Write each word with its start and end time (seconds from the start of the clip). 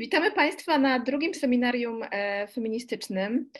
Witamy 0.00 0.30
Państwa 0.30 0.78
na 0.78 0.98
drugim 0.98 1.34
seminarium 1.34 2.02
e, 2.10 2.46
feministycznym. 2.46 3.50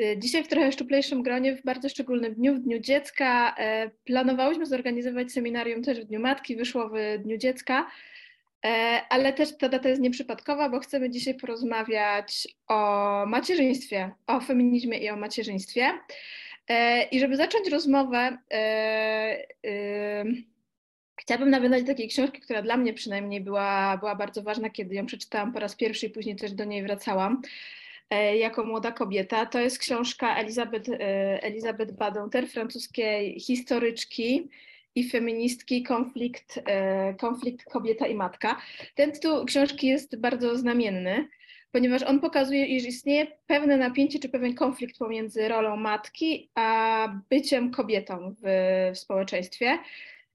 E, 0.00 0.18
dzisiaj 0.18 0.44
w 0.44 0.48
trochę 0.48 0.72
szczuplejszym 0.72 1.22
gronie, 1.22 1.56
w 1.56 1.62
bardzo 1.62 1.88
szczególnym 1.88 2.34
dniu, 2.34 2.54
w 2.54 2.58
Dniu 2.58 2.78
Dziecka. 2.78 3.54
E, 3.58 3.90
planowałyśmy 4.04 4.66
zorganizować 4.66 5.32
seminarium 5.32 5.82
też 5.82 6.00
w 6.00 6.04
Dniu 6.04 6.20
Matki, 6.20 6.56
wyszło 6.56 6.88
w 6.88 7.22
Dniu 7.22 7.36
Dziecka, 7.36 7.90
ale 9.08 9.32
też 9.32 9.56
ta 9.56 9.68
data 9.68 9.88
jest 9.88 10.00
nieprzypadkowa, 10.00 10.68
bo 10.68 10.80
chcemy 10.80 11.10
dzisiaj 11.10 11.34
porozmawiać 11.34 12.48
o 12.68 13.24
macierzyństwie, 13.26 14.10
o 14.26 14.40
feminizmie 14.40 14.98
i 14.98 15.10
o 15.10 15.16
macierzyństwie. 15.16 15.90
I 17.10 17.20
żeby 17.20 17.36
zacząć 17.36 17.68
rozmowę, 17.68 18.38
Chciałabym 21.28 21.50
nawiązać 21.50 21.82
do 21.82 21.88
takiej 21.88 22.08
książki, 22.08 22.40
która 22.40 22.62
dla 22.62 22.76
mnie 22.76 22.94
przynajmniej 22.94 23.40
była, 23.40 23.96
była 23.96 24.14
bardzo 24.14 24.42
ważna, 24.42 24.70
kiedy 24.70 24.94
ją 24.94 25.06
przeczytałam 25.06 25.52
po 25.52 25.58
raz 25.58 25.76
pierwszy 25.76 26.06
i 26.06 26.10
później 26.10 26.36
też 26.36 26.52
do 26.52 26.64
niej 26.64 26.82
wracałam 26.82 27.42
e, 28.10 28.36
jako 28.36 28.64
młoda 28.64 28.92
kobieta. 28.92 29.46
To 29.46 29.60
jest 29.60 29.78
książka 29.78 30.36
Elizabeth, 30.36 30.88
e, 30.88 31.42
Elizabeth 31.42 31.92
Badinter, 31.92 32.48
francuskiej 32.48 33.40
historyczki 33.40 34.48
i 34.94 35.10
feministki 35.10 35.82
konflikt, 35.82 36.60
e, 36.66 37.14
konflikt 37.14 37.64
kobieta 37.64 38.06
i 38.06 38.14
matka. 38.14 38.60
Ten 38.94 39.12
tytuł 39.12 39.44
książki 39.44 39.86
jest 39.86 40.20
bardzo 40.20 40.56
znamienny, 40.56 41.28
ponieważ 41.72 42.02
on 42.02 42.20
pokazuje, 42.20 42.66
iż 42.66 42.84
istnieje 42.84 43.26
pewne 43.46 43.76
napięcie 43.76 44.18
czy 44.18 44.28
pewien 44.28 44.54
konflikt 44.54 44.98
pomiędzy 44.98 45.48
rolą 45.48 45.76
matki 45.76 46.50
a 46.54 47.08
byciem 47.30 47.70
kobietą 47.70 48.34
w, 48.42 48.46
w 48.94 48.98
społeczeństwie. 48.98 49.78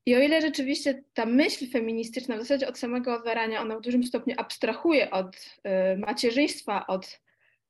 I 0.05 0.16
o 0.16 0.20
ile 0.20 0.41
rzeczywiście 0.41 1.03
ta 1.13 1.25
myśl 1.25 1.70
feministyczna 1.70 2.38
w 2.38 2.39
zasadzie 2.39 2.67
od 2.67 2.80
samego 2.80 3.21
zarania, 3.23 3.61
ona 3.61 3.77
w 3.77 3.81
dużym 3.81 4.03
stopniu 4.03 4.35
abstrahuje 4.38 5.11
od 5.11 5.35
y, 5.35 5.98
macierzyństwa, 5.98 6.88
od 6.88 7.20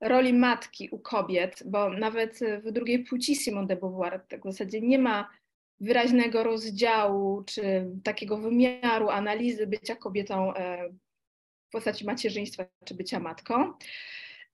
roli 0.02 0.34
matki 0.34 0.90
u 0.92 1.00
kobiet, 1.00 1.64
bo 1.66 1.90
nawet 1.90 2.40
w 2.64 2.72
drugiej 2.72 3.04
płci 3.04 3.36
Simone 3.36 3.68
de 3.68 3.76
Beauvoir 3.76 4.26
tak 4.30 4.42
w 4.42 4.52
zasadzie 4.52 4.82
nie 4.82 5.00
ma 5.00 5.30
wyraźnego 5.80 6.44
rozdziału 6.44 7.44
czy 7.44 7.88
takiego 8.04 8.38
wymiaru 8.38 9.10
analizy 9.10 9.68
bycia 9.68 9.96
kobietą 9.96 10.54
y, 10.54 10.56
w 11.68 11.72
postaci 11.72 12.06
macierzyństwa 12.06 12.66
czy 12.86 12.96
bycia 12.96 13.20
matką. 13.20 13.74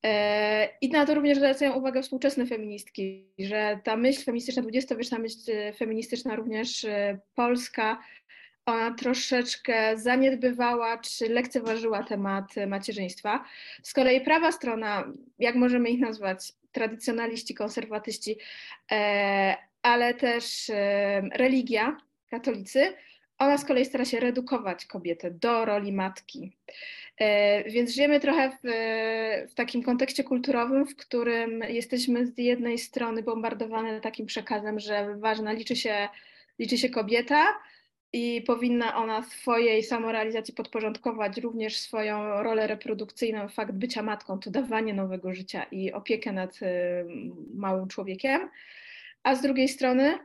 E, 0.03 0.69
I 0.81 0.89
na 0.89 1.05
to 1.05 1.15
również 1.15 1.37
zwracają 1.37 1.73
uwagę 1.73 2.01
współczesne 2.01 2.45
feministki, 2.45 3.25
że 3.39 3.79
ta 3.83 3.95
myśl 3.97 4.23
feministyczna, 4.23 4.61
dwudziestowieczna 4.61 5.19
myśl 5.19 5.51
e, 5.51 5.73
feministyczna, 5.73 6.35
również 6.35 6.85
e, 6.85 7.19
polska, 7.35 8.03
ona 8.65 8.93
troszeczkę 8.93 9.97
zaniedbywała 9.97 10.97
czy 10.97 11.29
lekceważyła 11.29 12.03
temat 12.03 12.55
macierzyństwa. 12.67 13.45
Z 13.83 13.93
kolei 13.93 14.21
prawa 14.21 14.51
strona, 14.51 15.13
jak 15.39 15.55
możemy 15.55 15.89
ich 15.89 15.99
nazwać, 15.99 16.53
tradycjonaliści, 16.71 17.55
konserwatyści, 17.55 18.37
ale 19.81 20.13
też 20.13 20.71
religia, 21.33 21.97
katolicy, 22.29 22.93
ona 23.39 23.57
z 23.57 23.65
kolei 23.65 23.85
stara 23.85 24.05
się 24.05 24.19
redukować 24.19 24.85
kobietę 24.85 25.31
do 25.31 25.65
roli 25.65 25.93
matki. 25.93 26.57
E, 27.19 27.63
więc 27.63 27.93
żyjemy 27.93 28.19
trochę 28.19 28.49
w, 28.51 28.57
w, 29.51 29.53
takim 29.53 29.83
kontekście 29.83 30.23
kulturowym, 30.23 30.85
w 30.85 30.95
którym 30.95 31.63
jesteśmy 31.69 32.27
z 32.27 32.37
jednej 32.37 32.77
strony 32.77 33.23
bombardowane 33.23 34.01
takim 34.01 34.25
przekazem, 34.25 34.79
że 34.79 35.15
ważna 35.15 35.51
liczy 35.51 35.75
się, 35.75 36.09
liczy 36.59 36.77
się 36.77 36.89
kobieta 36.89 37.45
i 38.13 38.43
powinna 38.47 38.95
ona 38.95 39.23
swojej 39.23 39.83
samorealizacji 39.83 40.53
podporządkować 40.53 41.37
również 41.37 41.77
swoją 41.77 42.43
rolę 42.43 42.67
reprodukcyjną, 42.67 43.47
fakt 43.47 43.71
bycia 43.71 44.03
matką, 44.03 44.39
to 44.39 44.51
dawanie 44.51 44.93
nowego 44.93 45.33
życia 45.33 45.63
i 45.63 45.91
opiekę 45.91 46.31
nad 46.31 46.61
y, 46.61 46.65
małym 47.53 47.87
człowiekiem. 47.87 48.49
A 49.23 49.35
z 49.35 49.41
drugiej 49.41 49.67
strony 49.67 50.19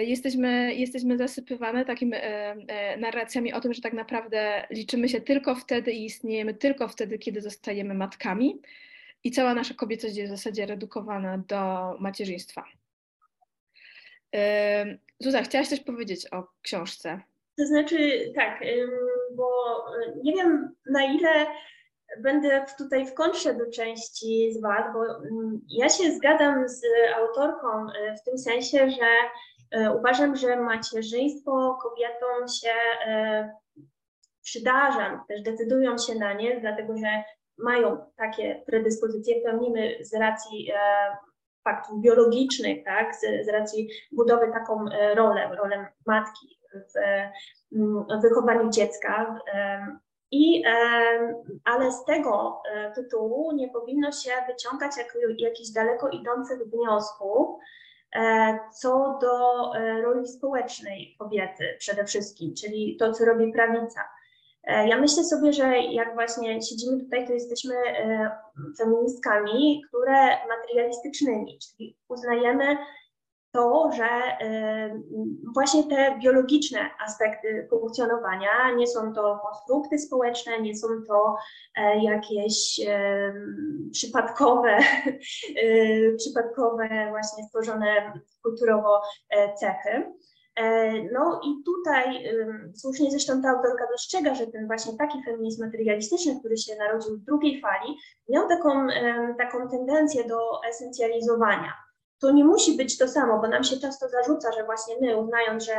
jesteśmy, 0.00 0.74
jesteśmy 0.74 1.18
zasypywane 1.18 1.84
takimi 1.84 2.14
e, 2.14 2.20
e, 2.20 2.96
narracjami 2.96 3.52
o 3.52 3.60
tym, 3.60 3.72
że 3.72 3.82
tak 3.82 3.92
naprawdę 3.92 4.66
liczymy 4.70 5.08
się 5.08 5.20
tylko 5.20 5.54
wtedy 5.54 5.92
i 5.92 6.04
istniejemy 6.04 6.54
tylko 6.54 6.88
wtedy, 6.88 7.18
kiedy 7.18 7.40
zostajemy 7.40 7.94
matkami 7.94 8.62
i 9.24 9.30
cała 9.30 9.54
nasza 9.54 9.74
kobiecość 9.74 10.16
jest 10.16 10.32
w 10.32 10.36
zasadzie 10.36 10.66
redukowana 10.66 11.38
do 11.38 11.56
macierzyństwa. 12.00 12.64
Zuza, 15.20 15.42
chciałaś 15.42 15.68
coś 15.68 15.80
powiedzieć 15.80 16.32
o 16.32 16.46
książce? 16.62 17.20
To 17.58 17.66
znaczy 17.66 18.32
tak, 18.34 18.64
bo 19.36 19.48
nie 20.24 20.32
wiem 20.32 20.74
na 20.90 21.04
ile 21.04 21.46
będę 22.22 22.64
tutaj 22.78 23.06
w 23.06 23.14
kontrze 23.14 23.54
do 23.54 23.70
części 23.70 24.52
z 24.52 24.60
Was, 24.60 24.84
bo 24.92 25.00
ja 25.68 25.88
się 25.88 26.12
zgadzam 26.12 26.68
z 26.68 26.82
autorką 27.16 27.86
w 28.20 28.24
tym 28.24 28.38
sensie, 28.38 28.90
że 28.90 29.06
E, 29.06 29.51
uważam, 29.98 30.36
że 30.36 30.56
macierzyństwo 30.56 31.78
kobietom 31.82 32.48
się 32.48 32.72
e, 33.06 33.54
przydarza, 34.42 35.24
też 35.28 35.42
decydują 35.42 35.98
się 35.98 36.14
na 36.14 36.32
nie, 36.32 36.60
dlatego 36.60 36.96
że 36.96 37.24
mają 37.58 38.06
takie 38.16 38.62
predyspozycje, 38.66 39.40
pełnimy 39.40 40.04
z 40.04 40.14
racji 40.14 40.70
e, 40.74 40.76
faktów 41.64 42.00
biologicznych, 42.00 42.84
tak, 42.84 43.16
z, 43.16 43.46
z 43.46 43.48
racji 43.48 43.88
budowy 44.12 44.52
taką 44.52 44.84
rolę, 45.14 45.56
rolę 45.56 45.86
matki 46.06 46.58
w, 46.72 46.92
w 48.18 48.22
wychowaniu 48.22 48.70
dziecka. 48.70 49.40
I, 50.30 50.64
ale 51.64 51.92
z 51.92 52.04
tego 52.04 52.62
tytułu 52.94 53.52
nie 53.52 53.68
powinno 53.68 54.12
się 54.12 54.30
wyciągać 54.48 54.92
jak, 54.98 55.16
jakichś 55.38 55.70
daleko 55.70 56.08
idących 56.08 56.58
wniosków, 56.58 57.58
E, 57.58 57.81
co 58.80 59.18
do 59.20 59.74
e, 59.74 60.02
roli 60.02 60.28
społecznej 60.28 61.16
kobiety 61.18 61.76
przede 61.78 62.04
wszystkim, 62.04 62.54
czyli 62.54 62.96
to, 62.96 63.12
co 63.12 63.24
robi 63.24 63.52
prawica. 63.52 64.00
E, 64.64 64.88
ja 64.88 65.00
myślę 65.00 65.24
sobie, 65.24 65.52
że 65.52 65.78
jak 65.78 66.14
właśnie 66.14 66.62
siedzimy 66.62 67.04
tutaj, 67.04 67.26
to 67.26 67.32
jesteśmy 67.32 67.74
feministkami, 68.78 69.82
które 69.88 70.46
materialistycznymi, 70.48 71.58
czyli 71.58 71.96
uznajemy 72.08 72.76
to, 73.52 73.90
że 73.96 74.08
właśnie 75.54 75.84
te 75.84 76.18
biologiczne 76.18 76.90
aspekty 77.06 77.66
funkcjonowania, 77.70 78.74
nie 78.76 78.86
są 78.86 79.12
to 79.12 79.40
konstrukty 79.42 79.98
społeczne, 79.98 80.60
nie 80.60 80.76
są 80.76 80.88
to 81.08 81.36
e, 81.76 82.04
jakieś 82.04 82.80
przypadkowe, 83.92 84.70
e, 84.70 86.12
przypadkowe 86.18 86.88
właśnie 87.10 87.44
stworzone 87.44 88.12
kulturowo 88.42 89.02
e, 89.30 89.54
cechy. 89.54 90.12
No 91.12 91.40
i 91.44 91.64
tutaj 91.64 92.24
słusznie 92.74 93.10
zresztą 93.10 93.42
ta 93.42 93.48
autorka 93.48 93.86
dostrzega, 93.92 94.34
że 94.34 94.46
ten 94.46 94.66
właśnie 94.66 94.96
taki 94.98 95.24
feminizm 95.24 95.64
materialistyczny, 95.64 96.40
który 96.40 96.56
się 96.56 96.76
narodził 96.76 97.16
w 97.16 97.24
drugiej 97.24 97.60
fali, 97.60 97.96
miał 98.28 98.48
taką, 98.48 98.86
taką 99.38 99.68
tendencję 99.68 100.24
do 100.24 100.64
esencjalizowania 100.70 101.81
to 102.22 102.30
nie 102.30 102.44
musi 102.44 102.76
być 102.76 102.98
to 102.98 103.08
samo, 103.08 103.40
bo 103.40 103.48
nam 103.48 103.64
się 103.64 103.76
często 103.76 104.08
zarzuca, 104.08 104.52
że 104.52 104.64
właśnie 104.64 104.94
my, 105.00 105.16
uznając, 105.16 105.64
że 105.64 105.74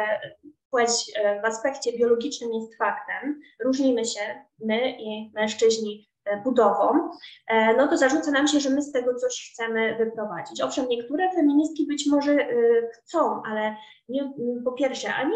płeć 0.70 0.90
e, 1.16 1.42
w 1.42 1.46
aspekcie 1.46 1.98
biologicznym 1.98 2.54
jest 2.54 2.78
faktem, 2.78 3.42
różnimy 3.64 4.06
się, 4.06 4.46
my 4.60 4.98
i 5.00 5.32
mężczyźni 5.34 6.13
budową, 6.44 7.10
e, 7.48 7.78
no 7.78 7.88
to 7.88 7.98
zarzuca 7.98 8.32
nam 8.32 8.48
się, 8.48 8.60
że 8.60 8.70
my 8.70 8.82
z 8.82 8.92
tego 8.92 9.16
coś 9.16 9.52
chcemy 9.54 9.96
wyprowadzić. 9.98 10.62
Owszem, 10.62 10.88
niektóre 10.90 11.32
feministki 11.32 11.88
być 11.88 12.08
może 12.12 12.48
chcą, 12.94 13.44
ale 13.44 13.76
nie, 14.10 14.34
po 14.66 14.72
pierwsze, 14.72 15.14
ani 15.14 15.36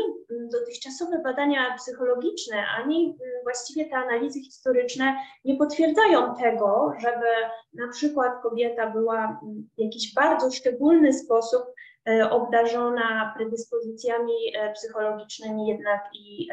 dotychczasowe 0.51 1.19
badania 1.23 1.75
psychologiczne, 1.77 2.65
ani 2.77 3.17
właściwie 3.43 3.85
te 3.89 3.95
analizy 3.95 4.39
historyczne 4.39 5.15
nie 5.45 5.57
potwierdzają 5.57 6.35
tego, 6.35 6.93
żeby 6.99 7.27
na 7.73 7.87
przykład 7.87 8.41
kobieta 8.43 8.89
była 8.89 9.39
w 9.77 9.81
jakiś 9.81 10.13
bardzo 10.13 10.51
szczególny 10.51 11.13
sposób 11.13 11.61
e, 12.09 12.29
obdarzona 12.29 13.33
predyspozycjami 13.37 14.33
e, 14.55 14.73
psychologicznymi 14.73 15.67
jednak 15.67 16.01
i 16.13 16.47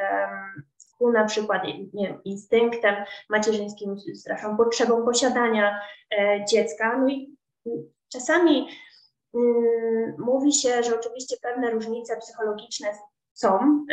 ku 1.05 1.13
na 1.13 1.25
przykład 1.25 1.63
nie 1.95 2.09
wiem, 2.09 2.21
instynktem 2.25 2.95
macierzyńskim, 3.31 3.97
straszną 4.15 4.57
potrzebą 4.57 5.05
posiadania 5.05 5.81
e, 6.19 6.45
dziecka. 6.45 6.99
No 6.99 7.09
i 7.09 7.37
czasami 8.13 8.69
Mm, 9.35 10.15
mówi 10.19 10.53
się, 10.53 10.83
że 10.83 10.95
oczywiście 11.01 11.37
pewne 11.43 11.71
różnice 11.71 12.17
psychologiczne 12.17 12.89
są. 13.35 13.85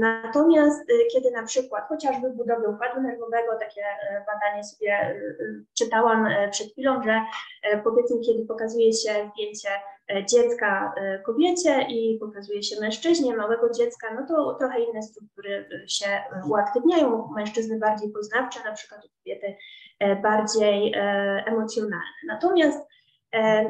Natomiast 0.00 0.86
kiedy 1.12 1.30
na 1.30 1.42
przykład 1.42 1.88
chociażby 1.88 2.30
w 2.30 2.36
budowie 2.36 2.68
układu 2.68 3.00
nerwowego, 3.00 3.56
takie 3.60 3.82
badanie 4.26 4.64
sobie 4.64 5.20
czytałam 5.78 6.28
przed 6.50 6.72
chwilą, 6.72 7.02
że 7.02 7.20
powiedzmy, 7.84 8.20
kiedy 8.20 8.46
pokazuje 8.46 8.92
się 8.92 9.30
zdjęcie 9.32 9.68
dziecka 10.26 10.94
kobiecie 11.26 11.86
i 11.88 12.18
pokazuje 12.20 12.62
się 12.62 12.80
mężczyźnie, 12.80 13.36
małego 13.36 13.70
dziecka, 13.70 14.14
no 14.14 14.26
to 14.26 14.54
trochę 14.54 14.80
inne 14.80 15.02
struktury 15.02 15.68
się 15.88 16.06
uaktywniają, 16.48 17.28
mężczyzny 17.36 17.78
bardziej 17.78 18.10
poznawcze, 18.10 18.60
na 18.64 18.72
przykład 18.72 19.04
u 19.04 19.08
kobiety 19.18 19.56
bardziej 20.22 20.94
emocjonalne. 21.46 22.18
Natomiast 22.26 22.78
E, 22.78 22.87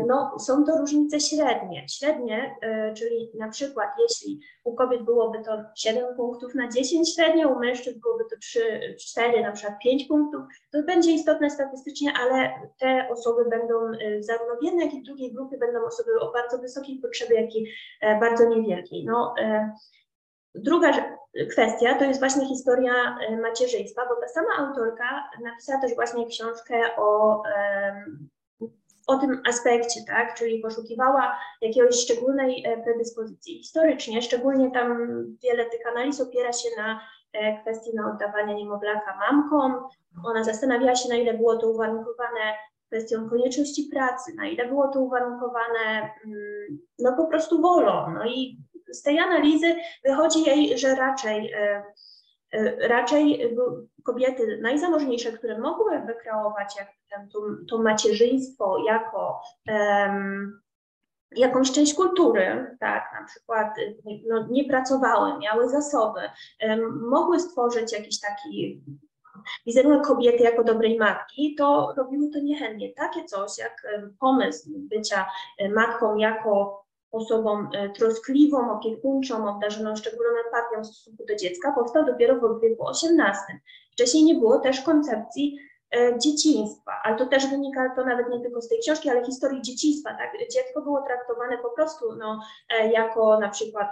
no, 0.06 0.38
są 0.38 0.64
to 0.64 0.78
różnice 0.78 1.20
średnie. 1.20 1.86
Średnie, 1.88 2.56
e, 2.62 2.94
czyli 2.94 3.30
na 3.38 3.48
przykład 3.48 3.88
jeśli 4.02 4.40
u 4.64 4.74
kobiet 4.74 5.02
byłoby 5.02 5.38
to 5.44 5.62
7 5.76 6.16
punktów 6.16 6.54
na 6.54 6.68
10 6.68 7.14
średnio, 7.14 7.48
u 7.48 7.58
mężczyzn 7.58 8.00
byłoby 8.00 8.24
to 8.30 8.36
3, 8.36 8.96
4, 9.00 9.42
na 9.42 9.52
przykład 9.52 9.78
5 9.82 10.04
punktów, 10.04 10.42
to 10.72 10.82
będzie 10.82 11.12
istotne 11.12 11.50
statystycznie, 11.50 12.12
ale 12.20 12.52
te 12.80 13.08
osoby 13.10 13.44
będą 13.50 13.74
e, 13.74 14.22
zarówno 14.22 14.56
w 14.60 14.64
jednej, 14.64 14.86
jak 14.86 14.94
i 14.94 15.00
w 15.00 15.04
drugiej 15.04 15.32
grupie 15.32 15.58
będą 15.58 15.84
osoby 15.84 16.10
o 16.20 16.32
bardzo 16.32 16.58
wysokiej 16.58 16.98
potrzebie, 16.98 17.40
jak 17.40 17.56
i 17.56 17.66
bardzo 18.20 18.48
niewielkiej. 18.48 19.04
No, 19.04 19.34
Druga 20.54 21.16
kwestia 21.50 21.94
to 21.94 22.04
jest 22.04 22.20
właśnie 22.20 22.48
historia 22.48 23.18
macierzyństwa, 23.42 24.02
bo 24.08 24.20
ta 24.20 24.28
sama 24.28 24.68
autorka 24.68 25.30
napisała 25.44 25.80
też 25.80 25.94
właśnie 25.94 26.26
książkę 26.26 26.96
o 26.96 27.42
o 29.08 29.16
tym 29.16 29.42
aspekcie, 29.48 30.00
tak, 30.06 30.34
czyli 30.34 30.60
poszukiwała 30.60 31.38
jakiejś 31.60 31.96
szczególnej 31.96 32.64
e, 32.66 32.82
predyspozycji. 32.82 33.58
Historycznie, 33.58 34.22
szczególnie 34.22 34.70
tam 34.70 35.08
wiele 35.42 35.64
tych 35.64 35.86
analiz 35.86 36.20
opiera 36.20 36.52
się 36.52 36.68
na 36.76 37.00
e, 37.32 37.60
kwestii 37.60 37.94
na 37.94 38.12
oddawania 38.12 38.54
niemowlaka 38.54 39.18
mamkom. 39.18 39.88
Ona 40.24 40.44
zastanawiała 40.44 40.94
się, 40.94 41.08
na 41.08 41.14
ile 41.14 41.34
było 41.34 41.56
to 41.56 41.70
uwarunkowane 41.70 42.54
kwestią 42.86 43.28
konieczności 43.28 43.88
pracy, 43.92 44.34
na 44.36 44.46
ile 44.46 44.68
było 44.68 44.88
to 44.88 45.00
uwarunkowane 45.00 46.10
mm, 46.24 46.78
no 46.98 47.16
po 47.16 47.26
prostu 47.26 47.62
wolą. 47.62 48.10
No 48.14 48.26
i 48.26 48.58
z 48.92 49.02
tej 49.02 49.18
analizy 49.18 49.76
wychodzi 50.04 50.42
jej, 50.42 50.78
że 50.78 50.94
raczej 50.94 51.52
e, 51.52 51.82
raczej 52.80 53.56
kobiety 54.04 54.58
najzamożniejsze, 54.62 55.32
które 55.32 55.58
mogły 55.58 56.00
wykreować 56.00 56.76
jak 56.76 56.88
to, 57.32 57.40
to 57.68 57.78
macierzyństwo 57.78 58.76
jako 58.86 59.40
um, 59.68 60.60
jakąś 61.36 61.72
część 61.72 61.94
kultury, 61.94 62.76
tak, 62.80 63.10
na 63.20 63.26
przykład 63.26 63.74
no, 64.28 64.46
nie 64.50 64.64
pracowały, 64.64 65.38
miały 65.38 65.68
zasoby, 65.68 66.20
um, 66.62 67.08
mogły 67.08 67.40
stworzyć 67.40 67.92
jakiś 67.92 68.20
taki 68.20 68.82
wizerunek 69.66 70.06
kobiety 70.06 70.44
jako 70.44 70.64
dobrej 70.64 70.98
matki, 70.98 71.54
to 71.54 71.94
robiły 71.96 72.30
to 72.30 72.38
niechętnie. 72.38 72.94
Takie 72.94 73.24
coś 73.24 73.58
jak 73.58 73.82
pomysł 74.20 74.70
bycia 74.74 75.26
matką 75.74 76.16
jako 76.16 76.84
osobą 77.12 77.68
e, 77.74 77.88
troskliwą, 77.88 78.78
opiekuńczą, 78.78 79.48
obdarzoną 79.48 79.96
szczególną 79.96 80.30
empatią 80.46 80.82
w 80.82 80.86
stosunku 80.86 81.24
do 81.26 81.36
dziecka 81.36 81.72
powstał 81.72 82.06
dopiero 82.06 82.34
w 82.34 82.60
wieku 82.60 82.88
XVIII. 82.88 83.60
Wcześniej 83.92 84.24
nie 84.24 84.34
było 84.34 84.58
też 84.58 84.80
koncepcji 84.80 85.58
e, 85.96 86.18
dzieciństwa, 86.18 86.92
ale 87.04 87.16
to 87.16 87.26
też 87.26 87.46
wynika 87.46 87.94
to 87.96 88.04
nawet 88.04 88.28
nie 88.28 88.40
tylko 88.40 88.62
z 88.62 88.68
tej 88.68 88.78
książki, 88.78 89.10
ale 89.10 89.24
historii 89.24 89.62
dzieciństwa. 89.62 90.10
Tak? 90.10 90.32
Dziecko 90.52 90.82
było 90.82 91.02
traktowane 91.02 91.58
po 91.58 91.70
prostu 91.70 92.16
no, 92.16 92.40
e, 92.70 92.92
jako 92.92 93.40
na 93.40 93.48
przykład 93.48 93.88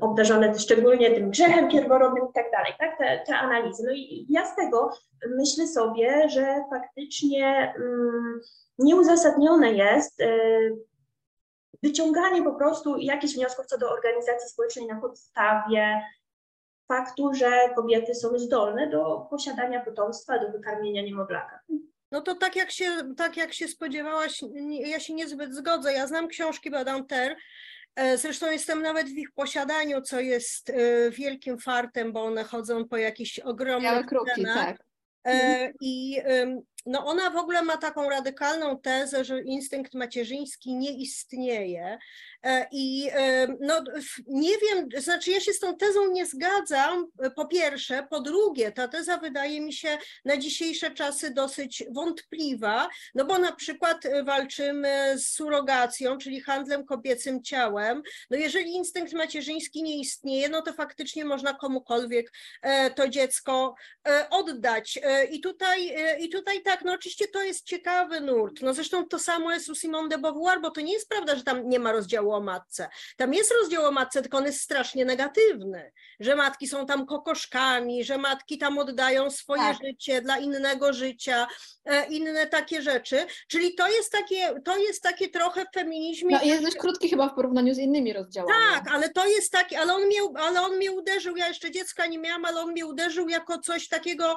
obdarzone 0.00 0.58
szczególnie 0.58 1.10
tym 1.10 1.30
grzechem 1.30 1.68
pierworodnym 1.68 2.24
i 2.30 2.32
tak 2.32 2.50
dalej, 2.50 2.72
tak, 2.78 2.98
te, 2.98 3.22
te, 3.26 3.36
analizy. 3.36 3.82
No 3.86 3.92
i 3.92 4.26
ja 4.28 4.46
z 4.46 4.56
tego 4.56 4.90
myślę 5.36 5.66
sobie, 5.66 6.28
że 6.28 6.64
faktycznie 6.70 7.74
um, 7.78 8.40
nieuzasadnione 8.78 9.72
jest 9.72 10.22
wyciąganie 11.82 12.42
po 12.42 12.54
prostu 12.54 12.96
jakichś 12.96 13.34
wniosków 13.34 13.66
co 13.66 13.78
do 13.78 13.90
organizacji 13.90 14.50
społecznej 14.50 14.86
na 14.86 15.00
podstawie 15.00 16.02
faktu, 16.88 17.34
że 17.34 17.50
kobiety 17.76 18.14
są 18.14 18.38
zdolne 18.38 18.90
do 18.90 19.26
posiadania 19.30 19.84
potomstwa, 19.84 20.38
do 20.38 20.52
wykarmienia 20.52 21.02
niemowlaka. 21.02 21.60
No 22.12 22.20
to 22.20 22.34
tak 22.34 22.56
jak 22.56 22.70
się, 22.70 22.90
tak 23.16 23.36
jak 23.36 23.52
się 23.52 23.68
spodziewałaś, 23.68 24.44
ja 24.70 25.00
się 25.00 25.14
niezbyt 25.14 25.54
zgodzę. 25.54 25.92
Ja 25.92 26.06
znam 26.06 26.28
książki 26.28 26.70
Badanter, 26.70 27.36
e, 27.96 28.18
Zresztą 28.18 28.50
jestem 28.50 28.82
nawet 28.82 29.06
w 29.06 29.16
ich 29.16 29.32
posiadaniu, 29.32 30.02
co 30.02 30.20
jest 30.20 30.70
e, 30.70 31.10
wielkim 31.10 31.58
fartem, 31.58 32.12
bo 32.12 32.24
one 32.24 32.44
chodzą 32.44 32.88
po 32.88 32.96
jakichś 32.96 33.38
ogromnych 33.38 33.90
Białe 33.90 34.04
kruki, 34.04 34.44
tak. 34.44 34.76
E, 35.26 35.72
I 35.80 36.20
no 36.86 37.06
ona 37.06 37.30
w 37.30 37.36
ogóle 37.36 37.62
ma 37.62 37.76
taką 37.76 38.10
radykalną 38.10 38.78
tezę, 38.78 39.24
że 39.24 39.42
instynkt 39.42 39.94
macierzyński 39.94 40.74
nie 40.74 40.92
istnieje. 40.92 41.98
E, 42.42 42.66
I 42.72 43.08
e, 43.12 43.46
no, 43.60 43.84
nie 44.26 44.58
wiem, 44.58 44.88
znaczy 45.02 45.30
ja 45.30 45.40
się 45.40 45.52
z 45.52 45.58
tą 45.58 45.76
tezą 45.76 46.12
nie 46.12 46.26
zgadzam, 46.26 47.06
po 47.36 47.46
pierwsze. 47.46 48.06
Po 48.10 48.20
drugie, 48.20 48.72
ta 48.72 48.88
teza 48.88 49.16
wydaje 49.16 49.60
mi 49.60 49.72
się 49.72 49.98
na 50.24 50.36
dzisiejsze 50.36 50.90
czasy 50.90 51.30
dosyć 51.30 51.84
wątpliwa, 51.90 52.88
no 53.14 53.24
bo 53.24 53.38
na 53.38 53.52
przykład 53.52 54.02
walczymy 54.24 55.18
z 55.18 55.28
surrogacją, 55.28 56.18
czyli 56.18 56.40
handlem 56.40 56.84
kobiecym 56.84 57.42
ciałem. 57.42 58.02
No 58.30 58.38
jeżeli 58.38 58.70
instynkt 58.70 59.12
macierzyński 59.12 59.82
nie 59.82 60.00
istnieje, 60.00 60.48
no 60.48 60.62
to 60.62 60.72
faktycznie 60.72 61.24
można 61.24 61.54
komukolwiek 61.54 62.32
e, 62.62 62.90
to 62.90 63.08
dziecko 63.08 63.74
oddać. 64.30 64.98
I 65.30 65.40
tutaj, 65.40 65.96
i 66.20 66.28
tutaj 66.28 66.62
tak, 66.68 66.84
no 66.84 66.92
oczywiście 66.92 67.28
to 67.28 67.42
jest 67.42 67.64
ciekawy 67.64 68.20
nurt. 68.20 68.62
No 68.62 68.74
zresztą 68.74 69.06
to 69.06 69.18
samo 69.18 69.52
jest 69.52 69.68
u 69.68 69.74
Simone 69.74 70.08
de 70.08 70.18
Beauvoir, 70.18 70.60
bo 70.60 70.70
to 70.70 70.80
nie 70.80 70.92
jest 70.92 71.08
prawda, 71.08 71.36
że 71.36 71.42
tam 71.42 71.68
nie 71.68 71.78
ma 71.78 71.92
rozdziału 71.92 72.32
o 72.32 72.40
matce. 72.40 72.88
Tam 73.16 73.34
jest 73.34 73.52
rozdział 73.60 73.84
o 73.84 73.90
matce, 73.90 74.22
tylko 74.22 74.38
on 74.38 74.44
jest 74.44 74.60
strasznie 74.60 75.04
negatywny, 75.04 75.92
że 76.20 76.36
matki 76.36 76.68
są 76.68 76.86
tam 76.86 77.06
kokoszkami, 77.06 78.04
że 78.04 78.18
matki 78.18 78.58
tam 78.58 78.78
oddają 78.78 79.30
swoje 79.30 79.62
tak. 79.62 79.76
życie 79.84 80.22
dla 80.22 80.38
innego 80.38 80.92
życia, 80.92 81.46
e, 81.84 82.06
inne 82.06 82.46
takie 82.46 82.82
rzeczy. 82.82 83.26
Czyli 83.48 83.74
to 83.74 83.88
jest 83.88 84.12
takie, 84.12 84.54
to 84.64 84.76
jest 84.78 85.02
takie 85.02 85.28
trochę 85.28 85.64
w 85.64 85.74
feminizmie. 85.74 86.36
No 86.36 86.44
jest 86.44 86.62
dość 86.62 86.76
krótki 86.76 87.08
chyba 87.08 87.28
w 87.28 87.34
porównaniu 87.34 87.74
z 87.74 87.78
innymi 87.78 88.12
rozdziałami. 88.12 88.54
Tak, 88.74 88.94
ale 88.94 89.08
to 89.08 89.26
jest 89.26 89.52
taki, 89.52 89.76
ale 89.76 89.94
on 89.94 90.02
mnie, 90.02 90.20
ale 90.34 90.62
on 90.62 90.76
mnie 90.76 90.92
uderzył, 90.92 91.36
ja 91.36 91.48
jeszcze 91.48 91.70
dziecka 91.70 92.06
nie 92.06 92.18
miałam, 92.18 92.44
ale 92.44 92.60
on 92.60 92.70
mnie 92.70 92.86
uderzył 92.86 93.28
jako 93.28 93.58
coś 93.58 93.88
takiego 93.88 94.36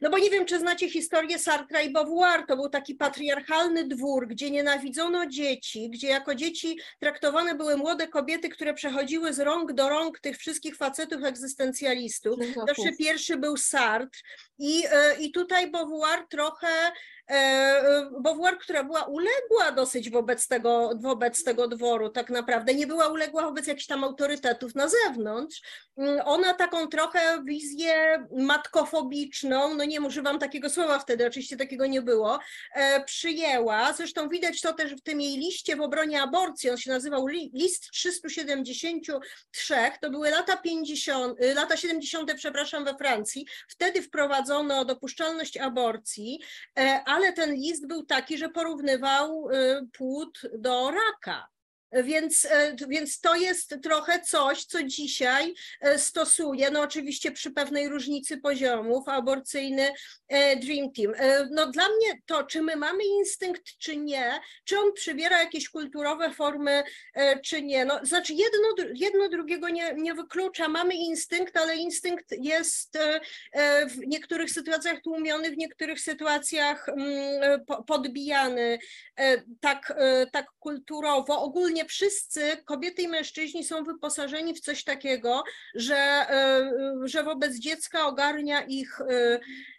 no 0.00 0.10
bo 0.10 0.18
nie 0.18 0.30
wiem, 0.30 0.44
czy 0.44 0.58
znacie 0.58 0.90
historię 0.90 1.38
Sartra 1.38 1.80
i 1.80 1.90
Beauvoir, 1.90 2.46
to 2.46 2.56
był 2.56 2.68
taki 2.68 2.94
patriarchalny 2.94 3.84
dwór, 3.88 4.28
gdzie 4.28 4.50
nienawidzono 4.50 5.26
dzieci, 5.26 5.90
gdzie 5.90 6.08
jako 6.08 6.34
dzieci 6.34 6.78
traktowane 7.00 7.54
były 7.54 7.76
młode 7.76 8.08
kobiety, 8.08 8.48
które 8.48 8.74
przechodziły 8.74 9.32
z 9.32 9.40
rąk 9.40 9.72
do 9.72 9.88
rąk 9.88 10.20
tych 10.20 10.36
wszystkich 10.36 10.76
facetów 10.76 11.24
egzystencjalistów. 11.24 12.40
Zawsze 12.66 12.92
pierwszy 12.98 13.36
był 13.36 13.56
Sartre. 13.56 14.20
I, 14.58 14.84
e, 14.92 15.14
i 15.20 15.32
tutaj 15.32 15.70
Beauvoir 15.70 16.26
trochę 16.28 16.92
E, 17.21 17.21
e, 17.21 17.21
Beauvoir, 18.20 18.58
która 18.58 18.84
była 18.84 19.04
uległa 19.04 19.72
dosyć 19.76 20.10
wobec 20.10 20.48
tego, 20.48 20.90
wobec 21.00 21.44
tego 21.44 21.68
dworu, 21.68 22.08
tak 22.08 22.30
naprawdę, 22.30 22.74
nie 22.74 22.86
była 22.86 23.08
uległa 23.08 23.42
wobec 23.42 23.66
jakichś 23.66 23.86
tam 23.86 24.04
autorytetów 24.04 24.74
na 24.74 24.88
zewnątrz. 24.88 25.62
Mm, 25.96 26.20
ona 26.24 26.54
taką 26.54 26.86
trochę 26.86 27.42
wizję 27.44 28.26
matkofobiczną, 28.38 29.74
no 29.74 29.84
nie 29.84 30.00
używam 30.00 30.38
takiego 30.38 30.70
słowa 30.70 30.98
wtedy, 30.98 31.26
oczywiście 31.26 31.56
takiego 31.56 31.86
nie 31.86 32.02
było, 32.02 32.38
e, 32.74 33.04
przyjęła. 33.04 33.92
Zresztą 33.92 34.28
widać 34.28 34.60
to 34.60 34.72
też 34.72 34.94
w 34.94 35.02
tym 35.02 35.20
jej 35.20 35.36
liście 35.36 35.76
w 35.76 35.80
obronie 35.80 36.22
aborcji, 36.22 36.70
on 36.70 36.76
się 36.76 36.90
nazywał 36.90 37.26
list 37.26 37.90
373, 37.90 39.74
to 40.00 40.10
były 40.10 40.30
lata 40.30 40.56
50, 40.56 41.38
lata 41.54 41.76
70, 41.76 42.34
przepraszam, 42.34 42.84
we 42.84 42.94
Francji. 42.94 43.46
Wtedy 43.68 44.02
wprowadzono 44.02 44.84
dopuszczalność 44.84 45.56
aborcji, 45.56 46.40
ale 47.06 47.21
ten 47.32 47.54
list 47.54 47.86
był 47.86 48.04
taki, 48.06 48.38
że 48.38 48.48
porównywał 48.48 49.50
y, 49.50 49.88
płód 49.92 50.42
do 50.58 50.90
raka. 50.90 51.48
Więc, 51.92 52.44
e, 52.44 52.76
więc 52.88 53.20
to 53.20 53.34
jest 53.34 53.76
trochę 53.82 54.20
coś, 54.20 54.64
co 54.64 54.82
dzisiaj 54.82 55.54
e, 55.80 55.98
stosuje, 55.98 56.70
no 56.70 56.80
oczywiście 56.80 57.32
przy 57.32 57.50
pewnej 57.50 57.88
różnicy 57.88 58.36
poziomów, 58.36 59.08
aborcyjny 59.08 59.92
e, 60.28 60.56
Dream 60.56 60.92
Team. 60.92 61.12
No 61.50 61.70
dla 61.70 61.88
mnie 61.88 62.20
to, 62.26 62.44
czy 62.44 62.62
my 62.62 62.76
mamy 62.76 63.04
instynkt, 63.04 63.62
czy 63.78 63.96
nie, 63.96 64.40
czy 64.64 64.78
on 64.78 64.92
przybiera 64.92 65.42
jakieś 65.42 65.68
kulturowe 65.68 66.32
formy, 66.32 66.82
czy 67.44 67.62
nie, 67.62 67.84
no 67.84 68.00
znaczy 68.02 68.32
jedno, 68.32 68.92
jedno 68.94 69.28
drugiego 69.28 69.68
nie, 69.68 69.94
nie 69.94 70.14
wyklucza, 70.14 70.68
mamy 70.68 70.94
instynkt, 70.94 71.56
ale 71.56 71.76
instynkt 71.76 72.26
jest 72.38 72.98
w 73.86 73.98
niektórych 74.06 74.50
sytuacjach 74.50 75.02
tłumiony, 75.02 75.50
w 75.50 75.56
niektórych 75.56 76.00
sytuacjach 76.00 76.88
mm, 76.88 77.64
podbijany 77.86 78.78
tak, 79.60 79.94
tak 80.32 80.46
kulturowo, 80.58 81.42
ogólnie 81.42 81.81
nie 81.82 81.88
wszyscy, 81.88 82.40
kobiety 82.64 83.02
i 83.02 83.08
mężczyźni 83.08 83.64
są 83.64 83.84
wyposażeni 83.84 84.54
w 84.54 84.60
coś 84.60 84.84
takiego, 84.84 85.44
że, 85.74 86.26
że 87.04 87.22
wobec 87.22 87.58
dziecka 87.58 88.06
ogarnia 88.06 88.62
ich 88.62 89.00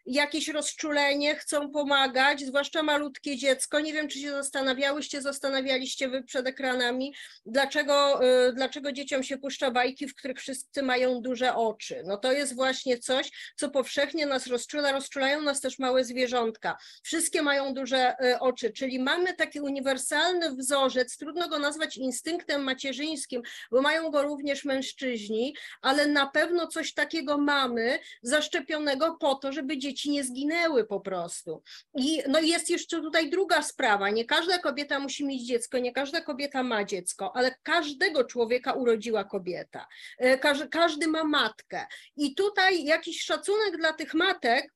jakieś 0.06 0.48
rozczulenie, 0.48 1.36
chcą 1.36 1.72
pomagać, 1.72 2.46
zwłaszcza 2.46 2.84
malutkie 2.84 3.38
dziecko. 3.38 3.80
Nie 3.80 3.94
wiem, 3.94 4.08
czy 4.08 4.20
się 4.20 4.32
zastanawiałyście, 4.32 5.22
zastanawialiście 5.22 6.10
wy 6.10 6.24
przed 6.24 6.48
ekranami, 6.48 7.14
dlaczego, 7.46 8.20
dlaczego 8.54 8.92
dzieciom 8.92 9.24
się 9.24 9.38
puszcza 9.38 9.72
bajki, 9.72 10.08
w 10.08 10.16
których 10.16 10.38
wszyscy 10.38 10.84
mają 10.84 11.22
duże 11.22 11.56
oczy. 11.56 12.04
No 12.06 12.18
to 12.18 12.32
jest 12.32 12.56
właśnie 12.56 12.98
coś, 12.98 13.54
co 13.56 13.70
powszechnie 13.70 14.26
nas 14.26 14.48
rozczula, 14.48 14.92
rozczulają 14.92 15.42
nas 15.42 15.62
też 15.62 15.80
małe 15.80 16.04
zwierzątka. 16.04 16.78
Wszystkie 17.04 17.42
mają 17.42 17.74
duże 17.74 18.16
oczy, 18.40 18.72
czyli 18.72 19.00
mamy 19.00 19.34
taki 19.34 19.62
uniwersalny 19.62 20.56
wzorzec, 20.56 21.18
trudno 21.18 21.50
go 21.50 21.60
nazwać 21.60 21.98
instynktem 21.98 22.64
macierzyńskim, 22.64 23.42
bo 23.72 23.82
mają 23.82 24.12
go 24.12 24.24
również 24.24 24.66
mężczyźni, 24.66 25.56
ale 25.82 26.08
na 26.08 26.28
pewno 26.28 26.68
coś 26.68 26.94
takiego 26.94 27.38
mamy 27.38 28.00
zaszczepionego 28.22 29.18
po 29.20 29.36
to, 29.36 29.52
żeby 29.52 29.78
dzieci 29.78 29.93
nie 30.06 30.24
zginęły 30.24 30.86
po 30.86 31.00
prostu. 31.00 31.64
I 31.96 32.24
no 32.30 32.40
jest 32.40 32.70
jeszcze 32.70 33.02
tutaj 33.02 33.30
druga 33.30 33.62
sprawa, 33.62 34.10
nie 34.10 34.26
każda 34.26 34.58
kobieta 34.58 35.00
musi 35.00 35.26
mieć 35.26 35.48
dziecko, 35.48 35.78
nie 35.78 35.92
każda 35.92 36.22
kobieta 36.22 36.64
ma 36.64 36.84
dziecko, 36.84 37.36
ale 37.36 37.56
każdego 37.64 38.24
człowieka 38.24 38.74
urodziła 38.74 39.24
kobieta. 39.24 39.88
E, 40.18 40.38
każdy, 40.38 40.68
każdy 40.68 41.08
ma 41.08 41.24
matkę. 41.24 41.86
I 42.16 42.36
tutaj 42.36 42.84
jakiś 42.84 43.24
szacunek 43.24 43.78
dla 43.78 43.94
tych 43.94 44.14
matek, 44.14 44.74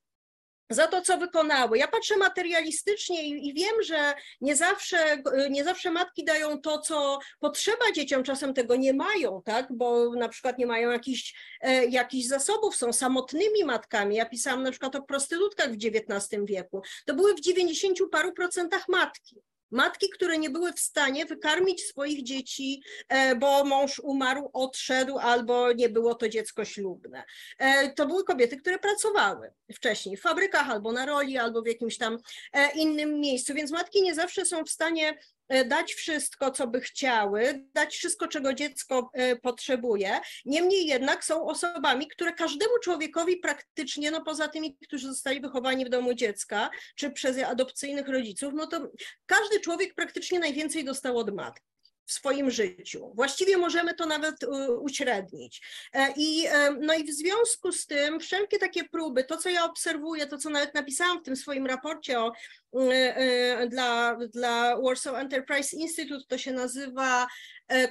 za 0.69 0.87
to, 0.87 1.01
co 1.01 1.17
wykonały. 1.17 1.77
Ja 1.77 1.87
patrzę 1.87 2.17
materialistycznie 2.17 3.23
i, 3.23 3.47
i, 3.49 3.53
wiem, 3.53 3.83
że 3.83 4.13
nie 4.41 4.55
zawsze, 4.55 5.23
nie 5.49 5.63
zawsze 5.63 5.91
matki 5.91 6.25
dają 6.25 6.61
to, 6.61 6.79
co 6.79 7.19
potrzeba 7.39 7.91
dzieciom, 7.95 8.23
czasem 8.23 8.53
tego 8.53 8.75
nie 8.75 8.93
mają, 8.93 9.41
tak? 9.45 9.67
bo 9.69 10.13
na 10.15 10.29
przykład 10.29 10.57
nie 10.57 10.65
mają 10.65 10.91
jakichś, 10.91 11.35
e, 11.61 11.85
jakichś 11.85 12.27
zasobów, 12.27 12.75
są 12.75 12.93
samotnymi 12.93 13.63
matkami. 13.65 14.15
Ja 14.15 14.25
pisałam 14.25 14.63
na 14.63 14.71
przykład 14.71 14.95
o 14.95 15.01
prostytutkach 15.01 15.71
w 15.71 15.77
XIX 15.83 16.45
wieku. 16.45 16.81
To 17.05 17.13
były 17.13 17.35
w 17.35 17.41
90 17.41 17.99
paru 18.11 18.33
procentach 18.33 18.87
matki. 18.87 19.41
Matki, 19.71 20.09
które 20.09 20.37
nie 20.37 20.49
były 20.49 20.73
w 20.73 20.79
stanie 20.79 21.25
wykarmić 21.25 21.83
swoich 21.83 22.23
dzieci, 22.23 22.81
e, 23.09 23.35
bo 23.35 23.63
mąż 23.63 23.99
umarł, 23.99 24.49
odszedł 24.53 25.17
albo 25.17 25.73
nie 25.73 25.89
było 25.89 26.15
to 26.15 26.29
dziecko 26.29 26.65
ślubne. 26.65 27.23
E, 27.57 27.93
to 27.93 28.05
były 28.07 28.23
kobiety, 28.23 28.57
które 28.57 28.79
pracowały 28.79 29.53
wcześniej 29.73 30.17
w 30.17 30.21
fabrykach 30.21 30.69
albo 30.69 30.91
na 30.91 31.05
roli, 31.05 31.37
albo 31.37 31.61
w 31.61 31.67
jakimś 31.67 31.97
tam 31.97 32.17
e, 32.53 32.71
innym 32.71 33.19
miejscu, 33.19 33.53
więc 33.53 33.71
matki 33.71 34.01
nie 34.01 34.15
zawsze 34.15 34.45
są 34.45 34.63
w 34.63 34.69
stanie 34.69 35.17
dać 35.65 35.93
wszystko, 35.93 36.51
co 36.51 36.67
by 36.67 36.81
chciały, 36.81 37.65
dać 37.73 37.95
wszystko, 37.95 38.27
czego 38.27 38.53
dziecko 38.53 39.09
e, 39.13 39.35
potrzebuje. 39.35 40.19
Niemniej 40.45 40.87
jednak 40.87 41.25
są 41.25 41.45
osobami, 41.45 42.07
które 42.07 42.33
każdemu 42.33 42.79
człowiekowi 42.83 43.37
praktycznie, 43.37 44.11
no 44.11 44.21
poza 44.21 44.47
tymi, 44.47 44.77
którzy 44.77 45.07
zostali 45.07 45.41
wychowani 45.41 45.85
w 45.85 45.89
domu 45.89 46.13
dziecka, 46.13 46.69
czy 46.95 47.11
przez 47.11 47.37
adopcyjnych 47.37 48.07
rodziców, 48.07 48.53
no 48.55 48.67
to 48.67 48.91
każdy 49.25 49.59
człowiek 49.59 49.93
praktycznie 49.93 50.39
najwięcej 50.39 50.83
dostał 50.83 51.17
od 51.17 51.33
matki 51.35 51.76
w 52.07 52.11
swoim 52.11 52.51
życiu. 52.51 53.11
Właściwie 53.15 53.57
możemy 53.57 53.93
to 53.93 54.05
nawet 54.05 54.35
uśrednić. 54.79 55.61
E, 55.93 56.13
I, 56.17 56.45
no 56.79 56.93
i 56.93 57.03
w 57.03 57.13
związku 57.13 57.71
z 57.71 57.85
tym 57.85 58.19
wszelkie 58.19 58.59
takie 58.59 58.83
próby, 58.83 59.23
to 59.23 59.37
co 59.37 59.49
ja 59.49 59.65
obserwuję, 59.65 60.27
to 60.27 60.37
co 60.37 60.49
nawet 60.49 60.73
napisałam 60.73 61.19
w 61.19 61.23
tym 61.23 61.35
swoim 61.35 61.65
raporcie 61.65 62.19
o 62.19 62.31
E, 62.75 63.15
e, 63.15 63.67
dla, 63.67 64.17
dla 64.33 64.77
Warsaw 64.81 65.15
Enterprise 65.15 65.75
Institute, 65.75 66.25
to 66.27 66.37
się 66.37 66.51
nazywa 66.51 67.23
e, 67.23 67.27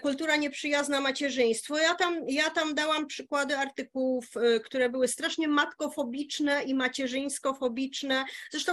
Kultura 0.02 0.37
nieprzyjazna 0.37 1.00
macierzyństwu. 1.00 1.76
Ja 1.76 1.95
tam, 1.95 2.14
ja 2.28 2.50
tam 2.50 2.75
dałam 2.75 3.06
przykłady 3.06 3.59
artykułów, 3.59 4.26
które 4.64 4.90
były 4.90 5.09
strasznie 5.09 5.49
matkofobiczne 5.49 6.62
i 6.62 6.75
macierzyńskofobiczne. 6.75 8.25
Zresztą, 8.50 8.73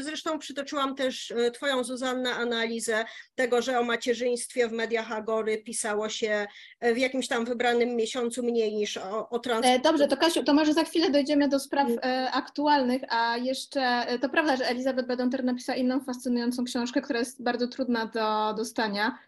zresztą 0.00 0.38
przytoczyłam 0.38 0.94
też 0.94 1.32
Twoją, 1.54 1.84
Zuzanna, 1.84 2.36
analizę 2.36 3.04
tego, 3.34 3.62
że 3.62 3.78
o 3.78 3.82
macierzyństwie 3.82 4.68
w 4.68 4.72
mediach 4.72 5.12
Agory 5.12 5.58
pisało 5.58 6.08
się 6.08 6.46
w 6.80 6.98
jakimś 6.98 7.28
tam 7.28 7.44
wybranym 7.44 7.96
miesiącu 7.96 8.42
mniej 8.42 8.74
niż 8.74 8.96
o, 8.96 9.28
o. 9.28 9.40
Dobrze, 9.82 10.08
to 10.08 10.16
Kasiu, 10.16 10.44
to 10.44 10.54
może 10.54 10.72
za 10.72 10.84
chwilę 10.84 11.10
dojdziemy 11.10 11.48
do 11.48 11.60
spraw 11.60 11.88
aktualnych, 12.32 13.02
a 13.08 13.36
jeszcze 13.36 14.06
to 14.20 14.28
prawda, 14.28 14.56
że 14.56 14.68
Elizabeth 14.68 15.08
Donter 15.16 15.44
napisała 15.44 15.76
inną 15.76 16.00
fascynującą 16.00 16.64
książkę, 16.64 17.02
która 17.02 17.18
jest 17.18 17.42
bardzo 17.42 17.68
trudna 17.68 18.06
do 18.06 18.54
dostania. 18.56 19.18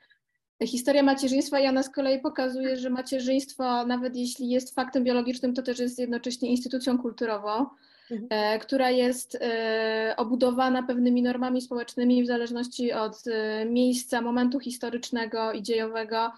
Historia 0.66 1.02
macierzyństwa 1.02 1.60
i 1.60 1.66
ona 1.66 1.82
z 1.82 1.90
kolei 1.90 2.20
pokazuje, 2.20 2.76
że 2.76 2.90
macierzyństwo, 2.90 3.86
nawet 3.86 4.16
jeśli 4.16 4.50
jest 4.50 4.74
faktem 4.74 5.04
biologicznym, 5.04 5.54
to 5.54 5.62
też 5.62 5.78
jest 5.78 5.98
jednocześnie 5.98 6.50
instytucją 6.50 6.98
kulturową, 6.98 7.66
mhm. 8.10 8.28
e, 8.30 8.58
która 8.58 8.90
jest 8.90 9.38
e, 9.40 10.14
obudowana 10.16 10.82
pewnymi 10.82 11.22
normami 11.22 11.62
społecznymi 11.62 12.22
w 12.22 12.26
zależności 12.26 12.92
od 12.92 13.22
e, 13.26 13.64
miejsca, 13.64 14.20
momentu 14.20 14.60
historycznego 14.60 15.52
i 15.52 15.62
dziejowego, 15.62 16.32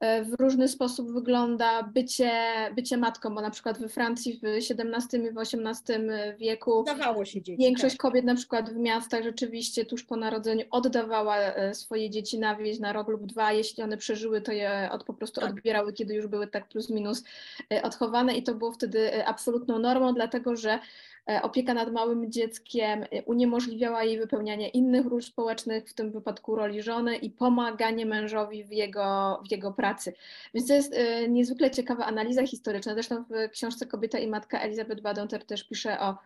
w 0.00 0.40
różny 0.40 0.68
sposób 0.68 1.12
wygląda 1.12 1.82
bycie, 1.82 2.32
bycie 2.76 2.96
matką, 2.96 3.34
bo 3.34 3.40
na 3.40 3.50
przykład 3.50 3.78
we 3.78 3.88
Francji 3.88 4.40
w 4.42 4.44
XVII 4.44 5.24
i 5.24 5.30
w 5.30 5.38
XVIII 5.38 5.98
wieku 6.38 6.84
się 7.24 7.42
dzieci, 7.42 7.62
większość 7.62 7.94
tak. 7.94 8.00
kobiet 8.00 8.24
na 8.24 8.34
przykład 8.34 8.70
w 8.70 8.76
miastach 8.76 9.22
rzeczywiście 9.22 9.84
tuż 9.84 10.04
po 10.04 10.16
narodzeniu 10.16 10.64
oddawała 10.70 11.36
e, 11.36 11.74
swoje 11.74 12.10
dzieci 12.10 12.38
na 12.38 12.56
wieś, 12.56 12.78
na 12.78 12.92
rok 12.92 13.08
lub 13.08 13.26
dwa, 13.26 13.52
jeśli 13.52 13.82
one 13.82 13.96
przeżyły, 13.96 14.40
to 14.40 14.52
je 14.52 14.88
od, 14.92 15.04
po 15.04 15.14
prostu 15.14 15.40
tak. 15.40 15.50
odbierały, 15.50 15.92
kiedy 15.92 16.14
już 16.14 16.26
były 16.26 16.46
tak 16.46 16.68
plus 16.68 16.90
minus 16.90 17.24
e, 17.72 17.82
odchowane 17.82 18.36
i 18.36 18.42
to 18.42 18.54
było 18.54 18.72
wtedy 18.72 19.26
absolutną 19.26 19.78
normą, 19.78 20.14
dlatego 20.14 20.56
że 20.56 20.78
E, 21.19 21.19
opieka 21.42 21.74
nad 21.74 21.92
małym 21.92 22.32
dzieckiem 22.32 23.02
e, 23.02 23.22
uniemożliwiała 23.22 24.04
jej 24.04 24.18
wypełnianie 24.18 24.68
innych 24.68 25.06
ról 25.06 25.22
społecznych, 25.22 25.88
w 25.88 25.94
tym 25.94 26.10
wypadku 26.10 26.56
roli 26.56 26.82
żony 26.82 27.16
i 27.16 27.30
pomaganie 27.30 28.06
mężowi 28.06 28.64
w 28.64 28.72
jego, 28.72 29.40
w 29.48 29.50
jego 29.50 29.72
pracy. 29.72 30.12
Więc 30.54 30.68
to 30.68 30.74
jest 30.74 30.94
e, 30.94 31.28
niezwykle 31.28 31.70
ciekawa 31.70 32.04
analiza 32.04 32.46
historyczna. 32.46 32.94
Zresztą 32.94 33.24
w 33.24 33.50
książce 33.50 33.86
Kobieta 33.86 34.18
i 34.18 34.28
Matka 34.28 34.60
Elizabeth 34.60 35.02
Badonter 35.02 35.44
też 35.44 35.64
pisze 35.64 36.00
o 36.00 36.16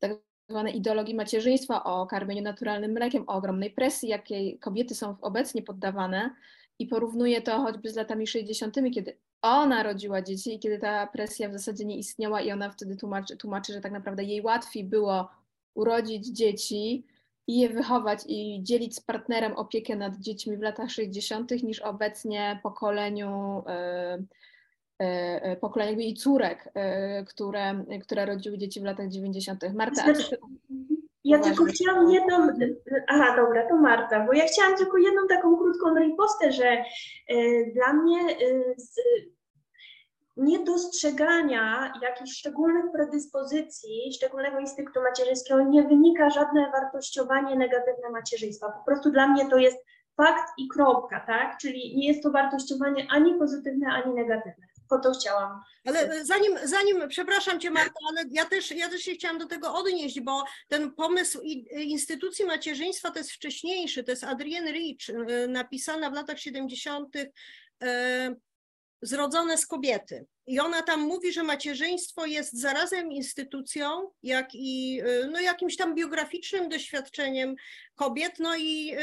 tak 0.00 0.12
zwanej 0.48 0.76
ideologii 0.76 1.14
macierzyństwa, 1.14 1.84
o 1.84 2.06
karmieniu 2.06 2.42
naturalnym 2.42 2.92
mlekiem, 2.92 3.24
o 3.26 3.32
ogromnej 3.32 3.70
presji, 3.70 4.08
jakiej 4.08 4.58
kobiety 4.58 4.94
są 4.94 5.16
obecnie 5.20 5.62
poddawane 5.62 6.30
i 6.78 6.86
porównuje 6.86 7.42
to 7.42 7.58
choćby 7.58 7.90
z 7.90 7.96
latami 7.96 8.26
60., 8.26 8.74
kiedy 8.94 9.16
ona 9.42 9.82
rodziła 9.82 10.22
dzieci 10.22 10.54
i 10.54 10.58
kiedy 10.58 10.78
ta 10.78 11.06
presja 11.06 11.48
w 11.48 11.52
zasadzie 11.52 11.84
nie 11.84 11.96
istniała 11.96 12.40
i 12.40 12.52
ona 12.52 12.70
wtedy 12.70 12.96
tłumaczy, 12.96 13.36
tłumaczy, 13.36 13.72
że 13.72 13.80
tak 13.80 13.92
naprawdę 13.92 14.24
jej 14.24 14.42
łatwiej 14.42 14.84
było 14.84 15.28
urodzić 15.74 16.26
dzieci 16.26 17.04
i 17.46 17.60
je 17.60 17.68
wychować 17.68 18.20
i 18.26 18.62
dzielić 18.62 18.96
z 18.96 19.00
partnerem 19.00 19.52
opiekę 19.52 19.96
nad 19.96 20.16
dziećmi 20.16 20.56
w 20.56 20.62
latach 20.62 20.90
60. 20.90 21.50
niż 21.62 21.80
obecnie 21.80 22.60
pokoleniu, 22.62 23.62
yy, 24.98 25.06
yy, 25.48 25.56
pokoleniu 25.56 26.00
jej 26.00 26.14
córek, 26.14 26.72
które, 27.26 27.84
które 28.02 28.26
rodziły 28.26 28.58
dzieci 28.58 28.80
w 28.80 28.84
latach 28.84 29.08
90. 29.08 29.74
Marta, 29.74 30.14
znaczy, 30.14 30.38
ja 31.24 31.38
tylko 31.38 31.64
chciałam 31.64 32.10
jedną, 32.10 32.48
aha 33.08 33.36
dobra, 33.36 33.68
to 33.68 33.76
Marta, 33.76 34.26
bo 34.26 34.32
ja 34.32 34.44
chciałam 34.46 34.76
tylko 34.76 34.98
jedną 34.98 35.26
taką 35.26 35.56
krótką 35.56 35.98
ripostę, 35.98 36.52
że 36.52 36.84
y, 37.30 37.72
dla 37.74 37.92
mnie 37.92 38.20
y, 38.40 38.74
z 38.76 39.00
niedostrzegania 40.36 41.92
jakichś 42.02 42.38
szczególnych 42.38 42.92
predyspozycji, 42.92 44.12
szczególnego 44.14 44.58
instynktu 44.58 45.00
macierzyńskiego 45.02 45.62
nie 45.62 45.82
wynika 45.82 46.30
żadne 46.30 46.70
wartościowanie 46.70 47.56
negatywne 47.56 48.10
macierzyństwa. 48.12 48.70
Po 48.70 48.84
prostu 48.84 49.10
dla 49.10 49.28
mnie 49.28 49.50
to 49.50 49.58
jest 49.58 49.78
fakt 50.16 50.52
i 50.58 50.68
kropka, 50.68 51.20
tak? 51.26 51.58
Czyli 51.58 51.96
nie 51.96 52.08
jest 52.08 52.22
to 52.22 52.30
wartościowanie 52.30 53.06
ani 53.10 53.34
pozytywne, 53.34 53.86
ani 53.86 54.14
negatywne 54.14 54.73
po 54.94 55.00
to 55.00 55.18
chciałam. 55.18 55.60
Ale 55.86 56.24
zanim, 56.24 56.58
zanim, 56.64 57.08
przepraszam 57.08 57.60
Cię 57.60 57.70
Marta, 57.70 58.00
ale 58.08 58.24
ja 58.30 58.44
też, 58.44 58.70
ja 58.70 58.88
też 58.88 59.02
się 59.02 59.12
chciałam 59.12 59.38
do 59.38 59.46
tego 59.46 59.74
odnieść, 59.74 60.20
bo 60.20 60.44
ten 60.68 60.94
pomysł 60.94 61.40
instytucji 61.72 62.44
macierzyństwa 62.44 63.10
to 63.10 63.18
jest 63.18 63.32
wcześniejszy, 63.32 64.04
to 64.04 64.10
jest 64.10 64.24
Adrienne 64.24 64.72
Rich, 64.72 65.08
y, 65.08 65.48
napisana 65.48 66.10
w 66.10 66.14
latach 66.14 66.38
70 66.38 67.16
zrodzone 69.06 69.58
z 69.58 69.66
kobiety. 69.66 70.26
I 70.46 70.60
ona 70.60 70.82
tam 70.82 71.00
mówi, 71.00 71.32
że 71.32 71.42
macierzyństwo 71.42 72.26
jest 72.26 72.60
zarazem 72.60 73.12
instytucją, 73.12 74.10
jak 74.22 74.48
i 74.54 75.00
y, 75.02 75.28
no, 75.32 75.40
jakimś 75.40 75.76
tam 75.76 75.94
biograficznym 75.94 76.68
doświadczeniem 76.68 77.54
kobiet, 77.94 78.32
no 78.38 78.56
i, 78.56 78.96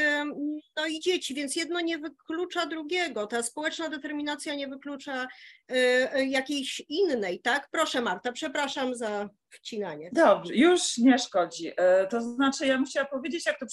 no 0.75 0.85
i 0.85 0.99
dzieci, 0.99 1.33
więc 1.33 1.55
jedno 1.55 1.81
nie 1.81 1.97
wyklucza 1.97 2.65
drugiego. 2.65 3.27
Ta 3.27 3.43
społeczna 3.43 3.89
determinacja 3.89 4.55
nie 4.55 4.67
wyklucza 4.67 5.27
y, 5.71 5.75
y, 6.17 6.25
jakiejś 6.25 6.81
innej, 6.89 7.41
tak? 7.41 7.69
Proszę 7.71 8.01
Marta, 8.01 8.31
przepraszam 8.31 8.95
za 8.95 9.29
wcinanie. 9.49 10.09
Dobrze, 10.13 10.55
już 10.55 10.97
nie 10.97 11.19
szkodzi. 11.19 11.71
E, 11.77 12.07
to 12.07 12.21
znaczy, 12.21 12.65
ja 12.65 12.83
chciała 12.89 13.07
powiedzieć, 13.07 13.45
jak 13.45 13.59
to 13.59 13.65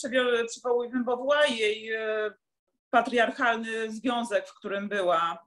przywołujemy, 0.49 1.05
bo 1.05 1.45
jej 1.49 1.91
patriarchalny 2.91 3.91
związek, 3.91 4.49
w 4.49 4.55
którym 4.55 4.89
była. 4.89 5.39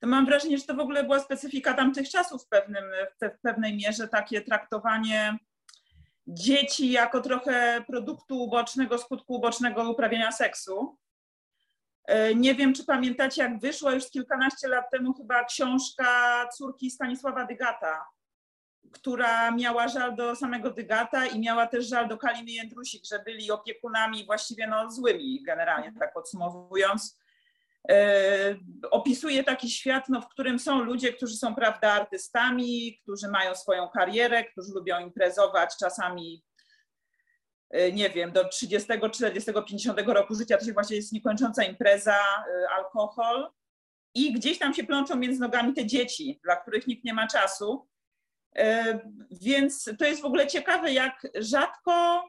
To 0.00 0.06
mam 0.06 0.26
wrażenie, 0.26 0.58
że 0.58 0.64
to 0.64 0.74
w 0.74 0.80
ogóle 0.80 1.04
była 1.04 1.20
specyfika 1.20 1.74
tamtych 1.74 2.10
czasów 2.10 2.44
w, 2.44 2.48
pewnym, 2.48 2.84
w 3.22 3.40
pewnej 3.42 3.76
mierze, 3.76 4.08
takie 4.08 4.40
traktowanie 4.40 5.38
dzieci 6.26 6.90
jako 6.90 7.20
trochę 7.20 7.84
produktu 7.86 8.42
ubocznego, 8.42 8.98
skutku 8.98 9.34
ubocznego 9.34 9.90
uprawiania 9.90 10.32
seksu. 10.32 10.98
E, 12.04 12.34
nie 12.34 12.54
wiem, 12.54 12.74
czy 12.74 12.84
pamiętacie, 12.84 13.42
jak 13.42 13.60
wyszła 13.60 13.92
już 13.92 14.10
kilkanaście 14.10 14.68
lat 14.68 14.90
temu 14.90 15.14
chyba 15.14 15.44
książka 15.44 16.48
córki 16.56 16.90
Stanisława 16.90 17.44
Dygata, 17.44 18.06
która 18.92 19.50
miała 19.50 19.88
żal 19.88 20.16
do 20.16 20.36
samego 20.36 20.70
Dygata 20.70 21.26
i 21.26 21.40
miała 21.40 21.66
też 21.66 21.88
żal 21.88 22.08
do 22.08 22.18
Kaliny 22.18 22.50
Jędrusik, 22.50 23.02
że 23.04 23.18
byli 23.18 23.50
opiekunami 23.50 24.26
właściwie 24.26 24.66
no, 24.66 24.90
złymi, 24.90 25.42
generalnie 25.42 25.92
tak 25.98 26.12
podsumowując. 26.12 27.18
E, 27.90 28.56
opisuje 28.90 29.44
taki 29.44 29.70
świat, 29.70 30.08
no, 30.08 30.20
w 30.20 30.28
którym 30.28 30.58
są 30.58 30.82
ludzie, 30.82 31.12
którzy 31.12 31.36
są 31.36 31.54
prawda 31.54 31.92
artystami, 31.92 32.98
którzy 33.02 33.28
mają 33.28 33.54
swoją 33.54 33.88
karierę, 33.88 34.44
którzy 34.44 34.72
lubią 34.72 35.00
imprezować 35.00 35.76
czasami 35.80 36.44
e, 37.70 37.92
nie 37.92 38.10
wiem, 38.10 38.32
do 38.32 38.48
30, 38.48 38.88
40, 39.12 39.52
50 39.52 40.00
roku 40.00 40.34
życia 40.34 40.58
to 40.58 40.64
się 40.64 40.72
właśnie 40.72 40.96
jest 40.96 41.12
niekończąca 41.12 41.64
impreza, 41.64 42.16
e, 42.16 42.70
alkohol 42.70 43.50
i 44.14 44.32
gdzieś 44.32 44.58
tam 44.58 44.74
się 44.74 44.84
plączą 44.84 45.16
między 45.16 45.40
nogami 45.40 45.74
te 45.74 45.86
dzieci, 45.86 46.40
dla 46.44 46.56
których 46.56 46.86
nikt 46.86 47.04
nie 47.04 47.14
ma 47.14 47.26
czasu. 47.26 47.88
Więc 49.30 49.90
to 49.98 50.04
jest 50.04 50.22
w 50.22 50.24
ogóle 50.24 50.46
ciekawe, 50.46 50.92
jak 50.92 51.26
rzadko 51.34 52.22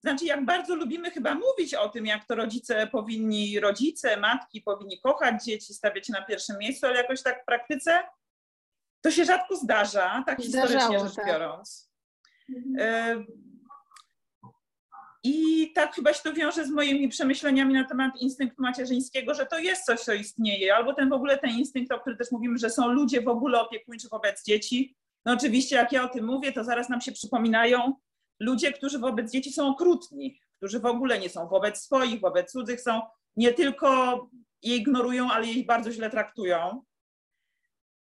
znaczy, 0.00 0.24
jak 0.24 0.44
bardzo 0.44 0.74
lubimy 0.74 1.10
chyba 1.10 1.34
mówić 1.34 1.74
o 1.74 1.88
tym, 1.88 2.06
jak 2.06 2.24
to 2.24 2.34
rodzice 2.34 2.86
powinni, 2.86 3.60
rodzice, 3.60 4.16
matki 4.16 4.62
powinni 4.62 5.00
kochać 5.00 5.44
dzieci, 5.44 5.74
stawiać 5.74 6.08
na 6.08 6.22
pierwszym 6.22 6.58
miejscu, 6.58 6.86
ale 6.86 6.96
jakoś 6.96 7.22
tak 7.22 7.42
w 7.42 7.44
praktyce 7.44 8.02
to 9.00 9.10
się 9.10 9.24
rzadko 9.24 9.56
zdarza, 9.56 10.22
tak 10.26 10.42
historycznie 10.42 11.00
rzecz 11.00 11.14
tak. 11.14 11.26
biorąc. 11.26 11.90
Mhm. 12.56 13.26
I 15.22 15.72
tak 15.72 15.94
chyba 15.94 16.12
się 16.12 16.22
to 16.22 16.32
wiąże 16.32 16.64
z 16.64 16.70
moimi 16.70 17.08
przemyśleniami 17.08 17.74
na 17.74 17.84
temat 17.84 18.16
instynktu 18.20 18.62
macierzyńskiego, 18.62 19.34
że 19.34 19.46
to 19.46 19.58
jest 19.58 19.84
coś, 19.84 20.00
co 20.00 20.14
istnieje, 20.14 20.74
albo 20.74 20.94
ten 20.94 21.08
w 21.08 21.12
ogóle 21.12 21.38
ten 21.38 21.50
instynkt, 21.50 21.92
o 21.92 22.00
którym 22.00 22.18
też 22.18 22.30
mówimy, 22.30 22.58
że 22.58 22.70
są 22.70 22.88
ludzie 22.88 23.20
w 23.20 23.28
ogóle 23.28 23.60
opiekuńczy 23.60 24.08
wobec 24.08 24.44
dzieci. 24.44 24.96
No 25.24 25.32
oczywiście, 25.32 25.76
jak 25.76 25.92
ja 25.92 26.04
o 26.04 26.08
tym 26.08 26.26
mówię, 26.26 26.52
to 26.52 26.64
zaraz 26.64 26.88
nam 26.88 27.00
się 27.00 27.12
przypominają 27.12 27.94
ludzie, 28.40 28.72
którzy 28.72 28.98
wobec 28.98 29.32
dzieci 29.32 29.52
są 29.52 29.68
okrutni, 29.68 30.40
którzy 30.56 30.80
w 30.80 30.86
ogóle 30.86 31.18
nie 31.18 31.28
są 31.28 31.48
wobec 31.48 31.78
swoich, 31.78 32.20
wobec 32.20 32.52
cudzych, 32.52 32.80
są 32.80 33.00
nie 33.36 33.52
tylko 33.52 34.16
je 34.62 34.76
ignorują, 34.76 35.30
ale 35.30 35.46
je 35.46 35.64
bardzo 35.64 35.92
źle 35.92 36.10
traktują. 36.10 36.82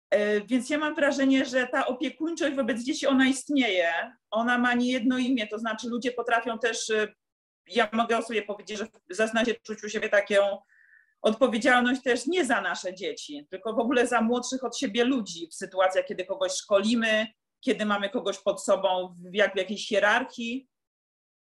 E, 0.09 0.41
więc 0.41 0.69
ja 0.69 0.77
mam 0.77 0.95
wrażenie, 0.95 1.45
że 1.45 1.67
ta 1.67 1.85
opiekuńczość 1.85 2.55
wobec 2.55 2.83
dzieci, 2.83 3.07
ona 3.07 3.27
istnieje. 3.27 3.91
Ona 4.31 4.57
ma 4.57 4.73
nie 4.73 4.91
jedno 4.91 5.17
imię, 5.17 5.47
to 5.47 5.59
znaczy 5.59 5.89
ludzie 5.89 6.11
potrafią 6.11 6.59
też, 6.59 6.89
e, 6.89 7.13
ja 7.67 7.89
mogę 7.93 8.17
o 8.17 8.21
sobie 8.21 8.41
powiedzieć, 8.41 8.77
że 8.77 8.87
zaznacie 9.09 9.55
czuć 9.55 9.83
u 9.83 9.89
siebie 9.89 10.09
taką 10.09 10.35
odpowiedzialność 11.21 12.01
też 12.01 12.27
nie 12.27 12.45
za 12.45 12.61
nasze 12.61 12.93
dzieci, 12.93 13.47
tylko 13.49 13.73
w 13.73 13.79
ogóle 13.79 14.07
za 14.07 14.21
młodszych 14.21 14.63
od 14.63 14.77
siebie 14.77 15.03
ludzi 15.03 15.47
w 15.47 15.53
sytuacjach, 15.53 16.05
kiedy 16.05 16.25
kogoś 16.25 16.51
szkolimy, 16.51 17.27
kiedy 17.63 17.85
mamy 17.85 18.09
kogoś 18.09 18.39
pod 18.39 18.63
sobą 18.63 19.15
w, 19.19 19.35
jak 19.35 19.53
w 19.53 19.57
jakiejś 19.57 19.87
hierarchii. 19.87 20.67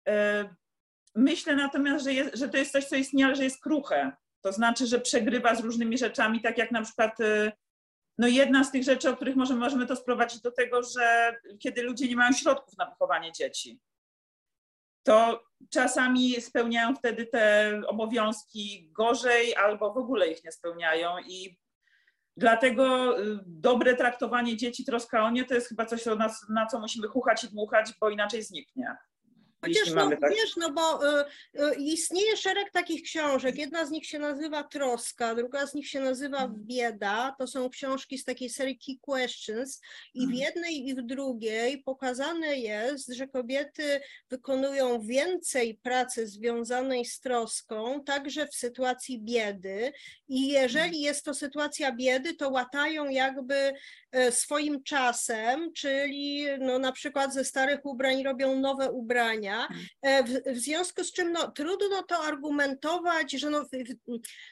E, 0.08 0.50
myślę 1.16 1.56
natomiast, 1.56 2.04
że, 2.04 2.14
jest, 2.14 2.36
że 2.36 2.50
to 2.50 2.58
jest 2.58 2.72
coś, 2.72 2.86
co 2.86 2.96
istnieje, 2.96 3.36
że 3.36 3.44
jest 3.44 3.64
kruche. 3.64 4.12
To 4.42 4.52
znaczy, 4.52 4.88
że 4.88 5.00
przegrywa 5.00 5.56
z 5.56 5.60
różnymi 5.60 5.98
rzeczami, 5.98 6.42
tak 6.42 6.58
jak 6.58 6.72
na 6.72 6.82
przykład 6.82 7.20
e, 7.20 7.52
no 8.18 8.28
jedna 8.28 8.64
z 8.64 8.72
tych 8.72 8.84
rzeczy, 8.84 9.10
o 9.10 9.16
których 9.16 9.36
możemy, 9.36 9.60
możemy 9.60 9.88
to 9.88 9.96
sprowadzić 9.96 10.42
do 10.42 10.52
tego, 10.52 10.84
że 10.84 11.36
kiedy 11.60 11.84
ludzie 11.84 12.08
nie 12.08 12.16
mają 12.16 12.34
środków 12.34 12.78
na 12.78 12.86
wychowanie 12.86 13.32
dzieci, 13.32 13.80
to 15.04 15.44
czasami 15.70 16.42
spełniają 16.42 16.96
wtedy 16.96 17.26
te 17.26 17.74
obowiązki 17.88 18.90
gorzej 18.92 19.56
albo 19.56 19.94
w 19.94 19.98
ogóle 19.98 20.28
ich 20.28 20.44
nie 20.44 20.52
spełniają 20.52 21.20
i 21.28 21.58
Dlatego 22.39 23.19
y, 23.19 23.39
dobre 23.46 23.96
traktowanie 23.96 24.58
dzieci, 24.58 24.86
troska 24.86 25.24
o 25.24 25.29
nie, 25.29 25.46
to 25.46 25.53
jest 25.53 25.67
chyba 25.69 25.86
coś, 25.86 26.05
na 26.50 26.65
co 26.65 26.79
musimy 26.79 27.08
chuchać 27.08 27.43
i 27.43 27.48
dmuchać, 27.48 27.93
bo 28.01 28.10
inaczej 28.10 28.43
zniknie. 28.43 28.98
Chociaż 29.62 29.94
no, 29.94 30.10
tak... 30.10 30.30
wiesz, 30.30 30.56
no 30.58 30.72
bo 30.72 31.20
y, 31.20 31.25
y, 31.60 31.75
istnieje 31.75 32.38
szereg 32.38 32.72
takich 32.72 33.03
książek. 33.03 33.57
Jedna 33.57 33.86
z 33.86 33.92
nich 33.92 34.05
się 34.05 34.20
nazywa 34.20 34.64
Troska, 34.64 35.36
druga 35.36 35.68
z 35.68 35.74
nich 35.74 35.88
się 35.88 36.00
nazywa 36.00 36.38
mhm. 36.38 36.66
Bieda. 36.66 37.36
To 37.40 37.48
są 37.48 37.70
książki 37.70 38.18
z 38.18 38.25
takiej 38.25 38.50
serii 38.50 38.79
Key 38.79 38.96
Questions 39.01 39.81
i 40.14 40.20
w 40.20 40.29
mhm. 40.29 40.40
jednej 40.40 40.88
i 40.88 40.96
w 40.96 41.01
drugiej 41.01 41.83
pokazane 41.83 42.57
jest, 42.57 43.14
że 43.14 43.27
kobiety 43.27 44.01
wykonują 44.29 45.01
więcej 45.01 45.79
pracy 45.83 46.27
związanej 46.27 47.05
z 47.05 47.20
troską, 47.20 48.03
także 48.03 48.48
w 48.48 48.55
sytuacji 48.55 49.22
biedy 49.22 49.92
i 50.27 50.48
jeżeli 50.48 50.86
mhm. 50.86 51.03
jest 51.03 51.25
to 51.25 51.33
sytuacja 51.33 51.92
biedy, 51.92 52.33
to 52.33 52.50
łatają 52.50 53.10
jakby 53.10 53.74
E, 54.12 54.31
swoim 54.31 54.83
czasem, 54.83 55.74
czyli 55.74 56.46
no, 56.60 56.79
na 56.79 56.92
przykład 56.92 57.33
ze 57.33 57.46
starych 57.46 57.86
ubrań 57.86 58.24
robią 58.24 58.60
nowe 58.60 58.92
ubrania, 58.92 59.49
mhm. 59.55 59.85
e, 60.01 60.24
w, 60.24 60.57
w 60.57 60.59
związku 60.59 61.03
z 61.03 61.12
czym 61.12 61.31
no, 61.31 61.51
trudno 61.51 62.03
to 62.03 62.18
argumentować, 62.24 63.31
że 63.31 63.50
no, 63.50 63.66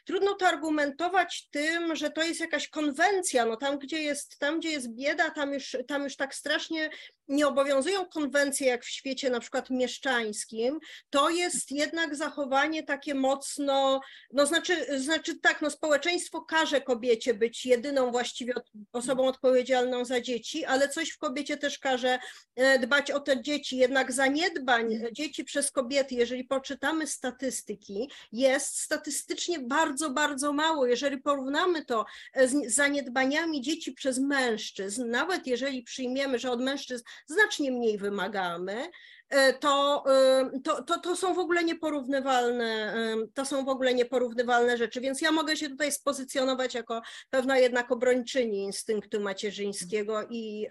trudno 0.05 0.33
to 0.33 0.47
argumentować 0.47 1.47
tym, 1.51 1.95
że 1.95 2.09
to 2.09 2.23
jest 2.23 2.39
jakaś 2.39 2.69
konwencja, 2.69 3.45
no 3.45 3.55
tam 3.57 3.79
gdzie 3.79 4.01
jest, 4.01 4.39
tam 4.39 4.59
gdzie 4.59 4.69
jest 4.69 4.95
bieda, 4.95 5.29
tam 5.29 5.53
już, 5.53 5.77
tam 5.87 6.03
już 6.03 6.15
tak 6.15 6.35
strasznie 6.35 6.89
nie 7.27 7.47
obowiązują 7.47 8.05
konwencje 8.05 8.67
jak 8.67 8.85
w 8.85 8.89
świecie 8.89 9.29
na 9.29 9.39
przykład 9.39 9.69
mieszczańskim, 9.69 10.79
to 11.09 11.29
jest 11.29 11.71
jednak 11.71 12.15
zachowanie 12.15 12.83
takie 12.83 13.15
mocno, 13.15 14.01
no 14.33 14.45
znaczy, 14.45 14.99
znaczy 14.99 15.39
tak, 15.39 15.61
no 15.61 15.69
społeczeństwo 15.69 16.41
każe 16.41 16.81
kobiecie 16.81 17.33
być 17.33 17.65
jedyną 17.65 18.11
właściwie 18.11 18.53
osobą 18.93 19.27
odpowiedzialną 19.27 20.05
za 20.05 20.21
dzieci, 20.21 20.65
ale 20.65 20.89
coś 20.89 21.09
w 21.09 21.17
kobiecie 21.17 21.57
też 21.57 21.79
każe 21.79 22.19
e, 22.55 22.79
dbać 22.79 23.11
o 23.11 23.19
te 23.19 23.41
dzieci, 23.41 23.77
jednak 23.77 24.11
zaniedbań 24.11 24.99
dzieci 25.11 25.43
przez 25.43 25.71
kobiety, 25.71 26.15
jeżeli 26.15 26.43
poczytamy 26.43 27.07
statystyki, 27.07 28.09
jest 28.31 28.79
statystycznie 28.79 29.59
bardzo, 29.59 30.09
bardzo 30.09 30.53
mało. 30.53 30.85
Jeżeli 30.85 31.17
porównamy 31.17 31.85
to 31.85 32.05
z 32.35 32.73
zaniedbaniami 32.73 33.61
dzieci 33.61 33.91
przez 33.91 34.19
mężczyzn, 34.19 35.09
nawet 35.09 35.47
jeżeli 35.47 35.83
przyjmiemy, 35.83 36.39
że 36.39 36.51
od 36.51 36.61
mężczyzn 36.61 37.03
znacznie 37.25 37.71
mniej 37.71 37.97
wymagamy, 37.97 38.89
e, 39.29 39.53
to, 39.53 40.03
e, 40.09 40.49
to, 40.63 40.83
to, 40.83 40.99
to 40.99 41.15
są 41.15 41.33
w 41.33 41.39
ogóle 41.39 41.63
nieporównywalne, 41.63 42.65
e, 42.65 43.15
to 43.33 43.45
są 43.45 43.65
w 43.65 43.69
ogóle 43.69 43.93
nieporównywalne 43.93 44.77
rzeczy, 44.77 45.01
więc 45.01 45.21
ja 45.21 45.31
mogę 45.31 45.57
się 45.57 45.69
tutaj 45.69 45.91
spozycjonować 45.91 46.73
jako 46.73 47.01
pewna 47.29 47.57
jednak 47.57 47.91
obrończyni 47.91 48.63
instynktu 48.63 49.21
macierzyńskiego 49.21 50.27
i, 50.29 50.67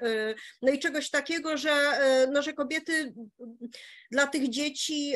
no 0.63 0.73
i 0.73 0.79
czegoś 0.79 1.11
takiego, 1.11 1.57
że, 1.57 2.01
no, 2.33 2.43
że 2.43 2.53
kobiety 2.53 3.15
dla 4.11 4.27
tych 4.27 4.49
dzieci 4.49 5.15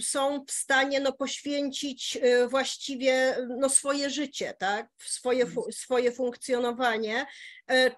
są 0.00 0.44
w 0.48 0.50
stanie 0.50 1.00
no, 1.00 1.12
poświęcić 1.12 2.18
właściwie 2.48 3.36
no, 3.58 3.68
swoje 3.68 4.10
życie, 4.10 4.54
tak? 4.58 4.88
swoje, 4.98 5.46
swoje 5.70 6.12
funkcjonowanie, 6.12 7.26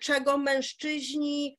czego 0.01 0.39
mężczyźni 0.39 1.59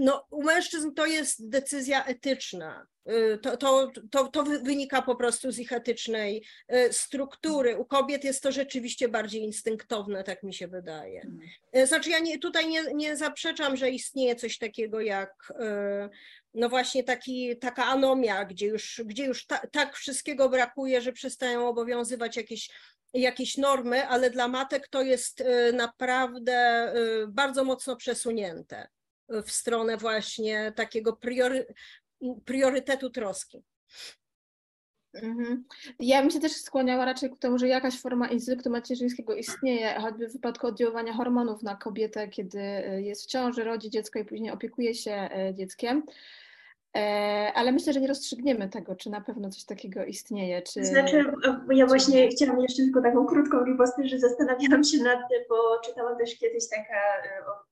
no, 0.00 0.26
u 0.30 0.42
mężczyzn 0.42 0.94
to 0.94 1.06
jest 1.06 1.48
decyzja 1.48 2.04
etyczna. 2.04 2.86
Y, 3.08 3.38
to, 3.38 3.56
to, 3.56 3.90
to, 4.10 4.28
to 4.28 4.42
wynika 4.42 5.02
po 5.02 5.16
prostu 5.16 5.52
z 5.52 5.58
ich 5.58 5.72
etycznej 5.72 6.44
y, 6.74 6.92
struktury. 6.92 7.76
U 7.76 7.84
kobiet 7.84 8.24
jest 8.24 8.42
to 8.42 8.52
rzeczywiście 8.52 9.08
bardziej 9.08 9.42
instynktowne, 9.42 10.24
tak 10.24 10.42
mi 10.42 10.54
się 10.54 10.68
wydaje. 10.68 11.20
Mhm. 11.20 11.50
Y, 11.76 11.86
znaczy, 11.86 12.10
ja 12.10 12.18
nie, 12.18 12.38
tutaj 12.38 12.68
nie, 12.68 12.82
nie 12.94 13.16
zaprzeczam, 13.16 13.76
że 13.76 13.90
istnieje 13.90 14.36
coś 14.36 14.58
takiego 14.58 15.00
jak 15.00 15.52
no 16.54 16.68
właśnie 16.68 17.04
taki, 17.04 17.58
taka 17.58 17.84
anomia, 17.84 18.44
gdzie 18.44 18.66
już, 18.66 19.02
gdzie 19.04 19.24
już 19.24 19.46
ta, 19.46 19.58
tak 19.72 19.96
wszystkiego 19.96 20.48
brakuje, 20.48 21.00
że 21.00 21.12
przestają 21.12 21.68
obowiązywać 21.68 22.36
jakieś 22.36 22.70
jakieś 23.14 23.56
normy, 23.56 24.06
ale 24.06 24.30
dla 24.30 24.48
matek 24.48 24.88
to 24.88 25.02
jest 25.02 25.44
naprawdę 25.72 26.92
bardzo 27.28 27.64
mocno 27.64 27.96
przesunięte 27.96 28.88
w 29.44 29.50
stronę 29.50 29.96
właśnie 29.96 30.72
takiego 30.76 31.16
priory, 31.16 31.66
priorytetu 32.44 33.10
troski. 33.10 33.62
Mhm. 35.14 35.64
Ja 35.98 36.20
bym 36.20 36.30
się 36.30 36.40
też 36.40 36.52
skłaniała 36.52 37.04
raczej 37.04 37.30
ku 37.30 37.36
temu, 37.36 37.58
że 37.58 37.68
jakaś 37.68 38.00
forma 38.00 38.28
instynktu 38.28 38.70
macierzyńskiego 38.70 39.34
istnieje, 39.34 39.94
choćby 40.00 40.28
w 40.28 40.32
wypadku 40.32 40.66
oddziaływania 40.66 41.12
hormonów 41.12 41.62
na 41.62 41.76
kobietę, 41.76 42.28
kiedy 42.28 42.60
jest 43.02 43.22
w 43.22 43.26
ciąży, 43.26 43.64
rodzi 43.64 43.90
dziecko 43.90 44.18
i 44.18 44.24
później 44.24 44.50
opiekuje 44.50 44.94
się 44.94 45.12
e, 45.12 45.54
dzieckiem. 45.54 46.02
E, 46.96 47.52
ale 47.54 47.72
myślę, 47.72 47.92
że 47.92 48.00
nie 48.00 48.08
rozstrzygniemy 48.08 48.68
tego, 48.68 48.96
czy 48.96 49.10
na 49.10 49.20
pewno 49.20 49.50
coś 49.50 49.64
takiego 49.64 50.04
istnieje. 50.04 50.62
Czy... 50.62 50.84
Znaczy, 50.84 51.24
ja 51.70 51.86
właśnie 51.86 52.28
chciałam 52.28 52.60
jeszcze 52.60 52.82
tylko 52.82 53.02
taką 53.02 53.26
krótką 53.26 53.64
ribostę, 53.64 54.08
że 54.08 54.18
zastanawiałam 54.18 54.84
się 54.84 54.98
nad 54.98 55.18
tym, 55.30 55.42
bo 55.48 55.56
czytałam 55.84 56.18
też 56.18 56.38
kiedyś 56.38 56.68
taka 56.68 57.00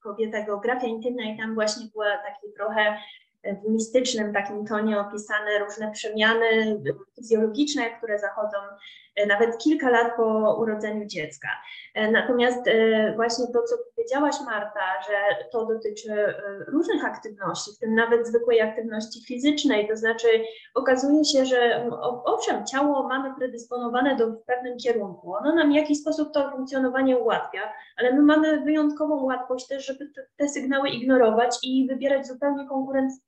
kobieta, 0.01 0.43
geografia 0.43 0.87
intymna 0.87 1.23
i 1.25 1.37
tam 1.37 1.55
właśnie 1.55 1.87
była 1.93 2.17
taki 2.17 2.53
trochę 2.57 2.99
w 3.45 3.71
mistycznym 3.71 4.33
takim 4.33 4.67
tonie 4.67 5.01
opisane 5.01 5.59
różne 5.59 5.91
przemiany 5.91 6.81
fizjologiczne, 7.17 7.91
które 7.91 8.19
zachodzą 8.19 8.59
e, 8.59 9.08
nawet 9.27 9.59
kilka 9.59 9.91
lat 9.91 10.17
po 10.17 10.57
urodzeniu 10.61 11.07
dziecka. 11.07 11.49
E, 11.95 12.11
natomiast 12.11 12.69
e, 12.69 13.13
właśnie 13.17 13.47
to, 13.47 13.63
co 13.63 13.77
powiedziałaś, 13.97 14.35
Marta, 14.47 14.81
że 15.09 15.45
to 15.53 15.67
dotyczy 15.67 16.35
różnych 16.69 17.05
aktywności, 17.05 17.71
w 17.77 17.79
tym 17.79 17.95
nawet 17.95 18.27
zwykłej 18.27 18.61
aktywności 18.61 19.25
fizycznej, 19.27 19.89
to 19.89 19.97
znaczy 19.97 20.29
okazuje 20.75 21.25
się, 21.25 21.45
że 21.45 21.91
owszem, 22.25 22.67
ciało 22.67 23.09
mamy 23.09 23.35
predysponowane 23.39 24.17
do 24.17 24.27
w 24.27 24.45
pewnym 24.45 24.79
kierunku, 24.79 25.35
ono 25.35 25.55
nam 25.55 25.73
w 25.73 25.75
jakiś 25.75 26.01
sposób 26.01 26.33
to 26.33 26.51
funkcjonowanie 26.51 27.19
ułatwia, 27.19 27.73
ale 27.97 28.13
my 28.15 28.23
mamy 28.23 28.61
wyjątkową 28.61 29.25
łatwość 29.25 29.67
też, 29.67 29.87
żeby 29.87 30.09
te, 30.09 30.27
te 30.37 30.49
sygnały 30.49 30.89
ignorować 30.89 31.59
i 31.63 31.87
wybierać 31.89 32.27
zupełnie 32.27 32.67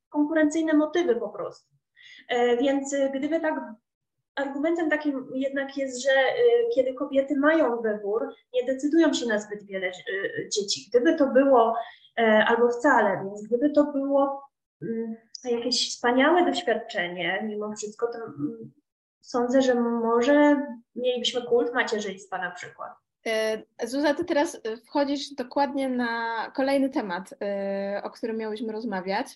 konkurencyjne 0.09 0.73
motywy 0.73 1.17
po 1.17 1.29
prostu. 1.29 1.75
Więc 2.61 2.97
gdyby 3.15 3.41
tak 3.41 3.55
argumentem 4.35 4.91
takim 4.91 5.27
jednak 5.35 5.77
jest, 5.77 6.03
że 6.03 6.11
y, 6.11 6.75
kiedy 6.75 6.95
kobiety 6.95 7.37
mają 7.39 7.83
wybór, 7.83 8.35
nie 8.55 8.65
decydują 8.65 9.13
się 9.13 9.27
na 9.27 9.39
zbyt 9.39 9.67
wiele 9.67 9.87
y, 9.89 10.49
dzieci. 10.53 10.87
Gdyby 10.91 11.17
to 11.17 11.27
było, 11.27 11.77
e, 12.19 12.45
albo 12.49 12.69
wcale, 12.69 13.25
więc 13.25 13.43
gdyby 13.43 13.71
to 13.71 13.85
było 13.85 14.43
mm, 14.83 15.17
jakieś 15.45 15.91
wspaniałe 15.91 16.45
doświadczenie, 16.45 17.43
mimo 17.43 17.73
wszystko, 17.77 18.07
to 18.07 18.19
mm, 18.19 18.73
sądzę, 19.21 19.63
że 19.63 19.75
może 19.75 20.67
mielibyśmy 20.97 21.43
kult 21.43 21.75
macierzyństwa 21.75 22.39
na 22.39 22.51
przykład. 22.51 22.93
Zuza, 23.85 24.15
ty 24.15 24.25
teraz 24.25 24.61
wchodzisz 24.87 25.35
dokładnie 25.35 25.89
na 25.89 26.53
kolejny 26.57 26.91
temat, 26.91 27.35
o 28.03 28.11
którym 28.11 28.37
miałyśmy 28.37 28.73
rozmawiać. 28.73 29.27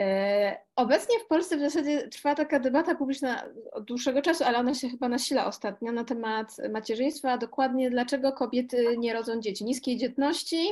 E, 0.00 0.58
obecnie 0.76 1.18
w 1.18 1.26
Polsce 1.26 1.56
w 1.56 1.60
zasadzie 1.60 2.08
trwa 2.08 2.34
taka 2.34 2.60
debata 2.60 2.94
publiczna 2.94 3.44
od 3.72 3.84
dłuższego 3.84 4.22
czasu, 4.22 4.44
ale 4.44 4.58
ona 4.58 4.74
się 4.74 4.88
chyba 4.88 5.08
nasila 5.08 5.46
ostatnio 5.46 5.92
na 5.92 6.04
temat 6.04 6.56
macierzyństwa, 6.70 7.38
dokładnie 7.38 7.90
dlaczego 7.90 8.32
kobiety 8.32 8.96
nie 8.98 9.12
rodzą 9.12 9.40
dzieci. 9.40 9.64
Niskiej 9.64 9.96
dzietności 9.96 10.68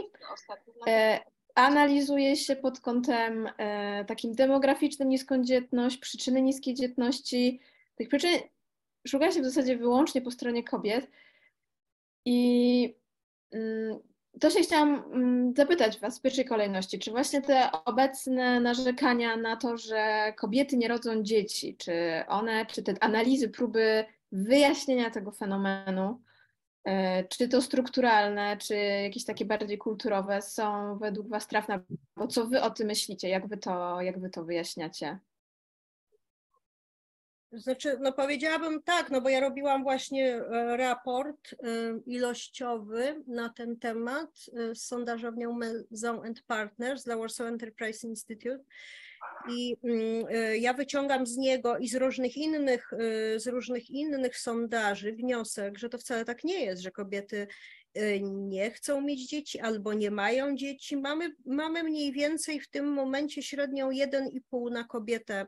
e, 0.86 1.20
analizuje 1.54 2.36
się 2.36 2.56
pod 2.56 2.80
kątem 2.80 3.48
e, 3.58 4.04
takim 4.04 4.34
demograficznym 4.34 5.08
niską 5.08 5.44
dzietność, 5.44 5.98
przyczyny 5.98 6.42
niskiej 6.42 6.74
dzietności. 6.74 7.60
Tych 7.96 8.08
przyczyn 8.08 8.40
szuka 9.08 9.32
się 9.32 9.40
w 9.40 9.44
zasadzie 9.44 9.76
wyłącznie 9.76 10.22
po 10.22 10.30
stronie 10.30 10.64
kobiet. 10.64 11.10
I 12.24 12.94
mm, 13.52 13.98
to 14.40 14.50
się 14.50 14.60
chciałam 14.60 15.04
mm, 15.12 15.54
zapytać 15.56 16.00
Was 16.00 16.18
w 16.18 16.22
pierwszej 16.22 16.44
kolejności, 16.44 16.98
czy 16.98 17.10
właśnie 17.10 17.42
te 17.42 17.70
obecne 17.84 18.60
narzekania 18.60 19.36
na 19.36 19.56
to, 19.56 19.76
że 19.76 20.32
kobiety 20.36 20.76
nie 20.76 20.88
rodzą 20.88 21.22
dzieci, 21.22 21.76
czy 21.76 21.92
one, 22.28 22.66
czy 22.66 22.82
te 22.82 22.94
analizy, 23.00 23.48
próby 23.48 24.04
wyjaśnienia 24.32 25.10
tego 25.10 25.30
fenomenu, 25.32 26.22
e, 26.84 27.24
czy 27.24 27.48
to 27.48 27.62
strukturalne, 27.62 28.56
czy 28.56 28.76
jakieś 28.76 29.24
takie 29.24 29.44
bardziej 29.44 29.78
kulturowe 29.78 30.42
są 30.42 30.98
według 30.98 31.28
Was 31.28 31.46
trafne? 31.46 31.80
Bo 32.16 32.26
co 32.26 32.46
Wy 32.46 32.62
o 32.62 32.70
tym 32.70 32.86
myślicie? 32.86 33.28
Jak 33.28 33.48
Wy 33.48 33.56
to, 33.56 34.00
jak 34.00 34.20
wy 34.20 34.30
to 34.30 34.44
wyjaśniacie? 34.44 35.18
Znaczy, 37.52 37.96
no 38.00 38.12
powiedziałabym 38.12 38.82
tak, 38.82 39.10
no 39.10 39.20
bo 39.20 39.28
ja 39.28 39.40
robiłam 39.40 39.82
właśnie 39.82 40.36
e, 40.36 40.76
raport 40.76 41.52
e, 41.52 41.56
ilościowy 42.06 43.22
na 43.26 43.48
ten 43.48 43.78
temat 43.78 44.30
e, 44.56 44.74
z 44.74 44.84
sondażownią 44.84 45.52
Maison 45.52 46.26
and 46.26 46.42
Partners 46.42 47.04
dla 47.04 47.16
Warsaw 47.16 47.46
Enterprise 47.46 48.06
Institute 48.06 48.64
i 49.50 49.76
mm, 49.84 50.26
ja 50.60 50.74
wyciągam 50.74 51.26
z 51.26 51.36
niego 51.36 51.78
i 51.78 51.88
z 51.88 51.94
różnych 51.94 52.36
innych, 52.36 52.90
z 53.36 53.46
różnych 53.46 53.90
innych 53.90 54.38
sondaży 54.38 55.12
wniosek, 55.12 55.78
że 55.78 55.88
to 55.88 55.98
wcale 55.98 56.24
tak 56.24 56.44
nie 56.44 56.64
jest, 56.64 56.82
że 56.82 56.90
kobiety 56.90 57.46
nie 58.22 58.70
chcą 58.70 59.00
mieć 59.00 59.28
dzieci 59.28 59.60
albo 59.60 59.92
nie 59.92 60.10
mają 60.10 60.56
dzieci. 60.56 60.96
Mamy, 60.96 61.34
mamy 61.46 61.82
mniej 61.82 62.12
więcej 62.12 62.60
w 62.60 62.68
tym 62.68 62.92
momencie 62.92 63.42
średnią 63.42 63.90
1,5 63.90 64.70
na 64.70 64.84
kobietę 64.84 65.46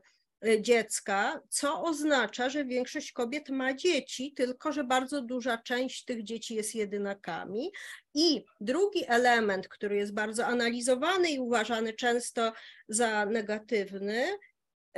dziecka, 0.61 1.41
co 1.49 1.83
oznacza, 1.83 2.49
że 2.49 2.65
większość 2.65 3.13
kobiet 3.13 3.49
ma 3.49 3.75
dzieci, 3.75 4.33
tylko 4.37 4.73
że 4.73 4.85
bardzo 4.85 5.23
duża 5.23 5.59
część 5.59 6.05
tych 6.05 6.25
dzieci 6.25 6.55
jest 6.55 6.75
jedynakami. 6.75 7.73
I 8.15 8.45
drugi 8.61 9.05
element, 9.09 9.69
który 9.69 9.97
jest 9.97 10.15
bardzo 10.15 10.47
analizowany 10.47 11.31
i 11.31 11.39
uważany 11.39 11.93
często 11.93 12.53
za 12.89 13.27
negatywny, 13.27 14.27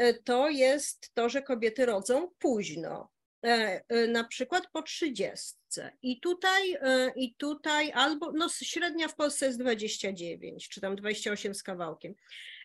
y, 0.00 0.22
to 0.24 0.48
jest 0.48 1.10
to, 1.14 1.28
że 1.28 1.42
kobiety 1.42 1.86
rodzą 1.86 2.30
późno. 2.38 3.12
E, 3.46 3.82
y, 3.92 4.08
na 4.08 4.24
przykład 4.24 4.66
po 4.72 4.82
trzydziestce. 4.82 5.92
I 6.02 6.20
tutaj, 6.20 6.76
I 7.16 7.34
tutaj 7.34 7.92
albo, 7.92 8.32
no 8.32 8.48
średnia 8.48 9.08
w 9.08 9.14
Polsce 9.14 9.46
jest 9.46 9.58
29, 9.58 10.68
czy 10.68 10.80
tam 10.80 10.96
28 10.96 11.54
z 11.54 11.62
kawałkiem. 11.62 12.14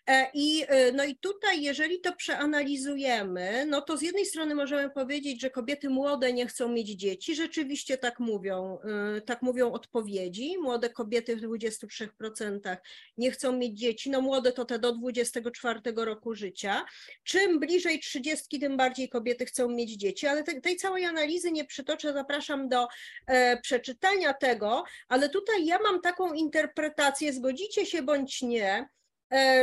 E, 0.08 0.32
I, 0.34 0.66
e, 0.68 0.92
no 0.92 1.04
i 1.04 1.16
tutaj, 1.16 1.62
jeżeli 1.62 2.02
to 2.02 2.16
przeanalizujemy, 2.16 3.66
no 3.66 3.82
to 3.82 3.98
z 3.98 4.02
jednej 4.02 4.26
strony 4.26 4.56
możemy 4.56 4.90
powiedzieć, 4.90 5.42
że 5.42 5.50
kobiety 5.50 5.90
młode 5.90 6.34
nie 6.34 6.48
chcą 6.48 6.70
mieć 6.70 6.90
dzieci. 6.90 7.36
Rzeczywiście 7.36 7.98
tak 7.98 8.20
mówią, 8.20 8.80
e, 9.18 9.22
tak 9.22 9.42
mówią 9.42 9.72
odpowiedzi. 9.72 10.58
Młode 10.58 10.90
kobiety 10.90 11.36
w 11.36 11.42
23% 11.42 12.78
nie 13.18 13.32
chcą 13.32 13.58
mieć 13.58 13.80
dzieci. 13.80 14.10
No 14.10 14.22
młode 14.22 14.52
to 14.52 14.66
te 14.66 14.80
do 14.80 14.92
24 14.92 15.82
roku 15.96 16.36
życia. 16.36 16.86
Czym 17.24 17.60
bliżej 17.60 18.00
30, 18.00 18.60
tym 18.60 18.78
bardziej 18.78 19.10
kobiety 19.10 19.46
chcą 19.46 19.70
mieć 19.70 19.92
dzieci, 19.92 20.28
ale 20.28 20.44
te, 20.44 20.62
tej 20.62 20.76
całej 20.76 21.06
analizy 21.06 21.52
nie 21.52 21.66
przytoczę, 21.66 22.14
zapraszam 22.14 22.70
do 22.70 22.88
e, 23.28 23.62
przeczytania 23.62 24.34
tego, 24.34 24.84
ale 25.08 25.30
tutaj 25.30 25.66
ja 25.66 25.80
mam 25.80 26.02
taką 26.02 26.34
interpretację, 26.34 27.34
zgodzicie 27.34 27.86
się 27.86 28.02
bądź 28.02 28.42
nie, 28.42 28.88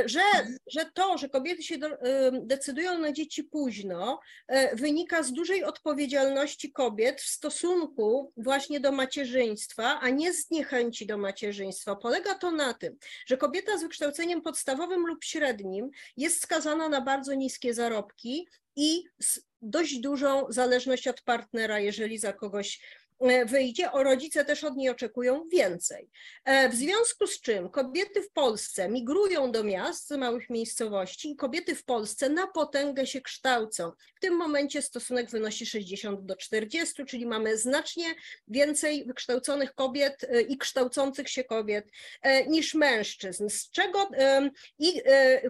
że, 0.06 0.20
że 0.66 0.90
to, 0.94 1.18
że 1.18 1.28
kobiety 1.28 1.62
się 1.62 1.78
do, 1.78 1.88
decydują 2.32 2.98
na 2.98 3.12
dzieci 3.12 3.44
późno, 3.44 4.20
e, 4.48 4.76
wynika 4.76 5.22
z 5.22 5.32
dużej 5.32 5.64
odpowiedzialności 5.64 6.72
kobiet 6.72 7.20
w 7.20 7.28
stosunku 7.28 8.32
właśnie 8.36 8.80
do 8.80 8.92
macierzyństwa, 8.92 10.00
a 10.00 10.10
nie 10.10 10.32
z 10.32 10.50
niechęci 10.50 11.06
do 11.06 11.18
macierzyństwa. 11.18 11.96
Polega 11.96 12.34
to 12.34 12.50
na 12.50 12.74
tym, 12.74 12.96
że 13.26 13.36
kobieta 13.36 13.78
z 13.78 13.82
wykształceniem 13.82 14.42
podstawowym 14.42 15.06
lub 15.06 15.24
średnim 15.24 15.90
jest 16.16 16.42
skazana 16.42 16.88
na 16.88 17.00
bardzo 17.00 17.34
niskie 17.34 17.74
zarobki 17.74 18.48
i 18.76 19.04
dość 19.62 19.98
dużą 19.98 20.46
zależność 20.48 21.08
od 21.08 21.22
partnera, 21.22 21.80
jeżeli 21.80 22.18
za 22.18 22.32
kogoś 22.32 22.80
E, 22.80 23.03
wyjdzie, 23.46 23.92
o 23.92 24.02
rodzice 24.02 24.44
też 24.44 24.64
od 24.64 24.76
niej 24.76 24.90
oczekują 24.90 25.48
więcej. 25.52 26.10
E, 26.44 26.68
w 26.68 26.74
związku 26.74 27.26
z 27.26 27.40
czym 27.40 27.68
kobiety 27.68 28.22
w 28.22 28.30
Polsce 28.30 28.88
migrują 28.88 29.52
do 29.52 29.64
miast, 29.64 30.08
z 30.08 30.10
małych 30.10 30.50
miejscowości 30.50 31.30
i 31.30 31.36
kobiety 31.36 31.74
w 31.74 31.84
Polsce 31.84 32.28
na 32.28 32.46
potęgę 32.46 33.06
się 33.06 33.20
kształcą. 33.20 33.92
W 34.14 34.20
tym 34.20 34.36
momencie 34.36 34.82
stosunek 34.82 35.30
wynosi 35.30 35.66
60 35.66 36.24
do 36.24 36.36
40, 36.36 37.04
czyli 37.04 37.26
mamy 37.26 37.58
znacznie 37.58 38.14
więcej 38.48 39.04
wykształconych 39.04 39.74
kobiet 39.74 40.24
e, 40.24 40.40
i 40.40 40.58
kształcących 40.58 41.28
się 41.28 41.44
kobiet 41.44 41.90
niż 42.48 42.74
mężczyzn, 42.74 43.48
z 43.48 43.70
czego 43.70 44.08
i 44.78 45.02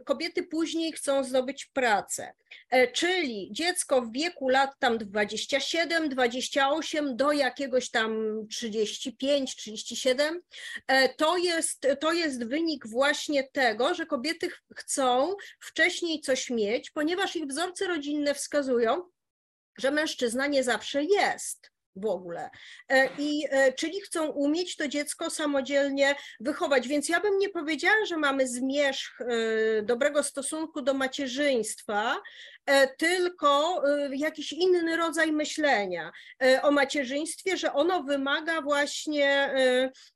kobiety 0.05 0.43
później 0.43 0.93
chcą 0.93 1.25
zdobyć 1.25 1.67
pracę. 1.67 2.33
Czyli 2.93 3.49
dziecko 3.53 4.03
w 4.03 4.13
wieku 4.13 4.49
lat 4.49 4.71
tam 4.79 4.99
27, 4.99 6.09
28 6.09 7.17
do 7.17 7.33
jak 7.33 7.55
jakiegoś 7.55 7.91
tam 7.91 8.13
35, 8.51 9.57
37, 9.57 10.43
e, 10.87 11.15
to 11.15 11.37
jest, 11.37 11.87
to 12.01 12.13
jest 12.13 12.45
wynik 12.45 12.87
właśnie 12.89 13.49
tego, 13.53 13.95
że 13.95 14.07
kobiety 14.07 14.49
chcą 14.77 15.35
wcześniej 15.61 16.21
coś 16.21 16.51
mieć, 16.51 16.91
ponieważ 16.91 17.37
ich 17.37 17.47
wzorce 17.47 17.87
rodzinne 17.87 18.35
wskazują, 18.35 19.03
że 19.79 19.91
mężczyzna 19.91 20.47
nie 20.47 20.65
zawsze 20.65 21.05
jest 21.05 21.71
w 21.97 22.07
ogóle. 22.07 22.51
E, 22.89 23.09
I 23.19 23.47
e, 23.51 23.73
czyli 23.73 24.01
chcą 24.01 24.27
umieć 24.27 24.77
to 24.77 24.89
dziecko 24.89 25.31
samodzielnie 25.31 26.15
wychować. 26.41 26.89
Więc 26.89 27.09
ja 27.09 27.21
bym 27.21 27.39
nie 27.39 27.49
powiedziała, 27.49 28.05
że 28.07 28.17
mamy 28.17 28.49
zmierzch 28.49 29.19
dobrego 29.83 30.23
stosunku 30.23 30.83
do 30.83 30.95
macierzyństwa, 30.95 32.17
E, 32.17 32.54
tylko 32.99 33.83
e, 33.89 34.17
jakiś 34.17 34.53
inny 34.53 34.97
rodzaj 34.97 35.33
myślenia 35.33 36.13
e, 36.43 36.63
o 36.63 36.71
macierzyństwie, 36.71 37.57
że 37.57 37.73
ono 37.73 38.03
wymaga 38.03 38.63
właśnie 38.63 39.55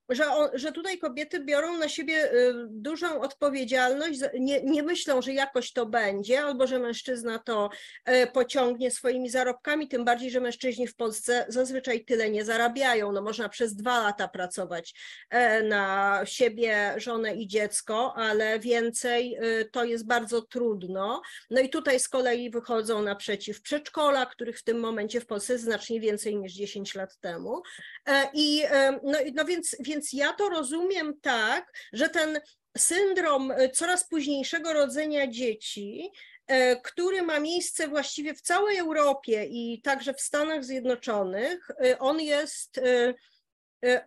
że, 0.08 0.24
że 0.54 0.72
tutaj 0.72 0.98
kobiety 0.98 1.44
biorą 1.44 1.78
na 1.78 1.88
siebie 1.88 2.30
dużą 2.68 3.20
odpowiedzialność, 3.20 4.20
nie, 4.40 4.62
nie 4.62 4.82
myślą, 4.82 5.22
że 5.22 5.32
jakoś 5.32 5.72
to 5.72 5.86
będzie, 5.86 6.42
albo 6.42 6.66
że 6.66 6.78
mężczyzna 6.78 7.38
to 7.38 7.70
e, 8.04 8.26
pociągnie 8.26 8.90
swoimi 8.90 9.30
zarobkami, 9.30 9.88
tym 9.88 10.04
bardziej, 10.04 10.30
że 10.30 10.40
mężczyźni 10.40 10.86
w 10.86 10.96
Polsce 10.96 11.44
zazwyczaj 11.48 12.04
tyle 12.04 12.30
nie 12.30 12.44
zarabiają. 12.44 13.12
No 13.12 13.22
można 13.22 13.48
przez 13.48 13.76
dwa 13.76 14.02
lata 14.02 14.28
pracować 14.28 14.94
e, 15.30 15.62
na 15.62 16.20
siebie, 16.24 16.94
żonę 16.96 17.34
i 17.34 17.46
dziecko, 17.46 18.14
ale 18.16 18.58
więcej 18.58 19.38
to 19.72 19.84
jest 19.84 20.06
bardzo 20.06 20.42
trudno. 20.42 21.22
No 21.50 21.60
i 21.60 21.68
tutaj 21.68 22.00
z 22.00 22.08
kolei 22.08 22.37
wychodzą 22.50 23.02
naprzeciw 23.02 23.62
przedszkola, 23.62 24.26
których 24.26 24.58
w 24.58 24.64
tym 24.64 24.80
momencie 24.80 25.20
w 25.20 25.26
Polsce 25.26 25.52
jest 25.52 25.64
znacznie 25.64 26.00
więcej 26.00 26.36
niż 26.36 26.52
10 26.52 26.94
lat 26.94 27.18
temu. 27.20 27.62
E, 28.06 28.30
I 28.34 28.62
no, 29.02 29.18
no 29.34 29.44
więc, 29.44 29.76
więc 29.80 30.12
ja 30.12 30.32
to 30.32 30.48
rozumiem 30.48 31.20
tak, 31.20 31.72
że 31.92 32.08
ten 32.08 32.40
syndrom 32.78 33.50
e, 33.50 33.68
coraz 33.70 34.08
późniejszego 34.08 34.72
rodzenia 34.72 35.26
dzieci, 35.26 36.10
e, 36.46 36.80
który 36.80 37.22
ma 37.22 37.40
miejsce 37.40 37.88
właściwie 37.88 38.34
w 38.34 38.42
całej 38.42 38.78
Europie 38.78 39.44
i 39.44 39.82
także 39.82 40.14
w 40.14 40.20
Stanach 40.20 40.64
Zjednoczonych, 40.64 41.68
on 41.98 42.20
jest, 42.20 42.80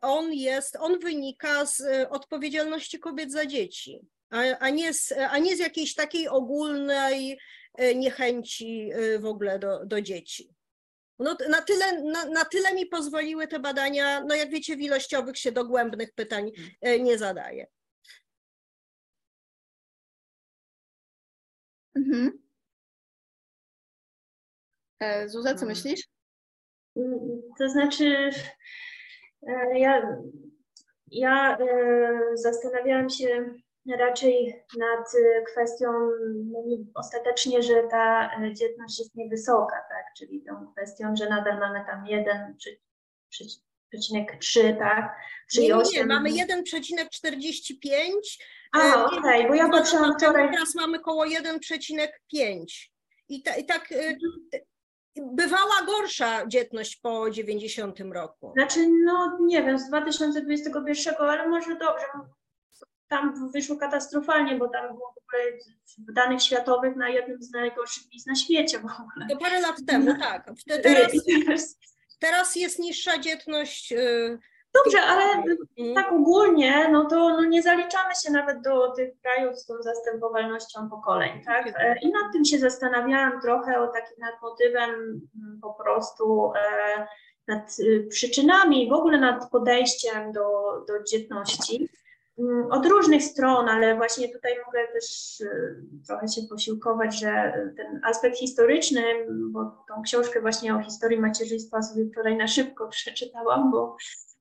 on 0.02 0.34
jest, 0.34 0.76
on 0.76 1.00
wynika 1.00 1.66
z 1.66 1.84
odpowiedzialności 2.10 3.00
kobiet 3.00 3.32
za 3.32 3.46
dzieci, 3.46 4.02
a, 4.32 4.58
a, 4.60 4.70
nie, 4.70 4.94
z, 4.94 5.14
a 5.30 5.38
nie 5.38 5.56
z 5.56 5.60
jakiejś 5.60 5.96
takiej 5.96 6.28
ogólnej 6.28 7.40
niechęci 7.96 8.92
w 9.20 9.26
ogóle 9.26 9.60
do, 9.60 9.86
do 9.86 10.02
dzieci. 10.02 10.56
No, 11.22 11.38
na, 11.50 11.62
tyle, 11.62 12.02
na, 12.04 12.26
na 12.26 12.46
tyle 12.46 12.74
mi 12.74 12.86
pozwoliły 12.86 13.48
te 13.48 13.60
badania, 13.60 14.24
no 14.24 14.36
jak 14.36 14.50
wiecie, 14.50 14.76
w 14.76 14.82
ilościowych 14.82 15.38
się 15.38 15.52
dogłębnych 15.52 16.14
pytań 16.14 16.52
e, 16.82 17.00
nie 17.00 17.18
zadaje. 17.18 17.68
Mhm. 21.96 22.42
E, 25.00 25.30
Zuza, 25.30 25.54
co 25.54 25.60
hmm. 25.60 25.70
myślisz? 25.70 26.08
To 27.60 27.70
znaczy, 27.70 28.30
e, 29.48 29.80
ja, 29.80 30.18
ja 31.12 31.58
zastanawiałam 32.34 33.10
się 33.10 33.54
raczej 33.86 34.64
nad 34.78 35.16
y, 35.16 35.44
kwestią 35.52 35.88
no, 36.52 36.64
ostatecznie, 36.96 37.64
że 37.64 37.84
ta 37.84 38.32
y, 38.44 38.54
dzietność 38.54 39.00
jest 39.00 39.16
niewysoka, 39.16 39.76
tak? 39.90 40.06
czyli 40.18 40.44
tą 40.44 40.72
kwestią, 40.72 41.16
że 41.16 41.30
nadal 41.30 41.60
mamy 41.60 41.86
tam 41.86 42.06
1,3, 42.06 44.78
tak? 44.80 45.16
Czyli 45.52 45.68
nie, 45.68 45.76
nie, 45.94 46.06
mamy 46.06 46.30
1,45. 46.30 48.12
A, 48.72 48.80
e, 48.80 49.06
okej, 49.06 49.20
okay, 49.20 49.48
bo 49.48 49.56
ja 49.56 49.70
patrzyłam 49.70 50.14
wczoraj. 50.18 50.52
Teraz 50.52 50.76
mamy 50.76 51.00
koło 51.00 51.26
1,5. 51.26 52.66
I, 53.30 53.44
ta, 53.44 53.56
i 53.56 53.66
tak 53.66 53.92
y, 53.92 53.96
mhm. 53.96 54.22
bywała 55.36 55.82
gorsza 55.86 56.48
dzietność 56.48 56.96
po 56.96 57.32
90 57.32 58.00
roku. 58.00 58.52
Znaczy, 58.54 58.88
no 59.06 59.38
nie 59.42 59.64
wiem, 59.64 59.80
z 59.80 59.88
2021, 59.88 61.16
ale 61.20 61.50
może 61.50 61.76
dobrze, 61.76 62.06
tam 63.12 63.52
wyszło 63.52 63.76
katastrofalnie, 63.76 64.56
bo 64.56 64.68
tam 64.68 64.88
było 64.88 65.14
w 65.14 65.18
ogóle 65.18 65.44
w 66.10 66.14
danych 66.14 66.42
światowych 66.42 66.96
na 66.96 67.10
jednym 67.10 67.42
z 67.42 67.52
najgorszych 67.52 68.04
miejsc 68.12 68.28
na 68.28 68.36
świecie 68.36 68.80
w 68.80 68.86
ogóle. 68.86 69.28
To 69.30 69.38
parę 69.38 69.62
lat 69.62 69.76
temu, 69.88 70.06
no. 70.06 70.20
tak. 70.20 70.52
Teraz, 70.84 71.78
teraz 72.20 72.56
jest 72.56 72.80
niższa 72.80 73.18
dzietność. 73.18 73.92
Y, 73.92 74.40
Dobrze, 74.74 75.02
ale 75.02 75.24
mhm. 75.24 75.96
tak 75.96 76.12
ogólnie, 76.12 76.90
no 76.92 77.06
to 77.06 77.30
no 77.30 77.44
nie 77.44 77.62
zaliczamy 77.62 78.14
się 78.24 78.32
nawet 78.32 78.62
do 78.62 78.92
tych 78.92 79.22
krajów 79.22 79.60
z 79.60 79.66
tą 79.66 79.74
zastępowalnością 79.82 80.90
pokoleń, 80.90 81.44
tak? 81.46 81.68
E, 81.68 81.96
I 82.02 82.12
nad 82.12 82.34
tym 82.34 82.46
się 82.46 82.60
zastanawiałam 82.60 83.42
trochę, 83.42 83.80
o 83.80 83.88
takim 83.88 84.18
nad 84.20 84.42
motywem 84.42 84.90
mm, 84.90 85.60
po 85.62 85.74
prostu, 85.74 86.54
e, 86.56 87.08
nad 87.48 87.80
y, 87.80 88.08
przyczynami, 88.10 88.90
w 88.90 88.94
ogóle 88.94 89.20
nad 89.20 89.50
podejściem 89.50 90.32
do, 90.32 90.42
do 90.88 91.04
dzietności. 91.04 91.90
Mm, 92.42 92.72
od 92.72 92.86
różnych 92.86 93.24
stron, 93.24 93.70
ale 93.70 93.96
właśnie 93.96 94.30
tutaj 94.30 94.54
mogę 94.66 94.88
też 94.94 95.40
y, 95.42 95.76
trochę 96.08 96.28
się 96.28 96.42
posiłkować, 96.50 97.20
że 97.20 97.54
ten 97.78 98.02
aspekt 98.04 98.38
historyczny, 98.38 99.04
bo 99.50 99.86
tą 99.88 100.02
książkę 100.02 100.42
właśnie 100.42 100.76
o 100.76 100.82
historii 100.82 101.20
macierzyństwa 101.20 101.82
sobie 101.82 102.06
wczoraj 102.06 102.38
na 102.38 102.48
szybko 102.48 102.88
przeczytałam, 102.88 103.72
bo, 103.72 103.98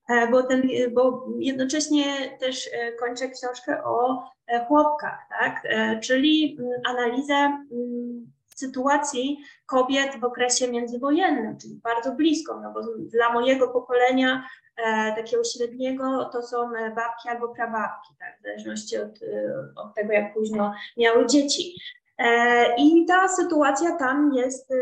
e, 0.08 0.28
bo, 0.30 0.42
ten, 0.42 0.62
bo 0.94 1.26
jednocześnie 1.38 2.38
też 2.38 2.70
e, 2.72 2.92
kończę 2.92 3.28
książkę 3.28 3.84
o 3.84 4.24
e, 4.46 4.66
chłopkach, 4.66 5.18
tak? 5.40 5.62
czyli 6.02 6.56
mm, 6.60 6.80
analizę 6.84 7.34
mm, 7.34 8.32
sytuacji 8.60 9.38
kobiet 9.66 10.20
w 10.20 10.24
okresie 10.24 10.68
międzywojennym, 10.68 11.58
czyli 11.58 11.74
bardzo 11.74 12.12
blisko, 12.12 12.60
no 12.60 12.72
bo 12.72 12.80
dla 12.96 13.32
mojego 13.32 13.68
pokolenia 13.68 14.48
e, 14.76 15.14
takiego 15.16 15.44
średniego 15.44 16.24
to 16.32 16.42
są 16.42 16.70
babki 16.96 17.28
albo 17.28 17.48
prababki, 17.48 18.14
tak, 18.18 18.38
w 18.40 18.42
zależności 18.42 18.96
od, 18.96 19.22
e, 19.22 19.72
od 19.76 19.94
tego, 19.94 20.12
jak 20.12 20.34
późno 20.34 20.74
miały 20.96 21.26
dzieci. 21.26 21.80
E, 22.20 22.74
I 22.76 23.06
ta 23.06 23.28
sytuacja 23.28 23.96
tam 23.96 24.32
jest, 24.34 24.70
e, 24.70 24.76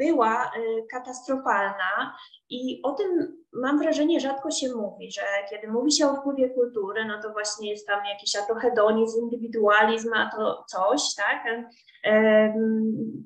była 0.00 0.44
e, 0.44 0.50
katastrofalna 0.90 2.16
i 2.50 2.80
o 2.82 2.92
tym 2.92 3.36
mam 3.52 3.78
wrażenie 3.78 4.20
rzadko 4.20 4.50
się 4.50 4.66
mówi, 4.76 5.12
że 5.12 5.22
kiedy 5.50 5.68
mówi 5.68 5.92
się 5.92 6.10
o 6.10 6.14
wpływie 6.14 6.50
kultury, 6.50 7.04
no 7.04 7.22
to 7.22 7.32
właśnie 7.32 7.70
jest 7.70 7.86
tam 7.86 8.04
jakiś 8.04 8.36
a 8.36 8.42
to 8.42 8.54
hedonizm, 8.54 9.20
indywidualizm, 9.22 10.14
a 10.14 10.30
to 10.36 10.64
coś, 10.68 11.14
tak, 11.16 11.44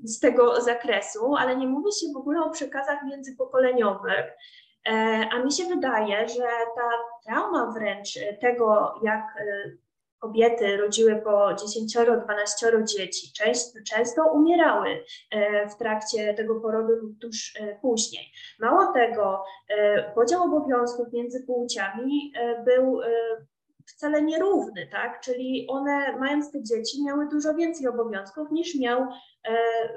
z 0.05 0.21
tego 0.21 0.61
zakresu, 0.61 1.35
ale 1.35 1.57
nie 1.57 1.67
mówi 1.67 1.93
się 1.93 2.07
w 2.15 2.17
ogóle 2.17 2.41
o 2.43 2.51
przekazach 2.51 2.99
międzypokoleniowych. 3.05 4.33
A 5.33 5.39
mi 5.39 5.53
się 5.53 5.65
wydaje, 5.65 6.29
że 6.29 6.49
ta 6.77 6.91
trauma 7.27 7.73
wręcz 7.73 8.19
tego, 8.41 8.95
jak 9.03 9.25
kobiety 10.25 10.77
rodziły 10.77 11.17
po 11.17 11.31
10-12 11.31 12.85
dzieci, 12.85 13.33
często, 13.89 14.33
umierały 14.33 15.05
e, 15.31 15.69
w 15.69 15.77
trakcie 15.77 16.35
tego 16.35 16.61
porodu 16.61 16.93
lub 16.93 17.19
tuż 17.19 17.57
e, 17.61 17.79
później. 17.83 18.33
Mało 18.61 18.93
tego, 18.93 19.45
e, 19.69 20.13
podział 20.15 20.43
obowiązków 20.43 21.13
między 21.13 21.47
płciami 21.47 22.33
był 22.65 23.01
wcale 23.87 24.23
nierówny, 24.23 24.87
tak? 24.93 25.21
Czyli 25.21 25.67
one, 25.69 26.17
mając 26.19 26.53
te 26.53 26.63
dzieci, 26.63 27.05
miały 27.05 27.29
dużo 27.29 27.55
więcej 27.55 27.89
obowiązków 27.89 28.51
niż 28.51 28.81
miał 28.81 29.07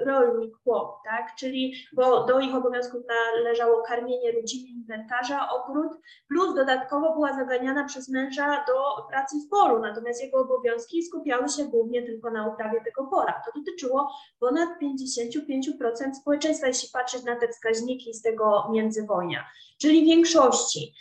rolnik 0.00 0.54
chłop, 0.64 0.96
tak? 1.04 1.34
Czyli, 1.38 1.74
bo 1.92 2.24
do 2.24 2.40
ich 2.40 2.54
obowiązków 2.54 3.02
należało 3.34 3.82
karmienie 3.82 4.32
rodziny, 4.32 4.68
inwentarza, 4.68 5.48
ogród, 5.50 5.92
plus 6.28 6.54
dodatkowo 6.54 7.14
była 7.14 7.32
zaganiana 7.32 7.84
przez 7.84 8.08
męża 8.08 8.64
do 8.66 9.06
pracy 9.10 9.36
w 9.46 9.50
polu, 9.50 9.78
natomiast 9.78 10.22
jego 10.22 10.38
obowiązki 10.38 11.02
skupiały 11.02 11.48
się 11.48 11.64
głównie 11.64 12.02
tylko 12.02 12.30
na 12.30 12.48
uprawie 12.48 12.80
tego 12.84 13.06
pola. 13.06 13.42
To 13.44 13.60
dotyczyło 13.60 14.10
ponad 14.40 14.68
55% 14.82 16.14
społeczeństwa, 16.20 16.66
jeśli 16.66 16.88
patrzeć 16.92 17.24
na 17.24 17.36
te 17.36 17.48
wskaźniki 17.48 18.14
z 18.14 18.22
tego 18.22 18.68
międzywojnia, 18.72 19.44
czyli 19.80 20.04
większości. 20.04 20.94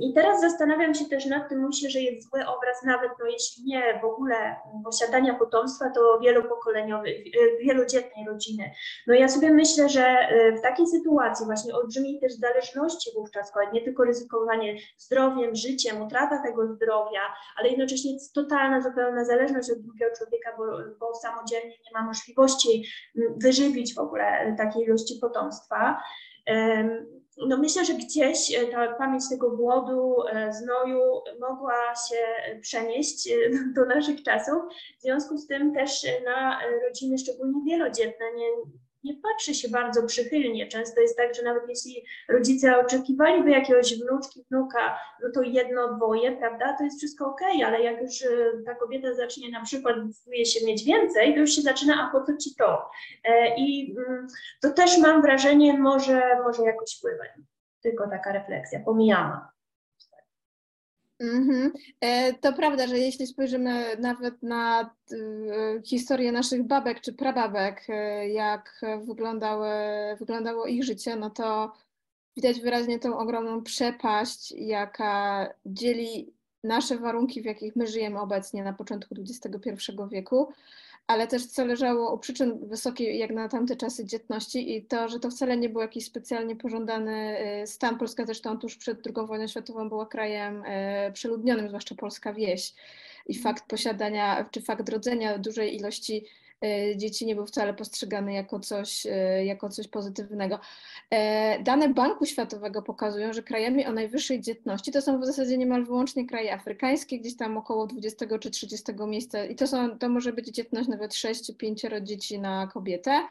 I 0.00 0.14
teraz 0.14 0.40
zastanawiam 0.40 0.94
się 0.94 1.04
też 1.04 1.26
nad 1.26 1.48
tym, 1.48 1.66
myślę, 1.66 1.90
że 1.90 2.00
jest 2.00 2.30
zły 2.30 2.46
obraz, 2.46 2.82
nawet 2.82 3.10
no, 3.20 3.26
jeśli 3.26 3.64
nie 3.64 4.00
w 4.02 4.04
ogóle 4.04 4.56
posiadania 4.84 5.34
potomstwa, 5.34 5.90
to 5.90 6.18
wielopokoleniowej, 6.20 7.32
e, 7.60 7.63
wielodzietnej 7.64 8.26
rodziny. 8.26 8.70
No 9.06 9.14
ja 9.14 9.28
sobie 9.28 9.50
myślę, 9.50 9.88
że 9.88 10.06
e, 10.06 10.52
w 10.52 10.62
takiej 10.62 10.86
sytuacji 10.86 11.46
właśnie 11.46 11.74
olbrzymiej 11.74 12.20
też 12.20 12.32
zależności 12.32 13.10
wówczas, 13.14 13.52
nie 13.72 13.80
tylko 13.80 14.04
ryzykowanie 14.04 14.76
zdrowiem, 14.96 15.54
życiem, 15.54 16.02
utrata 16.02 16.42
tego 16.42 16.74
zdrowia, 16.74 17.20
ale 17.56 17.68
jednocześnie 17.68 18.10
totalna, 18.34 18.80
zupełna 18.80 19.24
zależność 19.24 19.70
od 19.70 19.78
drugiego 19.78 20.16
człowieka, 20.18 20.50
bo, 20.58 20.64
bo 21.00 21.14
samodzielnie 21.14 21.70
nie 21.70 21.92
ma 21.94 22.02
możliwości 22.06 22.84
wyżywić 23.36 23.94
w 23.94 23.98
ogóle 23.98 24.54
takiej 24.58 24.82
ilości 24.82 25.18
potomstwa 25.20 26.00
no 27.36 27.56
myślę, 27.56 27.84
że 27.84 27.94
gdzieś 27.94 28.54
e, 28.54 28.66
ta 28.66 28.94
pamięć 28.94 29.28
tego 29.30 29.50
głodu, 29.50 30.14
e, 30.28 30.52
znoju 30.52 31.00
mogła 31.40 31.94
się 32.08 32.16
przenieść 32.60 33.28
e, 33.28 33.34
do 33.74 33.84
naszych 33.84 34.22
czasów. 34.22 34.62
W 34.98 35.02
związku 35.02 35.38
z 35.38 35.46
tym 35.46 35.74
też 35.74 36.06
na 36.24 36.60
rodziny, 36.88 37.18
szczególnie 37.18 37.60
wielodzietne, 37.66 38.26
nie, 38.36 38.46
nie 39.04 39.14
patrzy 39.16 39.54
się 39.54 39.68
bardzo 39.68 40.06
przychylnie. 40.06 40.68
Często 40.68 41.00
jest 41.00 41.16
tak, 41.16 41.34
że 41.34 41.42
nawet 41.42 41.62
jeśli 41.68 42.04
rodzice 42.28 42.78
oczekiwaliby 42.78 43.50
jakiegoś 43.50 43.98
wnuczki, 43.98 44.44
wnuka, 44.50 44.98
no 45.22 45.28
to 45.34 45.42
jedno, 45.42 45.94
dwoje, 45.94 46.36
prawda, 46.36 46.76
to 46.78 46.84
jest 46.84 46.98
wszystko 46.98 47.26
ok, 47.26 47.40
ale 47.66 47.82
jak 47.82 48.02
już 48.02 48.12
ta 48.66 48.74
kobieta 48.74 49.14
zacznie 49.14 49.50
na 49.50 49.62
przykład 49.62 50.06
decyduje 50.06 50.46
się 50.46 50.66
mieć 50.66 50.84
więcej, 50.84 51.34
to 51.34 51.40
już 51.40 51.50
się 51.50 51.62
zaczyna, 51.62 52.08
a 52.08 52.12
po 52.12 52.26
co 52.26 52.36
ci 52.36 52.54
to? 52.54 52.90
I 53.56 53.96
mm, 54.08 54.26
to 54.62 54.70
też 54.70 54.98
mam 54.98 55.22
wrażenie, 55.22 55.78
może, 55.78 56.22
może 56.44 56.62
jakoś 56.62 56.98
wpływać. 56.98 57.28
Tylko 57.82 58.08
taka 58.08 58.32
refleksja, 58.32 58.80
pomijana. 58.84 59.53
Mhm. 61.32 61.72
E, 62.00 62.32
to 62.32 62.52
prawda, 62.52 62.86
że 62.86 62.98
jeśli 62.98 63.26
spojrzymy 63.26 63.96
nawet 63.98 64.42
na 64.42 64.90
y, 65.12 65.82
historię 65.84 66.32
naszych 66.32 66.62
babek 66.66 67.00
czy 67.00 67.12
prababek, 67.12 67.86
e, 67.88 68.28
jak 68.28 68.80
wyglądały, 69.06 69.68
wyglądało 70.18 70.66
ich 70.66 70.84
życie, 70.84 71.16
no 71.16 71.30
to 71.30 71.72
widać 72.36 72.60
wyraźnie 72.60 72.98
tą 72.98 73.18
ogromną 73.18 73.62
przepaść, 73.62 74.52
jaka 74.52 75.48
dzieli 75.66 76.32
nasze 76.64 76.98
warunki, 76.98 77.42
w 77.42 77.44
jakich 77.44 77.76
my 77.76 77.86
żyjemy 77.86 78.20
obecnie 78.20 78.64
na 78.64 78.72
początku 78.72 79.14
XXI 79.18 79.70
wieku, 80.10 80.52
ale 81.06 81.26
też 81.26 81.46
co 81.46 81.64
leżało 81.64 82.14
u 82.14 82.18
przyczyn 82.18 82.68
wysokiej 82.68 83.18
jak 83.18 83.30
na 83.30 83.48
tamte 83.48 83.76
czasy 83.76 84.04
dzietności 84.04 84.76
i 84.76 84.82
to, 84.82 85.08
że 85.08 85.20
to 85.20 85.30
wcale 85.30 85.56
nie 85.56 85.68
był 85.68 85.80
jakiś 85.80 86.04
specjalnie 86.06 86.56
pożądany 86.56 87.36
y, 87.62 87.66
stan. 87.66 87.98
Polska 87.98 88.24
zresztą 88.26 88.58
tuż 88.58 88.76
przed 88.76 89.06
II 89.06 89.26
wojną 89.26 89.46
światową 89.46 89.88
była 89.88 90.06
krajem 90.06 90.62
y, 90.64 91.12
przeludnionym, 91.12 91.68
zwłaszcza 91.68 91.94
polska 91.94 92.32
wieś. 92.32 92.74
I 93.26 93.38
fakt 93.38 93.68
posiadania, 93.68 94.48
czy 94.50 94.62
fakt 94.62 94.88
rodzenia 94.88 95.38
dużej 95.38 95.76
ilości 95.76 96.24
dzieci 96.96 97.26
nie 97.26 97.34
był 97.34 97.46
wcale 97.46 97.74
postrzegany 97.74 98.34
jako 98.34 98.60
coś, 98.60 99.06
e, 99.06 99.44
jako 99.44 99.68
coś 99.68 99.88
pozytywnego. 99.88 100.60
E, 101.10 101.62
dane 101.62 101.88
Banku 101.88 102.26
Światowego 102.26 102.82
pokazują, 102.82 103.32
że 103.32 103.42
krajami 103.42 103.86
o 103.86 103.92
najwyższej 103.92 104.40
dzietności 104.40 104.92
to 104.92 105.02
są 105.02 105.20
w 105.20 105.24
zasadzie 105.24 105.58
niemal 105.58 105.84
wyłącznie 105.84 106.26
kraje 106.26 106.54
afrykańskie, 106.54 107.18
gdzieś 107.18 107.36
tam 107.36 107.56
około 107.56 107.86
20 107.86 108.38
czy 108.38 108.50
30 108.50 108.92
miejsca 109.06 109.44
i 109.44 109.54
to, 109.54 109.66
są, 109.66 109.98
to 109.98 110.08
może 110.08 110.32
być 110.32 110.46
dzietność 110.46 110.88
nawet 110.88 111.14
6 111.14 111.46
czy 111.46 111.54
5 111.54 111.82
dzieci 112.02 112.38
na 112.38 112.66
kobietę. 112.66 113.22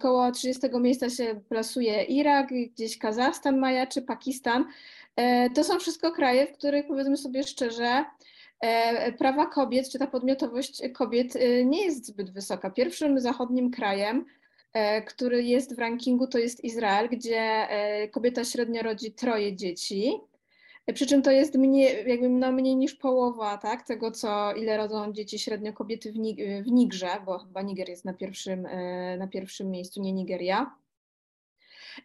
Koło 0.00 0.32
30 0.32 0.68
miejsca 0.80 1.10
się 1.10 1.40
plasuje 1.48 2.02
Irak, 2.02 2.48
gdzieś 2.74 2.98
Kazachstan 2.98 3.58
majaczy, 3.58 4.02
Pakistan. 4.02 4.64
To 5.54 5.64
są 5.64 5.78
wszystko 5.78 6.12
kraje, 6.12 6.46
w 6.46 6.52
których 6.52 6.86
powiedzmy 6.86 7.16
sobie 7.16 7.42
szczerze, 7.42 8.04
E, 8.04 8.04
prawa 9.18 9.46
kobiet, 9.46 9.90
czy 9.90 9.98
ta 9.98 10.06
podmiotowość 10.06 10.82
kobiet 10.94 11.36
e, 11.36 11.64
nie 11.64 11.84
jest 11.84 12.06
zbyt 12.06 12.30
wysoka. 12.30 12.70
Pierwszym 12.70 13.20
zachodnim 13.20 13.70
krajem, 13.70 14.24
e, 14.72 15.02
który 15.02 15.42
jest 15.42 15.76
w 15.76 15.78
rankingu, 15.78 16.26
to 16.26 16.38
jest 16.38 16.64
Izrael, 16.64 17.08
gdzie 17.08 17.68
kobieta 18.12 18.44
średnio 18.44 18.82
rodzi 18.82 19.12
troje 19.12 19.56
dzieci. 19.56 20.12
Przy 20.94 21.06
czym 21.06 21.22
to 21.22 21.30
jest 21.30 21.54
mniej, 21.54 22.08
jakby 22.08 22.28
no 22.28 22.52
mniej 22.52 22.76
niż 22.76 22.94
połowa 22.94 23.58
tak, 23.58 23.86
tego, 23.86 24.10
co 24.10 24.54
ile 24.54 24.76
rodzą 24.76 25.12
dzieci 25.12 25.38
średnio 25.38 25.72
kobiety 25.72 26.12
w, 26.12 26.16
w 26.64 26.70
Nigrze, 26.70 27.10
bo 27.26 27.38
chyba 27.38 27.62
Niger 27.62 27.88
jest 27.88 28.04
na 28.04 28.12
pierwszym, 28.12 28.68
na 29.18 29.28
pierwszym 29.28 29.70
miejscu, 29.70 30.00
nie 30.00 30.12
Nigeria. 30.12 30.83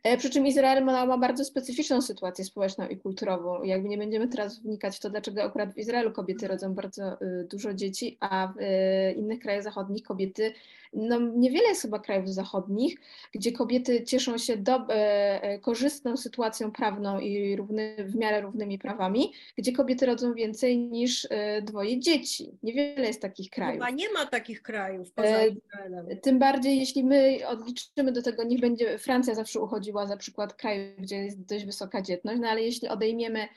E, 0.03 0.17
przy 0.17 0.29
czym 0.29 0.47
Izrael 0.47 0.85
ma, 0.85 1.05
ma, 1.05 1.17
bardzo 1.17 1.45
specyficzną 1.45 2.01
sytuację 2.01 2.45
społeczną 2.45 2.87
i 2.87 2.97
kulturową. 2.97 3.63
Jakby 3.63 3.89
nie 3.89 3.97
będziemy 3.97 4.27
teraz 4.27 4.59
wnikać 4.59 4.97
w 4.97 4.99
to, 4.99 5.09
dlaczego 5.09 5.43
akurat 5.43 5.73
w 5.73 5.77
Izraelu 5.77 6.11
kobiety 6.11 6.47
rodzą 6.47 6.73
bardzo 6.73 7.21
y, 7.21 7.47
dużo 7.51 7.73
dzieci, 7.73 8.17
a 8.19 8.47
w 8.47 8.57
y, 8.57 9.13
innych 9.13 9.39
krajach 9.39 9.63
zachodnich 9.63 10.03
kobiety 10.03 10.53
no 10.93 11.19
niewiele 11.19 11.69
jest 11.69 11.81
chyba 11.81 11.99
krajów 11.99 12.29
zachodnich, 12.29 12.99
gdzie 13.33 13.51
kobiety 13.51 14.03
cieszą 14.03 14.37
się 14.37 14.57
do, 14.57 14.75
e, 14.89 15.41
e, 15.41 15.59
korzystną 15.59 16.17
sytuacją 16.17 16.71
prawną 16.71 17.19
i 17.19 17.55
równy, 17.55 17.95
w 17.99 18.15
miarę 18.15 18.41
równymi 18.41 18.79
prawami, 18.79 19.33
gdzie 19.57 19.71
kobiety 19.71 20.05
rodzą 20.05 20.33
więcej 20.33 20.77
niż 20.77 21.27
e, 21.29 21.61
dwoje 21.61 21.99
dzieci. 21.99 22.57
Niewiele 22.63 23.07
jest 23.07 23.21
takich 23.21 23.49
krajów. 23.49 23.73
Chyba 23.73 23.89
nie 23.89 24.11
ma 24.11 24.25
takich 24.25 24.61
krajów 24.61 25.11
poza 25.11 25.45
Izraelem. 25.45 26.19
Tym 26.21 26.39
bardziej, 26.39 26.79
jeśli 26.79 27.03
my 27.03 27.39
odliczymy 27.47 28.11
do 28.11 28.21
tego, 28.21 28.43
niech 28.43 28.59
będzie, 28.59 28.97
Francja 28.97 29.35
zawsze 29.35 29.59
uchodziła 29.59 30.05
za 30.05 30.17
przykład 30.17 30.53
kraju, 30.53 30.93
gdzie 30.97 31.15
jest 31.15 31.45
dość 31.45 31.65
wysoka 31.65 32.01
dzietność, 32.01 32.39
no 32.41 32.47
ale 32.47 32.61
jeśli 32.61 32.87
odejmiemy 32.87 33.47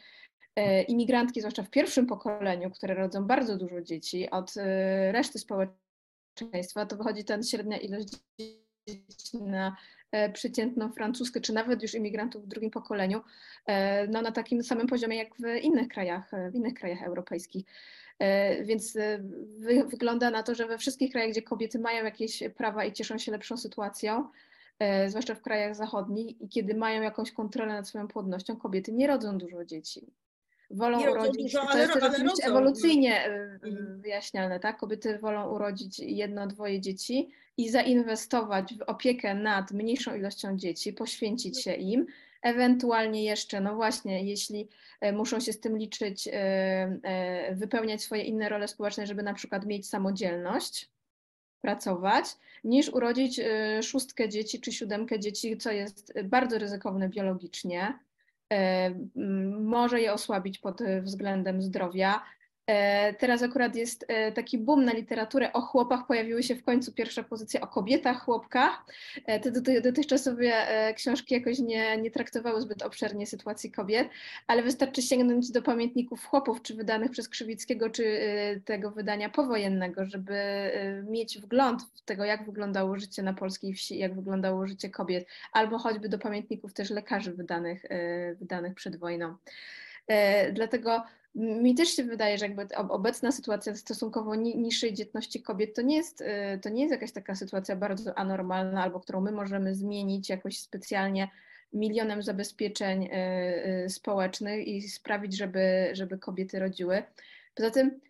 imigrantki, 0.88 1.40
zwłaszcza 1.40 1.62
w 1.62 1.70
pierwszym 1.70 2.06
pokoleniu, 2.06 2.70
które 2.70 2.94
rodzą 2.94 3.26
bardzo 3.26 3.56
dużo 3.56 3.82
dzieci, 3.82 4.30
od 4.30 4.54
reszty 5.12 5.38
społeczeństwa, 5.38 5.82
społeczeństwa, 6.34 6.86
to 6.86 6.96
wychodzi 6.96 7.24
ta 7.24 7.42
średnia 7.42 7.78
ilość 7.78 8.08
dzieci 8.88 9.38
na 9.42 9.76
e, 10.12 10.32
przeciętną 10.32 10.92
francuskę, 10.92 11.40
czy 11.40 11.52
nawet 11.52 11.82
już 11.82 11.94
imigrantów 11.94 12.44
w 12.44 12.48
drugim 12.48 12.70
pokoleniu, 12.70 13.22
e, 13.66 14.06
no, 14.06 14.22
na 14.22 14.32
takim 14.32 14.62
samym 14.62 14.86
poziomie 14.86 15.16
jak 15.16 15.34
w 15.36 15.62
innych 15.62 15.88
krajach, 15.88 16.34
e, 16.34 16.50
w 16.50 16.54
innych 16.54 16.74
krajach 16.74 17.02
europejskich. 17.02 17.64
Więc 18.64 18.94
wy, 19.58 19.84
wygląda 19.84 20.30
na 20.30 20.42
to, 20.42 20.54
że 20.54 20.66
we 20.66 20.78
wszystkich 20.78 21.12
krajach, 21.12 21.30
gdzie 21.30 21.42
kobiety 21.42 21.78
mają 21.78 22.04
jakieś 22.04 22.42
prawa 22.56 22.84
i 22.84 22.92
cieszą 22.92 23.18
się 23.18 23.32
lepszą 23.32 23.56
sytuacją, 23.56 24.28
zwłaszcza 25.08 25.34
w 25.34 25.42
krajach 25.42 25.76
zachodnich, 25.76 26.40
i 26.40 26.48
kiedy 26.48 26.74
mają 26.74 27.02
jakąś 27.02 27.32
kontrolę 27.32 27.72
nad 27.72 27.88
swoją 27.88 28.08
płodnością, 28.08 28.56
kobiety 28.56 28.92
nie 28.92 29.06
rodzą 29.06 29.38
dużo 29.38 29.64
dzieci 29.64 30.12
wolą 30.72 30.98
nie 30.98 31.10
urodzić, 31.10 31.52
dużo, 31.52 31.66
to 31.66 31.78
jest 31.78 31.96
ale, 31.96 32.10
oczywiście 32.10 32.44
ewolucyjnie 32.46 33.26
y, 33.26 33.30
mhm. 33.62 34.00
wyjaśniane, 34.00 34.60
tak? 34.60 34.78
Kobiety 34.78 35.18
wolą 35.18 35.50
urodzić 35.50 35.98
jedno, 35.98 36.46
dwoje 36.46 36.80
dzieci 36.80 37.30
i 37.56 37.70
zainwestować 37.70 38.74
w 38.74 38.82
opiekę 38.82 39.34
nad 39.34 39.72
mniejszą 39.72 40.14
ilością 40.14 40.56
dzieci, 40.56 40.92
poświęcić 40.92 41.62
się 41.62 41.72
im, 41.74 42.06
ewentualnie 42.42 43.24
jeszcze, 43.24 43.60
no 43.60 43.74
właśnie, 43.74 44.24
jeśli 44.24 44.68
e, 45.00 45.12
muszą 45.12 45.40
się 45.40 45.52
z 45.52 45.60
tym 45.60 45.78
liczyć, 45.78 46.28
e, 46.28 46.32
e, 47.02 47.54
wypełniać 47.54 48.02
swoje 48.02 48.22
inne 48.22 48.48
role 48.48 48.68
społeczne, 48.68 49.06
żeby 49.06 49.22
na 49.22 49.34
przykład 49.34 49.66
mieć 49.66 49.88
samodzielność, 49.88 50.90
pracować, 51.60 52.24
niż 52.64 52.88
urodzić 52.88 53.40
szóstkę 53.82 54.28
dzieci 54.28 54.60
czy 54.60 54.72
siódemkę 54.72 55.20
dzieci, 55.20 55.56
co 55.56 55.72
jest 55.72 56.12
bardzo 56.24 56.58
ryzykowne 56.58 57.08
biologicznie 57.08 57.98
może 59.60 60.00
je 60.00 60.12
osłabić 60.12 60.58
pod 60.58 60.82
względem 61.02 61.62
zdrowia. 61.62 62.22
E, 62.66 63.14
teraz 63.14 63.42
akurat 63.42 63.76
jest 63.76 64.04
e, 64.08 64.32
taki 64.32 64.58
boom 64.58 64.84
na 64.84 64.92
literaturę 64.92 65.52
o 65.52 65.60
chłopach, 65.60 66.06
pojawiły 66.06 66.42
się 66.42 66.54
w 66.54 66.64
końcu 66.64 66.92
pierwsze 66.92 67.24
pozycje 67.24 67.60
o 67.60 67.66
kobietach, 67.66 68.24
chłopkach. 68.24 68.84
Te 69.42 69.80
dotychczasowe 69.80 70.52
książki 70.96 71.34
jakoś 71.34 71.58
nie, 71.58 71.96
nie 71.96 72.10
traktowały 72.10 72.60
zbyt 72.60 72.82
obszernie 72.82 73.26
sytuacji 73.26 73.70
kobiet, 73.70 74.08
ale 74.46 74.62
wystarczy 74.62 75.02
sięgnąć 75.02 75.50
do 75.50 75.62
pamiętników 75.62 76.26
chłopów, 76.26 76.62
czy 76.62 76.74
wydanych 76.74 77.10
przez 77.10 77.28
Krzywickiego, 77.28 77.90
czy 77.90 78.04
tego 78.64 78.90
wydania 78.90 79.28
powojennego, 79.28 80.04
żeby 80.04 80.34
mieć 81.08 81.38
wgląd 81.38 81.82
w 81.82 82.00
tego, 82.00 82.24
jak 82.24 82.46
wyglądało 82.46 82.98
życie 82.98 83.22
na 83.22 83.34
polskiej 83.34 83.74
wsi, 83.74 83.98
jak 83.98 84.14
wyglądało 84.14 84.66
życie 84.66 84.90
kobiet, 84.90 85.26
albo 85.52 85.78
choćby 85.78 86.08
do 86.08 86.18
pamiętników 86.18 86.72
też 86.72 86.90
lekarzy 86.90 87.32
wydanych, 87.32 87.84
wydanych 88.38 88.74
przed 88.74 88.96
wojną. 88.96 89.36
Dlatego 90.52 91.02
mi 91.34 91.74
też 91.74 91.88
się 91.88 92.04
wydaje, 92.04 92.38
że 92.38 92.46
jakby 92.46 92.66
obecna 92.76 93.32
sytuacja 93.32 93.74
stosunkowo 93.74 94.34
niższej 94.34 94.94
dzietności 94.94 95.42
kobiet 95.42 95.74
to 95.74 95.82
nie, 95.82 95.96
jest, 95.96 96.20
y, 96.20 96.26
to 96.62 96.68
nie 96.68 96.80
jest 96.80 96.92
jakaś 96.92 97.12
taka 97.12 97.34
sytuacja 97.34 97.76
bardzo 97.76 98.18
anormalna, 98.18 98.82
albo 98.82 99.00
którą 99.00 99.20
my 99.20 99.32
możemy 99.32 99.74
zmienić 99.74 100.28
jakoś 100.28 100.58
specjalnie 100.58 101.28
milionem 101.72 102.22
zabezpieczeń 102.22 103.04
y, 103.04 103.10
y, 103.84 103.90
społecznych 103.90 104.66
i 104.66 104.82
sprawić, 104.82 105.36
żeby, 105.36 105.90
żeby 105.92 106.18
kobiety 106.18 106.58
rodziły. 106.58 107.02
Poza 107.54 107.70
tym 107.70 108.00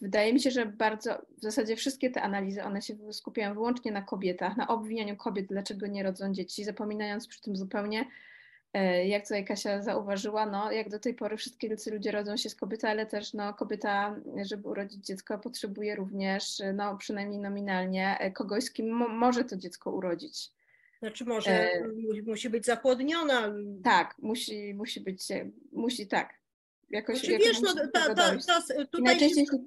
wydaje 0.00 0.32
mi 0.32 0.40
się, 0.40 0.50
że 0.50 0.66
bardzo, 0.66 1.22
w 1.38 1.42
zasadzie 1.42 1.76
wszystkie 1.76 2.10
te 2.10 2.22
analizy, 2.22 2.64
one 2.64 2.82
się 2.82 3.12
skupiają 3.12 3.54
wyłącznie 3.54 3.92
na 3.92 4.02
kobietach, 4.02 4.56
na 4.56 4.68
obwinianiu 4.68 5.16
kobiet, 5.16 5.46
dlaczego 5.46 5.86
nie 5.86 6.02
rodzą 6.02 6.32
dzieci, 6.32 6.64
zapominając 6.64 7.28
przy 7.28 7.40
tym 7.40 7.56
zupełnie 7.56 8.04
jak 9.06 9.22
tutaj 9.22 9.44
Kasia 9.44 9.82
zauważyła, 9.82 10.46
no, 10.46 10.72
jak 10.72 10.88
do 10.88 10.98
tej 10.98 11.14
pory 11.14 11.36
wszystkie 11.36 11.76
ludzie 11.92 12.10
rodzą 12.10 12.36
się 12.36 12.50
z 12.50 12.54
kobiety, 12.54 12.88
ale 12.88 13.06
też 13.06 13.34
no, 13.34 13.54
kobieta, 13.54 14.16
żeby 14.44 14.68
urodzić 14.68 15.06
dziecko, 15.06 15.38
potrzebuje 15.38 15.96
również, 15.96 16.62
no, 16.74 16.96
przynajmniej 16.96 17.40
nominalnie, 17.40 18.16
e, 18.20 18.30
kogoś, 18.30 18.64
z 18.64 18.70
kim 18.70 18.90
mo 18.90 19.08
może 19.08 19.44
to 19.44 19.56
dziecko 19.56 19.90
urodzić. 19.90 20.50
Znaczy 20.98 21.24
może 21.24 21.50
e... 21.50 21.88
musi 22.26 22.50
być 22.50 22.66
zapłodniona. 22.66 23.54
Tak, 23.84 24.14
musi, 24.18 24.74
musi 24.74 25.00
być, 25.00 25.22
musi 25.72 26.06
tak. 26.06 26.34
Jakoś, 26.90 27.18
znaczy, 27.18 27.38
wiesz, 27.38 27.60
no, 27.60 27.74
ta, 27.74 28.14
ta, 28.14 28.14
ta, 28.14 28.60
tutaj 28.84 29.02
najczęściej, 29.02 29.46
się... 29.46 29.58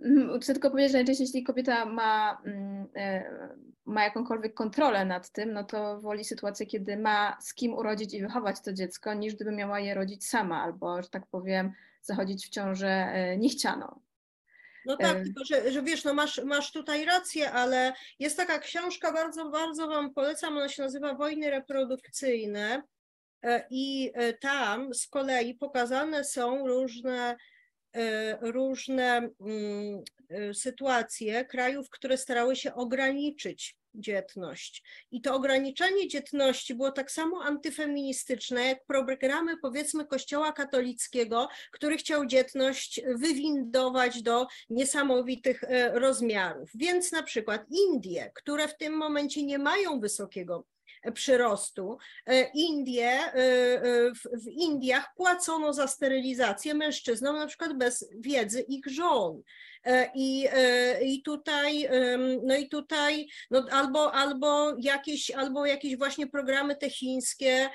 Mhm, 0.00 0.40
chcę 0.40 0.52
tylko 0.52 0.70
powiedzieć, 0.70 0.92
że 0.92 0.98
najczęściej 0.98 1.26
jeśli 1.26 1.44
kobieta 1.44 1.84
ma, 1.84 2.42
mm, 2.44 2.86
e, 2.96 3.30
ma 3.84 4.04
jakąkolwiek 4.04 4.54
kontrolę 4.54 5.04
nad 5.04 5.30
tym, 5.30 5.52
no 5.52 5.64
to 5.64 6.00
woli 6.00 6.24
sytuację, 6.24 6.66
kiedy 6.66 6.96
ma 6.96 7.36
z 7.40 7.54
kim 7.54 7.74
urodzić 7.74 8.14
i 8.14 8.22
wychować 8.22 8.60
to 8.60 8.72
dziecko, 8.72 9.14
niż 9.14 9.34
gdyby 9.34 9.52
miała 9.52 9.80
je 9.80 9.94
rodzić 9.94 10.28
sama, 10.28 10.62
albo, 10.62 11.02
że 11.02 11.08
tak 11.08 11.26
powiem, 11.26 11.72
zachodzić 12.02 12.46
w 12.46 12.50
ciążę 12.50 12.88
e, 12.88 13.36
niechcianą. 13.36 14.00
No 14.86 14.96
tak, 14.96 15.16
e, 15.16 15.22
tylko 15.22 15.44
że, 15.44 15.72
że 15.72 15.82
wiesz, 15.82 16.04
no 16.04 16.14
masz, 16.14 16.40
masz 16.44 16.72
tutaj 16.72 17.04
rację, 17.04 17.52
ale 17.52 17.92
jest 18.18 18.36
taka 18.36 18.58
książka, 18.58 19.12
bardzo, 19.12 19.50
bardzo 19.50 19.88
Wam 19.88 20.14
polecam, 20.14 20.56
ona 20.56 20.68
się 20.68 20.82
nazywa 20.82 21.14
Wojny 21.14 21.50
reprodukcyjne 21.50 22.82
i 23.70 24.12
tam 24.40 24.94
z 24.94 25.08
kolei 25.08 25.54
pokazane 25.54 26.24
są 26.24 26.66
różne 26.66 27.36
różne 28.40 29.16
mm, 29.40 30.04
e, 30.28 30.54
sytuacje 30.54 31.44
krajów, 31.44 31.90
które 31.90 32.18
starały 32.18 32.56
się 32.56 32.74
ograniczyć 32.74 33.76
dzietność. 33.96 34.82
I 35.10 35.20
to 35.20 35.34
ograniczanie 35.34 36.08
dzietności 36.08 36.74
było 36.74 36.92
tak 36.92 37.10
samo 37.10 37.42
antyfeministyczne, 37.44 38.66
jak 38.66 38.84
programy, 38.84 39.56
powiedzmy, 39.62 40.06
Kościoła 40.06 40.52
katolickiego, 40.52 41.48
który 41.72 41.96
chciał 41.96 42.26
dzietność 42.26 43.00
wywindować 43.14 44.22
do 44.22 44.46
niesamowitych 44.70 45.64
e, 45.64 45.98
rozmiarów. 45.98 46.70
Więc 46.74 47.12
na 47.12 47.22
przykład 47.22 47.64
Indie, 47.70 48.30
które 48.34 48.68
w 48.68 48.76
tym 48.76 48.96
momencie 48.96 49.42
nie 49.42 49.58
mają 49.58 50.00
wysokiego 50.00 50.64
przyrostu. 51.12 51.98
E, 52.26 52.50
Indie, 52.54 53.10
e, 53.10 53.34
e, 53.34 54.12
w 54.14 54.48
Indiach 54.48 55.14
płacono 55.16 55.72
za 55.72 55.86
sterylizację 55.86 56.74
mężczyznom 56.74 57.36
na 57.36 57.46
przykład 57.46 57.78
bez 57.78 58.08
wiedzy 58.18 58.60
ich 58.60 58.86
żon. 58.86 59.42
I, 60.14 60.48
i 61.02 61.22
tutaj, 61.22 61.88
no 62.42 62.56
i 62.56 62.68
tutaj 62.68 63.28
no 63.50 63.66
albo, 63.70 64.12
albo, 64.12 64.76
jakieś, 64.78 65.30
albo 65.30 65.66
jakieś 65.66 65.96
właśnie 65.96 66.26
programy 66.26 66.76
te 66.76 66.90
chińskie 66.90 67.68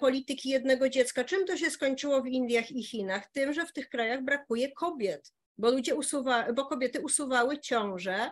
polityki 0.00 0.48
jednego 0.48 0.88
dziecka. 0.88 1.24
Czym 1.24 1.46
to 1.46 1.56
się 1.56 1.70
skończyło 1.70 2.22
w 2.22 2.26
Indiach 2.26 2.70
i 2.70 2.84
Chinach? 2.84 3.30
Tym, 3.30 3.52
że 3.52 3.66
w 3.66 3.72
tych 3.72 3.88
krajach 3.88 4.24
brakuje 4.24 4.72
kobiet 4.72 5.32
bo 5.58 5.70
ludzie 5.70 5.94
usuwa, 5.94 6.52
bo 6.52 6.64
kobiety 6.64 7.00
usuwały 7.00 7.58
ciąże 7.60 8.30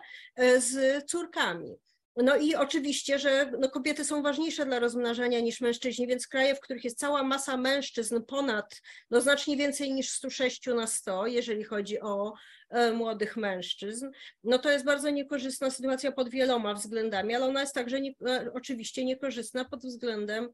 z 0.57 1.03
córkami. 1.05 1.75
No 2.15 2.35
i 2.37 2.55
oczywiście, 2.55 3.19
że 3.19 3.51
no 3.59 3.69
kobiety 3.69 4.05
są 4.05 4.21
ważniejsze 4.21 4.65
dla 4.65 4.79
rozmnażania 4.79 5.39
niż 5.39 5.61
mężczyźni, 5.61 6.07
więc 6.07 6.27
kraje, 6.27 6.55
w 6.55 6.59
których 6.59 6.83
jest 6.83 6.99
cała 6.99 7.23
masa 7.23 7.57
mężczyzn 7.57 8.21
ponad, 8.27 8.81
no 9.11 9.21
znacznie 9.21 9.57
więcej 9.57 9.93
niż 9.93 10.09
106 10.09 10.67
na 10.67 10.87
100, 10.87 11.27
jeżeli 11.27 11.63
chodzi 11.63 12.01
o 12.01 12.33
e, 12.69 12.91
młodych 12.91 13.37
mężczyzn, 13.37 14.09
no 14.43 14.59
to 14.59 14.71
jest 14.71 14.85
bardzo 14.85 15.09
niekorzystna 15.09 15.71
sytuacja 15.71 16.11
pod 16.11 16.29
wieloma 16.29 16.73
względami, 16.73 17.35
ale 17.35 17.45
ona 17.45 17.61
jest 17.61 17.75
także 17.75 18.01
nie, 18.01 18.13
e, 18.27 18.51
oczywiście 18.53 19.05
niekorzystna 19.05 19.65
pod 19.65 19.81
względem 19.81 20.49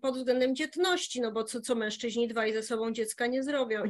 pod 0.00 0.16
względem 0.16 0.54
dzietności, 0.56 1.20
no 1.20 1.32
bo 1.32 1.44
co, 1.44 1.60
co 1.60 1.74
mężczyźni 1.74 2.28
dwaj 2.28 2.52
ze 2.52 2.62
sobą 2.62 2.92
dziecka 2.92 3.26
nie 3.26 3.42
zrobią. 3.42 3.82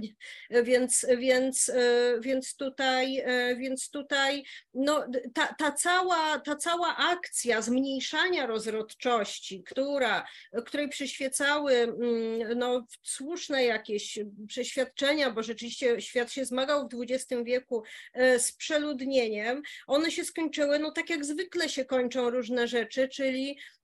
Więc, 0.51 1.07
więc, 1.19 1.69
e, 1.69 2.21
więc 2.21 2.57
tutaj, 2.57 3.19
e, 3.19 3.57
więc 3.57 3.91
tutaj 3.91 4.45
no, 4.75 5.07
ta, 5.35 5.55
ta, 5.59 5.73
cała, 5.73 6.39
ta 6.39 6.57
cała 6.57 6.97
akcja 6.97 7.63
zmniejszania 7.63 8.47
rozrodczości, 8.47 9.63
która, 9.63 10.27
której 10.67 10.89
przyświecały 10.89 11.73
mm, 11.73 12.59
no, 12.59 12.87
słuszne 13.03 13.65
jakieś 13.65 14.19
przeświadczenia, 14.49 15.31
bo 15.31 15.43
rzeczywiście 15.43 16.01
świat 16.01 16.33
się 16.33 16.45
zmagał 16.45 16.89
w 16.89 17.11
XX 17.11 17.43
wieku 17.45 17.83
z 18.39 18.53
przeludnieniem, 18.53 19.63
one 19.87 20.11
się 20.11 20.25
skończyły, 20.25 20.79
no 20.79 20.91
tak 20.91 21.11
jak 21.11 21.25
zwykle 21.25 21.69
się 21.69 21.85
kończą 21.85 22.31
różne 22.31 22.69
rzeczy, 22.69 23.09
czyli 23.09 23.59
E, 23.61 23.80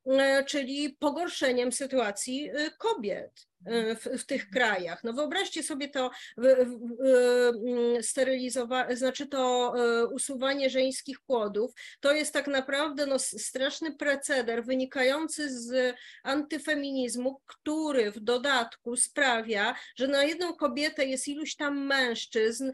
czyli 0.46 0.96
pogorszeniem 0.98 1.72
sytuacji 1.72 2.50
e, 2.50 2.70
kobiet. 2.70 3.48
E, 3.66 3.96
w, 3.96 4.04
w, 4.04 4.26
tych 4.26 4.50
krajach. 4.50 5.04
No 5.04 5.12
wyobraźcie 5.12 5.62
sobie 5.62 5.88
to 5.88 6.10
mm, 6.38 8.02
sterylizowanie, 8.02 8.96
znaczy 8.96 9.26
to 9.26 9.74
usuwanie 10.12 10.70
żeńskich 10.70 11.20
płodów, 11.20 11.72
to 12.00 12.12
jest 12.12 12.32
tak 12.32 12.46
naprawdę 12.46 13.06
no, 13.06 13.18
straszny 13.18 13.96
preceder 13.96 14.64
wynikający 14.64 15.60
z 15.60 15.96
antyfeminizmu, 16.22 17.40
który 17.46 18.10
w 18.10 18.20
dodatku 18.20 18.96
sprawia, 18.96 19.74
że 19.96 20.08
na 20.08 20.24
jedną 20.24 20.54
kobietę 20.54 21.06
jest 21.06 21.28
iluś 21.28 21.56
tam 21.56 21.86
mężczyzn, 21.86 22.70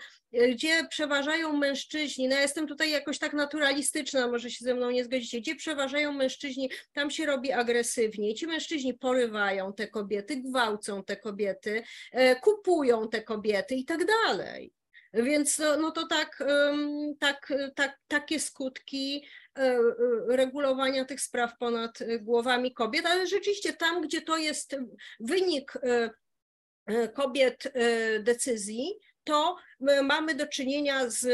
gdzie 0.53 0.87
przeważają 0.91 1.53
mężczyźni, 1.53 2.29
no 2.29 2.35
ja 2.35 2.43
jestem 2.43 2.67
tutaj 2.67 2.91
jakoś 2.91 3.19
tak 3.19 3.33
naturalistyczna, 3.33 4.29
może 4.29 4.51
się 4.51 4.65
ze 4.65 4.75
mną 4.75 4.91
nie 4.91 5.05
zgodzicie, 5.05 5.41
gdzie 5.41 5.55
przeważają 5.55 6.13
mężczyźni, 6.13 6.71
tam 6.93 7.11
się 7.11 7.27
robi 7.27 7.53
agresywnie, 7.53 8.35
ci 8.35 8.47
mężczyźni 8.47 8.95
porywają 8.95 9.73
te 9.73 9.89
kobiety, 9.89 10.37
gwałcą 10.37 10.82
te 11.07 11.17
kobiety, 11.17 11.83
e, 12.13 12.37
kupują 12.41 13.09
te 13.09 13.23
kobiety 13.23 13.75
i 13.75 13.85
tak 13.85 14.05
dalej. 14.05 14.73
Więc 15.15 15.59
no, 15.59 15.77
no 15.77 15.91
to 15.91 16.07
tak, 16.07 16.45
tak, 17.21 17.53
tak, 17.75 17.99
takie 18.09 18.41
skutki 18.41 19.25
e, 19.59 19.63
e, 19.63 19.81
regulowania 20.29 21.05
tych 21.05 21.21
spraw 21.21 21.59
ponad 21.59 21.99
głowami 22.21 22.75
kobiet, 22.75 23.07
ale 23.07 23.27
rzeczywiście 23.27 23.73
tam, 23.73 24.03
gdzie 24.03 24.23
to 24.23 24.37
jest 24.37 24.77
wynik 25.21 25.73
kobiet 27.15 27.73
decyzji, 28.21 28.99
to 29.25 29.57
mamy 30.03 30.35
do 30.35 30.47
czynienia 30.47 31.11
z 31.11 31.27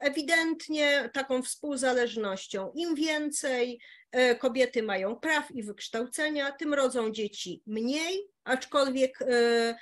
ewidentnie 0.00 1.10
taką 1.12 1.42
współzależnością. 1.42 2.72
Im 2.74 2.94
więcej 2.94 3.80
kobiety 4.38 4.82
mają 4.82 5.16
praw 5.16 5.50
i 5.50 5.62
wykształcenia, 5.62 6.52
tym 6.52 6.74
rodzą 6.74 7.10
dzieci 7.10 7.62
mniej, 7.66 8.30
aczkolwiek 8.44 9.22
y, 9.22 9.74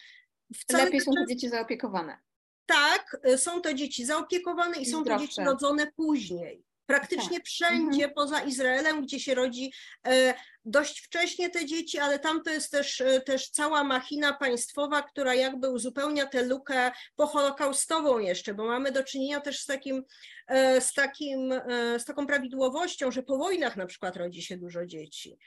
wcale 0.56 0.84
lepiej 0.84 1.00
są 1.00 1.12
te 1.12 1.26
dzieci 1.28 1.48
zaopiekowane. 1.48 2.18
Tak, 2.66 3.20
są 3.36 3.60
to 3.60 3.74
dzieci 3.74 4.04
zaopiekowane 4.04 4.78
i, 4.78 4.82
I 4.82 4.86
są 4.86 5.04
to 5.04 5.18
dzieci 5.18 5.40
rodzone 5.44 5.92
później. 5.96 6.64
Praktycznie 6.90 7.36
tak. 7.36 7.46
wszędzie 7.46 8.04
mhm. 8.04 8.14
poza 8.14 8.40
Izraelem, 8.40 9.02
gdzie 9.02 9.20
się 9.20 9.34
rodzi 9.34 9.72
e, 10.06 10.34
dość 10.64 11.00
wcześnie 11.00 11.50
te 11.50 11.66
dzieci, 11.66 11.98
ale 11.98 12.18
tam 12.18 12.42
to 12.42 12.50
jest 12.50 12.70
też, 12.70 13.00
e, 13.00 13.20
też 13.20 13.50
cała 13.50 13.84
machina 13.84 14.32
państwowa, 14.32 15.02
która 15.02 15.34
jakby 15.34 15.70
uzupełnia 15.70 16.26
tę 16.26 16.42
lukę 16.42 16.90
poholokaustową 17.16 18.18
jeszcze, 18.18 18.54
bo 18.54 18.64
mamy 18.64 18.92
do 18.92 19.04
czynienia 19.04 19.40
też 19.40 19.60
z 19.60 19.66
takim, 19.66 20.04
e, 20.46 20.80
z 20.80 20.92
takim, 20.92 21.54
z 21.98 22.04
taką 22.04 22.26
prawidłowością, 22.26 23.10
że 23.10 23.22
po 23.22 23.36
wojnach 23.36 23.76
na 23.76 23.86
przykład 23.86 24.16
rodzi 24.16 24.42
się 24.42 24.56
dużo 24.56 24.86
dzieci. 24.86 25.38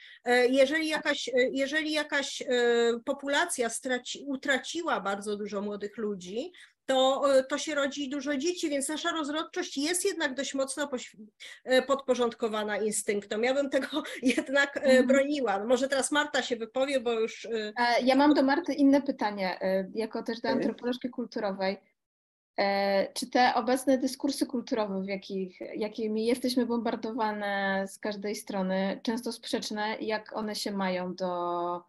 Jeżeli 0.48 0.88
jakaś, 0.88 1.30
jeżeli 1.52 1.92
jakaś 1.92 2.42
populacja 3.04 3.68
straci, 3.68 4.24
utraciła 4.26 5.00
bardzo 5.00 5.36
dużo 5.36 5.60
młodych 5.60 5.96
ludzi, 5.96 6.52
to, 6.86 7.22
e, 7.38 7.44
to 7.44 7.58
się 7.58 7.74
rodzi 7.74 8.08
dużo 8.08 8.36
dzieci, 8.36 8.70
więc 8.70 8.88
nasza 8.88 9.12
rozrodczość 9.12 9.76
jest 9.76 10.04
jednak 10.04 10.34
dość 10.34 10.54
mocno 10.54 10.90
e, 11.64 11.82
podporządkowana 11.82 12.78
instynktom. 12.78 13.44
Ja 13.44 13.54
bym 13.54 13.70
tego 13.70 14.02
jednak 14.36 14.76
e, 14.76 14.80
mhm. 14.80 15.06
broniła. 15.06 15.58
No, 15.58 15.66
może 15.66 15.88
teraz 15.88 16.12
Marta 16.12 16.42
się 16.42 16.56
wypowie, 16.56 17.00
bo 17.00 17.12
już. 17.12 17.48
Ja 18.04 18.16
mam 18.16 18.34
do 18.34 18.42
Marty 18.42 18.74
inne 18.74 19.02
pytanie, 19.02 19.58
jako 19.94 20.22
też 20.22 20.40
do 20.40 20.48
antropolożki 20.48 21.10
kulturowej. 21.10 21.76
Czy 23.14 23.30
te 23.30 23.54
obecne 23.54 23.98
dyskursy 23.98 24.46
kulturowe, 24.46 25.02
w 25.02 25.08
jakich, 25.08 25.60
jakimi 25.76 26.26
jesteśmy 26.26 26.66
bombardowane 26.66 27.84
z 27.88 27.98
każdej 27.98 28.36
strony, 28.36 29.00
często 29.02 29.32
sprzeczne, 29.32 29.96
jak 30.00 30.36
one 30.36 30.54
się 30.54 30.72
mają 30.72 31.14
do, 31.14 31.82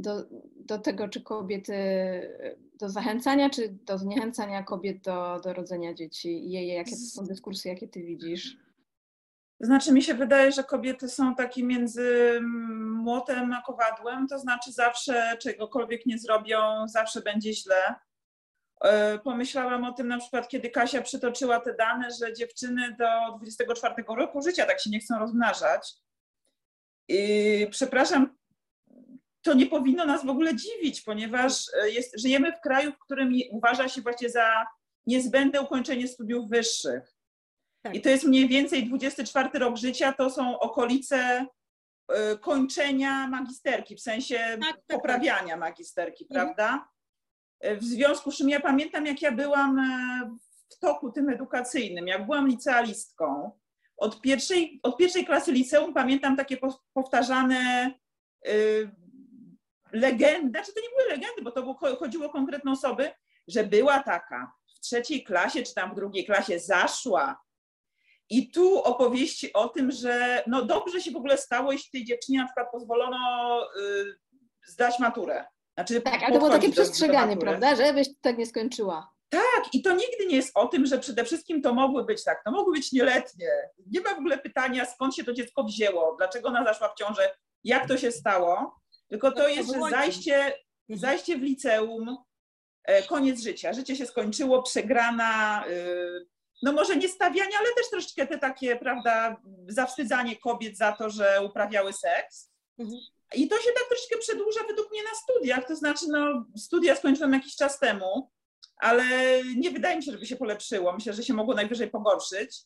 do, 0.00 0.24
do 0.56 0.78
tego, 0.78 1.08
czy 1.08 1.20
kobiety, 1.20 1.74
do 2.74 2.88
zachęcania, 2.88 3.50
czy 3.50 3.68
do 3.68 3.98
zniechęcania 3.98 4.62
kobiet 4.62 5.00
do, 5.00 5.40
do 5.44 5.52
rodzenia 5.52 5.94
dzieci? 5.94 6.50
Je, 6.50 6.66
jakie 6.74 6.90
to 6.90 6.96
są 6.96 7.24
dyskursy, 7.24 7.68
jakie 7.68 7.88
ty 7.88 8.02
widzisz? 8.02 8.56
Znaczy, 9.60 9.92
mi 9.92 10.02
się 10.02 10.14
wydaje, 10.14 10.52
że 10.52 10.64
kobiety 10.64 11.08
są 11.08 11.34
takie 11.34 11.64
między 11.64 12.40
młotem 12.80 13.52
a 13.52 13.62
kowadłem, 13.62 14.28
to 14.28 14.38
znaczy 14.38 14.72
zawsze 14.72 15.36
czegokolwiek 15.40 16.06
nie 16.06 16.18
zrobią, 16.18 16.88
zawsze 16.88 17.20
będzie 17.20 17.54
źle. 17.54 17.94
E, 18.80 19.18
pomyślałam 19.18 19.84
o 19.84 19.92
tym 19.92 20.08
na 20.08 20.18
przykład, 20.18 20.48
kiedy 20.48 20.70
Kasia 20.70 21.02
przytoczyła 21.02 21.60
te 21.60 21.74
dane, 21.74 22.08
że 22.20 22.32
dziewczyny 22.32 22.96
do 22.98 23.36
24 23.36 23.94
roku 24.08 24.42
życia 24.42 24.66
tak 24.66 24.80
się 24.80 24.90
nie 24.90 25.00
chcą 25.00 25.18
rozmnażać. 25.18 25.94
I 27.08 27.66
przepraszam, 27.70 28.39
to 29.42 29.54
nie 29.54 29.66
powinno 29.66 30.06
nas 30.06 30.24
w 30.24 30.28
ogóle 30.28 30.56
dziwić, 30.56 31.02
ponieważ 31.02 31.64
e, 31.82 31.90
jest, 31.90 32.20
żyjemy 32.20 32.52
w 32.52 32.60
kraju, 32.60 32.92
w 32.92 32.98
którym 32.98 33.32
uważa 33.50 33.88
się 33.88 34.00
właśnie 34.00 34.30
za 34.30 34.66
niezbędne 35.06 35.62
ukończenie 35.62 36.08
studiów 36.08 36.50
wyższych. 36.50 37.14
Tak. 37.82 37.94
I 37.94 38.00
to 38.00 38.08
jest 38.08 38.24
mniej 38.24 38.48
więcej 38.48 38.86
24 38.88 39.58
rok 39.58 39.76
życia, 39.76 40.12
to 40.12 40.30
są 40.30 40.58
okolice 40.58 41.46
y, 42.34 42.38
kończenia 42.38 43.28
magisterki, 43.28 43.96
w 43.96 44.00
sensie 44.00 44.38
tak, 44.38 44.60
tak, 44.60 44.76
tak. 44.76 44.96
poprawiania 44.96 45.56
magisterki, 45.56 46.24
mhm. 46.24 46.46
prawda? 46.46 46.88
E, 47.60 47.76
w 47.76 47.84
związku 47.84 48.30
z 48.30 48.36
czym 48.36 48.48
ja 48.48 48.60
pamiętam, 48.60 49.06
jak 49.06 49.22
ja 49.22 49.32
byłam 49.32 49.80
w 50.68 50.78
toku 50.78 51.12
tym 51.12 51.28
edukacyjnym, 51.28 52.06
jak 52.06 52.26
byłam 52.26 52.48
licealistką, 52.48 53.50
od 54.00 54.20
pierwszej, 54.20 54.80
od 54.82 54.96
pierwszej 54.96 55.24
klasy 55.24 55.52
liceum 55.52 55.94
pamiętam 55.94 56.36
takie 56.36 56.56
powtarzane 56.94 57.94
y, 58.48 58.90
legendy, 59.92 60.50
znaczy 60.50 60.72
to 60.74 60.80
nie 60.80 60.88
były 60.88 61.08
legendy, 61.08 61.42
bo 61.42 61.50
to 61.50 61.62
było, 61.62 61.96
chodziło 61.96 62.26
o 62.26 62.30
konkretne 62.30 62.72
osoby, 62.72 63.10
że 63.48 63.64
była 63.64 64.02
taka 64.02 64.52
w 64.76 64.80
trzeciej 64.80 65.24
klasie 65.24 65.62
czy 65.62 65.74
tam 65.74 65.92
w 65.92 65.94
drugiej 65.94 66.24
klasie 66.24 66.58
zaszła. 66.58 67.40
I 68.30 68.50
tu 68.50 68.82
opowieści 68.82 69.52
o 69.52 69.68
tym, 69.68 69.90
że 69.90 70.42
no 70.46 70.64
dobrze 70.64 71.00
się 71.00 71.10
w 71.10 71.16
ogóle 71.16 71.38
stało, 71.38 71.72
jeśli 71.72 71.90
tej 71.90 72.04
dziewczynie 72.04 72.38
na 72.38 72.46
przykład 72.46 72.70
pozwolono 72.72 73.62
y, 73.80 74.18
zdać 74.66 74.98
maturę. 74.98 75.44
Znaczy, 75.74 76.00
tak, 76.00 76.22
ale 76.22 76.32
to 76.32 76.38
było 76.38 76.50
takie 76.50 76.72
przestrzeganie, 76.72 77.36
prawda, 77.36 77.76
żebyś 77.76 78.08
tak 78.20 78.38
nie 78.38 78.46
skończyła. 78.46 79.10
Tak, 79.28 79.74
i 79.74 79.82
to 79.82 79.90
nigdy 79.90 80.26
nie 80.26 80.36
jest 80.36 80.50
o 80.54 80.66
tym, 80.66 80.86
że 80.86 80.98
przede 80.98 81.24
wszystkim 81.24 81.62
to 81.62 81.74
mogły 81.74 82.04
być 82.04 82.24
tak, 82.24 82.44
to 82.44 82.50
mogły 82.50 82.72
być 82.72 82.92
nieletnie, 82.92 83.48
nie 83.86 84.00
ma 84.00 84.14
w 84.14 84.18
ogóle 84.18 84.38
pytania, 84.38 84.84
skąd 84.84 85.14
się 85.14 85.24
to 85.24 85.32
dziecko 85.32 85.64
wzięło, 85.64 86.14
dlaczego 86.18 86.48
ona 86.48 86.64
zaszła 86.64 86.88
w 86.88 86.94
ciążę, 86.94 87.30
jak 87.64 87.88
to 87.88 87.98
się 87.98 88.12
stało, 88.12 88.80
tylko 89.10 89.32
to 89.32 89.48
jest, 89.48 89.72
że 89.72 89.80
zajście, 89.90 90.52
zajście 90.88 91.38
w 91.38 91.42
liceum, 91.42 92.16
e, 92.84 93.02
koniec 93.02 93.40
życia. 93.40 93.72
Życie 93.72 93.96
się 93.96 94.06
skończyło, 94.06 94.62
przegrana, 94.62 95.64
y, 95.68 96.26
no 96.62 96.72
może 96.72 96.96
nie 96.96 97.08
stawianie, 97.08 97.58
ale 97.58 97.68
też 97.76 97.90
troszeczkę 97.90 98.26
te 98.26 98.38
takie, 98.38 98.76
prawda, 98.76 99.36
zawstydzanie 99.68 100.36
kobiet 100.36 100.76
za 100.76 100.92
to, 100.92 101.10
że 101.10 101.42
uprawiały 101.44 101.92
seks. 101.92 102.50
Mhm. 102.78 103.00
I 103.34 103.48
to 103.48 103.56
się 103.56 103.70
tak 103.74 103.88
troszeczkę 103.88 104.18
przedłuża 104.18 104.60
według 104.68 104.90
mnie 104.90 105.02
na 105.02 105.14
studiach, 105.14 105.66
to 105.68 105.76
znaczy 105.76 106.04
no 106.08 106.44
studia 106.56 106.96
skończyłam 106.96 107.32
jakiś 107.32 107.56
czas 107.56 107.78
temu, 107.78 108.30
ale 108.76 109.04
nie 109.56 109.70
wydaje 109.70 109.96
mi 109.96 110.02
się, 110.02 110.12
żeby 110.12 110.26
się 110.26 110.36
polepszyło. 110.36 110.92
Myślę, 110.92 111.12
że 111.12 111.22
się 111.22 111.34
mogło 111.34 111.54
najwyżej 111.54 111.90
pogorszyć. 111.90 112.56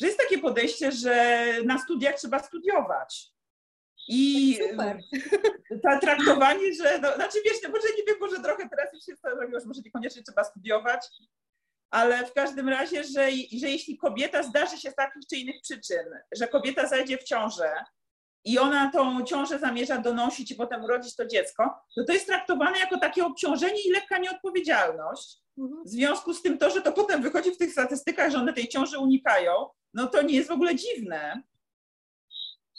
Że 0.00 0.06
jest 0.06 0.18
takie 0.18 0.38
podejście, 0.38 0.92
że 0.92 1.46
na 1.64 1.78
studiach 1.78 2.14
trzeba 2.14 2.38
studiować. 2.38 3.30
I 4.12 4.58
Super. 4.70 5.00
to 5.82 6.00
traktowanie, 6.00 6.74
że, 6.74 6.98
no, 6.98 7.14
znaczy 7.14 7.38
wiesz, 7.44 7.62
no, 7.62 7.68
może 7.68 7.88
nie 7.98 8.04
wiem, 8.06 8.16
może 8.20 8.42
trochę 8.42 8.68
teraz 8.68 8.92
już 8.92 9.04
się 9.04 9.12
zrobiło, 9.36 9.60
że 9.60 9.66
może 9.66 9.80
niekoniecznie 9.84 10.22
trzeba 10.22 10.44
studiować, 10.44 11.06
ale 11.90 12.26
w 12.26 12.32
każdym 12.32 12.68
razie, 12.68 13.04
że, 13.04 13.30
że 13.60 13.70
jeśli 13.70 13.98
kobieta 13.98 14.42
zdarzy 14.42 14.78
się 14.78 14.90
z 14.90 14.94
takich 14.94 15.22
czy 15.30 15.36
innych 15.36 15.62
przyczyn, 15.62 16.04
że 16.36 16.48
kobieta 16.48 16.86
zajdzie 16.86 17.18
w 17.18 17.24
ciążę 17.24 17.72
i 18.44 18.58
ona 18.58 18.90
tą 18.90 19.24
ciążę 19.24 19.58
zamierza 19.58 19.98
donosić 19.98 20.50
i 20.50 20.54
potem 20.54 20.84
urodzić 20.84 21.16
to 21.16 21.26
dziecko, 21.26 21.74
to 21.96 22.04
to 22.04 22.12
jest 22.12 22.26
traktowane 22.26 22.78
jako 22.78 22.98
takie 22.98 23.24
obciążenie 23.24 23.82
i 23.86 23.90
lekka 23.90 24.18
nieodpowiedzialność. 24.18 25.38
Mhm. 25.58 25.84
W 25.84 25.88
związku 25.88 26.34
z 26.34 26.42
tym 26.42 26.58
to, 26.58 26.70
że 26.70 26.82
to 26.82 26.92
potem 26.92 27.22
wychodzi 27.22 27.50
w 27.50 27.58
tych 27.58 27.72
statystykach, 27.72 28.30
że 28.30 28.38
one 28.38 28.52
tej 28.52 28.68
ciąży 28.68 28.98
unikają, 28.98 29.52
no 29.94 30.06
to 30.06 30.22
nie 30.22 30.34
jest 30.34 30.48
w 30.48 30.52
ogóle 30.52 30.74
dziwne. 30.74 31.42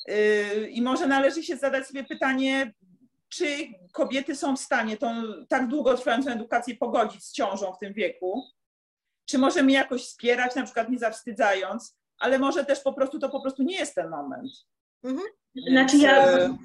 Yy, 0.08 0.70
I 0.70 0.82
może 0.82 1.08
należy 1.08 1.43
się 1.43 1.58
zadać 1.58 1.88
sobie 1.88 2.04
pytanie, 2.04 2.74
czy 3.30 3.45
kobiety 3.93 4.36
są 4.36 4.56
w 4.56 4.60
stanie 4.60 4.97
tą 4.97 5.24
tak 5.49 5.68
długotrwającą 5.68 6.32
edukację 6.32 6.76
pogodzić 6.76 7.24
z 7.24 7.34
ciążą 7.34 7.74
w 7.74 7.80
tym 7.80 7.93
wieku? 7.93 8.43
Czy 9.26 9.38
możemy 9.38 9.72
jakoś 9.72 10.02
wspierać, 10.02 10.56
na 10.56 10.64
przykład 10.64 10.89
nie 10.89 10.99
zawstydzając, 10.99 11.97
ale 12.20 12.39
może 12.39 12.66
też 12.66 12.80
po 12.80 12.93
prostu 12.93 13.20
to 13.20 13.30
po 13.30 13.41
prostu 13.41 13.64
nie 13.64 13.76
jest 13.76 13.95
ten 13.95 14.10
moment. 14.10 14.52
Mhm. 15.04 15.28
Znaczy 15.70 15.97
ja, 15.97 16.28
e, 16.28 16.58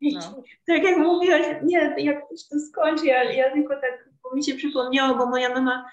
no. 0.00 0.42
tak 0.66 0.82
jak 0.82 0.98
mówiłaś, 0.98 1.46
nie, 1.62 1.94
jak 1.98 2.20
to 2.50 2.60
skończy, 2.70 3.06
ja, 3.06 3.32
ja 3.32 3.52
tylko 3.52 3.74
tak, 3.74 4.08
bo 4.22 4.36
mi 4.36 4.44
się 4.44 4.54
przypomniało, 4.54 5.18
bo 5.18 5.26
moja 5.26 5.48
mama 5.48 5.90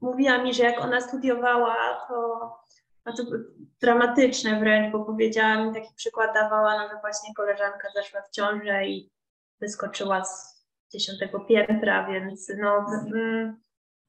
mówiła 0.00 0.38
mi, 0.38 0.54
że 0.54 0.62
jak 0.62 0.80
ona 0.80 1.00
studiowała, 1.00 1.76
to, 2.08 2.40
no 3.06 3.12
to 3.12 3.22
dramatyczne 3.80 4.60
wręcz, 4.60 4.92
bo 4.92 5.04
powiedziała 5.04 5.64
mi 5.64 5.74
taki 5.74 5.94
przykład 5.96 6.34
dawała, 6.34 6.76
no 6.76 6.88
że 6.88 7.00
właśnie 7.00 7.34
koleżanka 7.34 7.88
zaszła 7.94 8.22
w 8.22 8.30
ciążę 8.30 8.86
i 8.86 9.10
wyskoczyła 9.60 10.24
z 10.24 10.64
dziesiątego 10.92 11.40
piętra, 11.40 12.06
więc 12.06 12.52
no, 12.58 12.86
mm, 13.14 13.60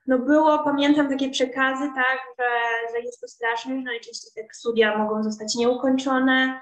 no 0.07 0.19
było, 0.19 0.63
pamiętam 0.63 1.09
takie 1.09 1.29
przekazy, 1.29 1.83
tak, 1.95 2.19
że, 2.39 2.45
że 2.93 2.99
jest 3.01 3.21
to 3.21 3.27
straszne, 3.27 3.75
no 3.75 3.91
i 3.91 3.97
oczywiście 3.97 4.31
te 4.35 4.47
studia 4.53 4.97
mogą 4.97 5.23
zostać 5.23 5.55
nieukończone. 5.55 6.61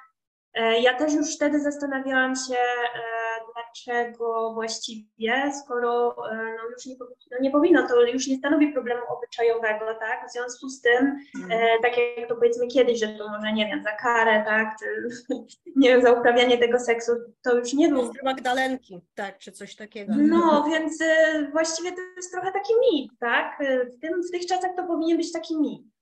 E, 0.54 0.82
ja 0.82 0.98
też 0.98 1.14
już 1.14 1.36
wtedy 1.36 1.60
zastanawiałam 1.60 2.36
się, 2.36 2.56
e, 2.56 3.19
dlaczego 3.60 4.54
właściwie, 4.54 5.52
skoro 5.64 6.16
e, 6.32 6.36
no 6.36 6.70
już 6.70 6.86
nie, 6.86 6.96
no 7.32 7.38
nie 7.42 7.52
powinno, 7.52 7.88
to 7.88 8.02
już 8.02 8.28
nie 8.28 8.38
stanowi 8.38 8.74
problemu 8.74 9.02
obyczajowego, 9.18 9.86
tak? 10.00 10.28
W 10.30 10.32
związku 10.32 10.70
z 10.70 10.82
tym, 10.82 11.20
mm. 11.36 11.60
tak 11.82 11.94
jak 12.18 12.30
to 12.30 12.36
powiedzmy 12.36 12.68
kiedyś, 12.68 13.00
że 13.00 13.08
to 13.08 13.30
może, 13.30 13.54
nie 13.54 13.66
wiem, 13.66 13.84
za 13.84 13.92
karę, 13.92 14.44
tak, 14.46 14.76
czy 14.80 14.86
nie 15.82 15.90
wiem, 15.90 16.02
za 16.02 16.12
uprawianie 16.12 16.58
tego 16.58 16.80
seksu, 16.80 17.12
to 17.44 17.58
już 17.58 17.74
nie 17.74 17.90
był... 17.90 18.12
Magdalenki, 18.24 19.02
tak, 19.16 19.38
czy 19.38 19.52
coś 19.52 19.76
takiego. 19.76 20.14
No, 20.18 20.66
więc 20.70 21.04
właściwie 21.52 21.92
to 21.92 22.02
jest 22.18 22.32
trochę 22.32 22.52
taki 22.52 22.74
mit, 22.92 23.12
tak? 23.20 23.64
W, 23.96 24.00
tym, 24.02 24.24
w 24.24 24.32
tych 24.32 24.46
czasach 24.46 24.72
to 24.78 24.84
powinien 24.84 25.18
być 25.18 25.32
taki 25.32 25.58
mit 25.58 25.99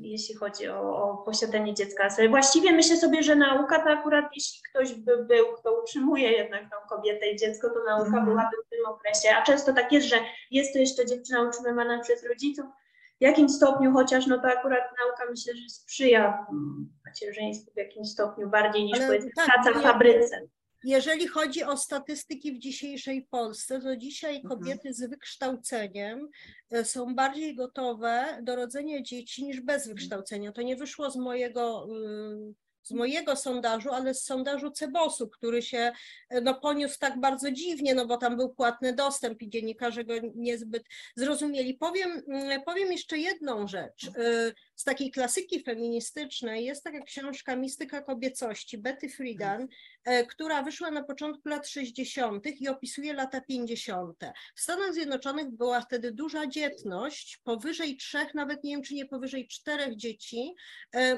jeśli 0.00 0.34
chodzi 0.34 0.68
o, 0.68 0.80
o, 0.80 1.16
posiadanie 1.16 1.74
dziecka. 1.74 2.08
Właściwie 2.28 2.72
myślę 2.72 2.96
sobie, 2.96 3.22
że 3.22 3.36
nauka 3.36 3.84
to 3.84 3.90
akurat, 3.90 4.24
jeśli 4.34 4.60
ktoś 4.70 4.94
by 4.94 5.24
był, 5.24 5.46
kto 5.58 5.82
utrzymuje 5.82 6.32
jednak 6.32 6.62
tą 6.62 6.96
kobietę 6.96 7.30
i 7.30 7.36
dziecko, 7.36 7.70
to 7.70 7.84
nauka 7.84 8.10
mm. 8.10 8.24
byłaby 8.24 8.56
w 8.66 8.70
tym 8.70 8.86
okresie. 8.86 9.28
A 9.36 9.42
często 9.42 9.72
tak 9.72 9.92
jest, 9.92 10.06
że 10.06 10.16
jest 10.50 10.72
to 10.72 10.78
jeszcze 10.78 11.06
dziewczyna 11.06 11.42
utrzymywana 11.42 12.00
przez 12.00 12.26
rodziców, 12.28 12.66
w 13.20 13.22
jakimś 13.22 13.52
stopniu 13.52 13.92
chociaż, 13.92 14.26
no 14.26 14.38
to 14.38 14.48
akurat 14.48 14.84
nauka 14.98 15.30
myślę, 15.30 15.54
że 15.56 15.68
sprzyja 15.68 16.46
macierzyństwu 17.06 17.72
w 17.72 17.76
jakimś 17.76 18.08
stopniu 18.08 18.48
bardziej 18.48 18.84
niż 18.84 18.98
powiedzmy 18.98 19.30
tak, 19.36 19.46
praca 19.46 19.78
w 19.78 19.82
fabryce. 19.82 20.40
Jeżeli 20.84 21.28
chodzi 21.28 21.64
o 21.64 21.76
statystyki 21.76 22.52
w 22.52 22.58
dzisiejszej 22.58 23.26
Polsce, 23.30 23.80
to 23.80 23.96
dzisiaj 23.96 24.36
mhm. 24.36 24.48
kobiety 24.48 24.94
z 24.94 25.10
wykształceniem 25.10 26.28
e, 26.70 26.84
są 26.84 27.14
bardziej 27.14 27.54
gotowe 27.54 28.38
do 28.42 28.56
rodzenia 28.56 29.02
dzieci 29.02 29.44
niż 29.44 29.60
bez 29.60 29.82
mhm. 29.82 29.94
wykształcenia. 29.94 30.52
To 30.52 30.62
nie 30.62 30.76
wyszło 30.76 31.10
z 31.10 31.16
mojego 31.16 31.86
z 32.82 32.92
mojego 32.92 33.36
sondażu, 33.36 33.90
ale 33.90 34.14
z 34.14 34.24
sondażu 34.24 34.70
Cebosu, 34.70 35.28
który 35.28 35.62
się 35.62 35.92
e, 36.28 36.40
no, 36.40 36.54
poniósł 36.54 36.98
tak 36.98 37.20
bardzo 37.20 37.50
dziwnie, 37.50 37.94
no 37.94 38.06
bo 38.06 38.16
tam 38.16 38.36
był 38.36 38.54
płatny 38.54 38.92
dostęp 38.92 39.42
i 39.42 39.50
dziennikarze 39.50 40.04
go 40.04 40.14
niezbyt 40.34 40.82
zrozumieli. 41.16 41.74
Powiem, 41.74 42.22
mm, 42.28 42.62
powiem 42.62 42.92
jeszcze 42.92 43.18
jedną 43.18 43.66
rzecz. 43.66 44.10
E, 44.80 44.82
z 44.82 44.84
takiej 44.84 45.10
klasyki 45.10 45.62
feministycznej 45.62 46.64
jest 46.64 46.84
taka 46.84 47.00
książka 47.00 47.56
Mistyka 47.56 48.02
kobiecości 48.02 48.78
Betty 48.78 49.08
Friedan, 49.08 49.68
e, 50.04 50.26
która 50.26 50.62
wyszła 50.62 50.90
na 50.90 51.04
początku 51.04 51.48
lat 51.48 51.68
60. 51.68 52.46
i 52.60 52.68
opisuje 52.68 53.12
lata 53.12 53.40
50. 53.40 54.32
W 54.54 54.60
Stanach 54.60 54.94
Zjednoczonych 54.94 55.50
była 55.50 55.80
wtedy 55.80 56.12
duża 56.12 56.46
dzietność, 56.46 57.40
powyżej 57.44 57.96
trzech, 57.96 58.34
nawet 58.34 58.64
nie 58.64 58.70
wiem 58.70 58.82
czy 58.82 58.94
nie 58.94 59.06
powyżej 59.06 59.48
czterech 59.48 59.96
dzieci 59.96 60.54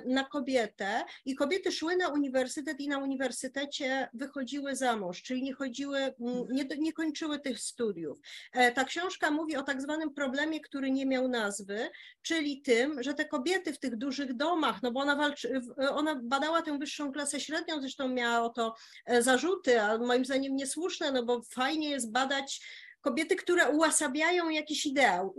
na 0.06 0.24
kobietę 0.24 1.04
i 1.24 1.34
kobiety 1.34 1.72
szły 1.72 1.96
na 1.96 2.08
uniwersytet 2.08 2.80
i 2.80 2.88
na 2.88 2.98
uniwersytecie 2.98 4.08
wychodziły 4.14 4.76
za 4.76 4.96
mąż, 4.96 5.22
czyli 5.22 5.42
nie 5.42 5.54
chodziły, 5.54 6.14
nie, 6.50 6.64
nie 6.78 6.92
kończyły 6.92 7.40
tych 7.40 7.60
studiów. 7.60 8.18
E, 8.52 8.72
ta 8.72 8.84
książka 8.84 9.30
mówi 9.30 9.56
o 9.56 9.62
tak 9.62 9.82
zwanym 9.82 10.14
problemie, 10.14 10.60
który 10.60 10.90
nie 10.90 11.06
miał 11.06 11.28
nazwy, 11.28 11.90
czyli 12.22 12.62
tym, 12.62 13.02
że 13.02 13.14
te 13.14 13.24
kobiety 13.24 13.51
w 13.60 13.78
tych 13.78 13.96
dużych 13.96 14.34
domach, 14.34 14.82
no 14.82 14.92
bo 14.92 15.00
ona, 15.00 15.16
walczy, 15.16 15.60
ona 15.90 16.20
badała 16.22 16.62
tę 16.62 16.78
wyższą 16.78 17.12
klasę 17.12 17.40
średnią, 17.40 17.80
zresztą 17.80 18.08
miała 18.08 18.46
o 18.46 18.48
to 18.48 18.74
e, 19.06 19.22
zarzuty, 19.22 19.80
a 19.80 19.98
moim 19.98 20.24
zdaniem 20.24 20.56
niesłuszne, 20.56 21.12
no 21.12 21.24
bo 21.24 21.42
fajnie 21.42 21.90
jest 21.90 22.12
badać 22.12 22.60
kobiety, 23.00 23.36
które 23.36 23.70
uosabiają 23.70 24.48
jakiś 24.48 24.86
ideał, 24.86 25.34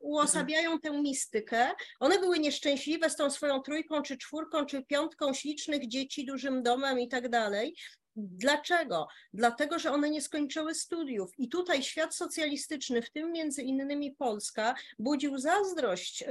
uosabiają 0.00 0.80
tę 0.80 1.02
mistykę. 1.02 1.70
One 2.00 2.18
były 2.18 2.38
nieszczęśliwe 2.38 3.10
z 3.10 3.16
tą 3.16 3.30
swoją 3.30 3.60
trójką, 3.62 4.02
czy 4.02 4.18
czwórką, 4.18 4.66
czy 4.66 4.82
piątką 4.82 5.34
ślicznych 5.34 5.88
dzieci, 5.88 6.26
dużym 6.26 6.62
domem 6.62 7.00
i 7.00 7.08
tak 7.08 7.28
dalej. 7.28 7.76
Dlaczego? 8.16 9.08
Dlatego, 9.34 9.78
że 9.78 9.92
one 9.92 10.10
nie 10.10 10.22
skończyły 10.22 10.74
studiów. 10.74 11.30
I 11.38 11.48
tutaj 11.48 11.82
świat 11.82 12.14
socjalistyczny, 12.14 13.02
w 13.02 13.10
tym 13.10 13.32
między 13.32 13.62
innymi 13.62 14.12
Polska, 14.12 14.74
budził 14.98 15.38
zazdrość 15.38 16.24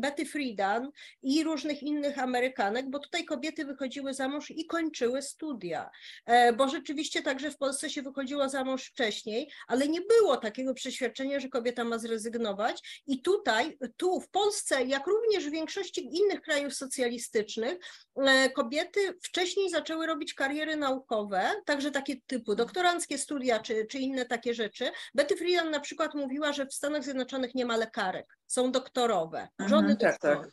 Betty 0.00 0.26
Friedan 0.26 0.90
i 1.22 1.44
różnych 1.44 1.82
innych 1.82 2.18
Amerykanek, 2.18 2.90
bo 2.90 2.98
tutaj 2.98 3.24
kobiety 3.24 3.64
wychodziły 3.64 4.14
za 4.14 4.28
mąż 4.28 4.50
i 4.50 4.66
kończyły 4.66 5.22
studia. 5.22 5.90
E, 6.26 6.52
bo 6.52 6.68
rzeczywiście 6.68 7.22
także 7.22 7.50
w 7.50 7.56
Polsce 7.56 7.90
się 7.90 8.02
wychodziło 8.02 8.48
za 8.48 8.64
mąż 8.64 8.84
wcześniej, 8.84 9.50
ale 9.68 9.88
nie 9.88 10.00
było 10.00 10.36
takiego 10.36 10.74
przeświadczenia, 10.74 11.40
że 11.40 11.48
kobieta 11.48 11.84
ma 11.84 11.98
zrezygnować. 11.98 13.02
I 13.06 13.22
tutaj, 13.22 13.78
tu 13.96 14.20
w 14.20 14.28
Polsce, 14.28 14.84
jak 14.84 15.06
również 15.06 15.46
w 15.46 15.52
większości 15.52 16.16
innych 16.16 16.40
krajów 16.40 16.74
socjalistycznych, 16.74 17.78
e, 18.16 18.50
kobiety 18.50 19.18
wcześniej 19.22 19.70
zaczęły 19.70 20.06
robić 20.06 20.34
kariery 20.34 20.76
naukowe 20.76 21.15
naukowe, 21.16 21.62
także 21.64 21.90
takie 21.90 22.16
typu 22.26 22.54
doktoranckie 22.54 23.18
studia 23.18 23.58
czy, 23.58 23.86
czy 23.86 23.98
inne 23.98 24.26
takie 24.26 24.54
rzeczy. 24.54 24.90
Betty 25.14 25.36
Friedan 25.36 25.70
na 25.70 25.80
przykład 25.80 26.14
mówiła, 26.14 26.52
że 26.52 26.66
w 26.66 26.74
Stanach 26.74 27.04
Zjednoczonych 27.04 27.54
nie 27.54 27.66
ma 27.66 27.76
lekarek, 27.76 28.38
są 28.46 28.72
doktorowe, 28.72 29.48
mhm, 29.58 29.70
żony 29.70 29.96
tak, 29.96 30.18
tak 30.18 30.48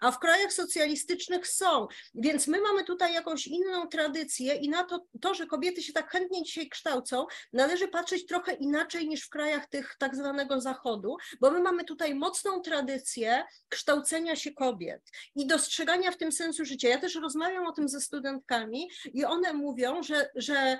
a 0.00 0.10
w 0.10 0.18
krajach 0.18 0.52
socjalistycznych 0.52 1.48
są. 1.48 1.88
Więc 2.14 2.46
my 2.46 2.60
mamy 2.60 2.84
tutaj 2.84 3.14
jakąś 3.14 3.46
inną 3.46 3.88
tradycję 3.88 4.54
i 4.54 4.68
na 4.68 4.84
to, 4.84 5.06
to, 5.20 5.34
że 5.34 5.46
kobiety 5.46 5.82
się 5.82 5.92
tak 5.92 6.10
chętnie 6.10 6.42
dzisiaj 6.42 6.68
kształcą, 6.68 7.26
należy 7.52 7.88
patrzeć 7.88 8.26
trochę 8.26 8.52
inaczej 8.52 9.08
niż 9.08 9.22
w 9.24 9.30
krajach 9.30 9.68
tych 9.68 9.96
tak 9.98 10.16
zwanego 10.16 10.60
zachodu, 10.60 11.16
bo 11.40 11.50
my 11.50 11.60
mamy 11.60 11.84
tutaj 11.84 12.14
mocną 12.14 12.60
tradycję 12.60 13.44
kształcenia 13.68 14.36
się 14.36 14.52
kobiet 14.52 15.10
i 15.34 15.46
dostrzegania 15.46 16.10
w 16.10 16.16
tym 16.16 16.32
sensu 16.32 16.64
życia. 16.64 16.88
Ja 16.88 16.98
też 16.98 17.14
rozmawiam 17.14 17.66
o 17.66 17.72
tym 17.72 17.88
ze 17.88 18.00
studentkami 18.00 18.90
i 19.12 19.24
one 19.24 19.52
mówią, 19.52 20.02
że, 20.02 20.30
że 20.34 20.78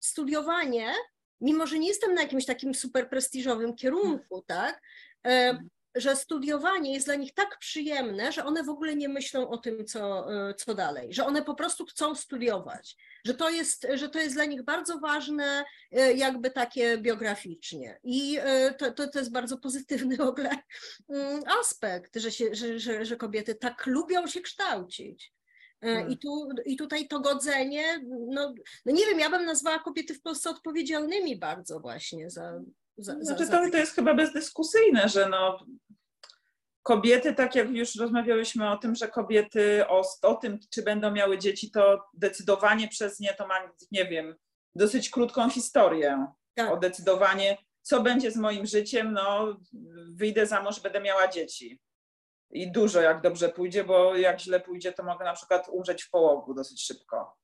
studiowanie, 0.00 0.94
mimo 1.40 1.66
że 1.66 1.78
nie 1.78 1.88
jestem 1.88 2.14
na 2.14 2.22
jakimś 2.22 2.46
takim 2.46 2.74
super 2.74 3.10
prestiżowym 3.10 3.76
kierunku, 3.76 4.44
tak, 4.46 4.82
e, 5.26 5.58
że 5.94 6.16
studiowanie 6.16 6.92
jest 6.92 7.06
dla 7.06 7.14
nich 7.14 7.34
tak 7.34 7.58
przyjemne, 7.58 8.32
że 8.32 8.44
one 8.44 8.64
w 8.64 8.68
ogóle 8.68 8.96
nie 8.96 9.08
myślą 9.08 9.48
o 9.48 9.58
tym, 9.58 9.86
co, 9.86 10.26
co 10.56 10.74
dalej, 10.74 11.12
że 11.12 11.26
one 11.26 11.42
po 11.42 11.54
prostu 11.54 11.86
chcą 11.86 12.14
studiować, 12.14 12.96
że 13.24 13.34
to 13.34 13.50
jest, 13.50 13.86
że 13.94 14.08
to 14.08 14.18
jest 14.18 14.34
dla 14.34 14.44
nich 14.44 14.62
bardzo 14.62 14.98
ważne, 14.98 15.64
jakby 16.14 16.50
takie 16.50 16.98
biograficznie. 16.98 18.00
I 18.02 18.38
to, 18.78 18.92
to, 18.92 19.08
to 19.08 19.18
jest 19.18 19.32
bardzo 19.32 19.58
pozytywny 19.58 20.16
w 20.16 20.20
ogóle 20.20 20.50
mm, 21.08 21.42
aspekt, 21.60 22.16
że, 22.16 22.32
się, 22.32 22.54
że, 22.54 22.78
że, 22.78 23.04
że 23.04 23.16
kobiety 23.16 23.54
tak 23.54 23.86
lubią 23.86 24.26
się 24.26 24.40
kształcić. 24.40 25.32
Hmm. 25.80 26.10
I, 26.10 26.18
tu, 26.18 26.48
I 26.64 26.76
tutaj 26.76 27.08
to 27.08 27.20
godzenie, 27.20 28.00
no, 28.08 28.54
no 28.86 28.92
nie 28.92 29.06
wiem, 29.06 29.20
ja 29.20 29.30
bym 29.30 29.44
nazwała 29.44 29.78
kobiety 29.78 30.14
w 30.14 30.22
Polsce 30.22 30.50
odpowiedzialnymi 30.50 31.38
bardzo 31.38 31.80
właśnie 31.80 32.30
za, 32.30 32.60
za, 33.00 33.16
znaczy, 33.20 33.46
za, 33.46 33.52
to, 33.52 33.70
to 33.70 33.76
jest 33.76 33.94
chyba 33.94 34.14
bezdyskusyjne, 34.14 35.08
że 35.08 35.28
no, 35.28 35.58
kobiety, 36.82 37.34
tak 37.34 37.54
jak 37.54 37.70
już 37.70 37.94
rozmawiałyśmy 37.94 38.70
o 38.70 38.76
tym, 38.76 38.94
że 38.94 39.08
kobiety 39.08 39.88
o, 39.88 40.02
o 40.22 40.34
tym, 40.34 40.58
czy 40.70 40.82
będą 40.82 41.10
miały 41.10 41.38
dzieci, 41.38 41.70
to 41.70 42.02
decydowanie 42.14 42.88
przez 42.88 43.20
nie 43.20 43.34
to 43.34 43.46
ma, 43.46 43.54
nie 43.92 44.04
wiem, 44.04 44.36
dosyć 44.74 45.10
krótką 45.10 45.50
historię. 45.50 46.26
Tak. 46.54 46.72
O 46.72 46.76
decydowanie, 46.76 47.58
co 47.82 48.02
będzie 48.02 48.30
z 48.30 48.36
moim 48.36 48.66
życiem, 48.66 49.12
no 49.12 49.56
wyjdę 50.10 50.46
za 50.46 50.62
mąż, 50.62 50.80
będę 50.80 51.00
miała 51.00 51.28
dzieci. 51.28 51.80
I 52.50 52.72
dużo, 52.72 53.00
jak 53.00 53.20
dobrze 53.20 53.48
pójdzie, 53.48 53.84
bo 53.84 54.16
jak 54.16 54.40
źle 54.40 54.60
pójdzie, 54.60 54.92
to 54.92 55.02
mogę 55.02 55.24
na 55.24 55.32
przykład 55.32 55.68
umrzeć 55.68 56.02
w 56.02 56.10
połogu 56.10 56.54
dosyć 56.54 56.86
szybko. 56.86 57.39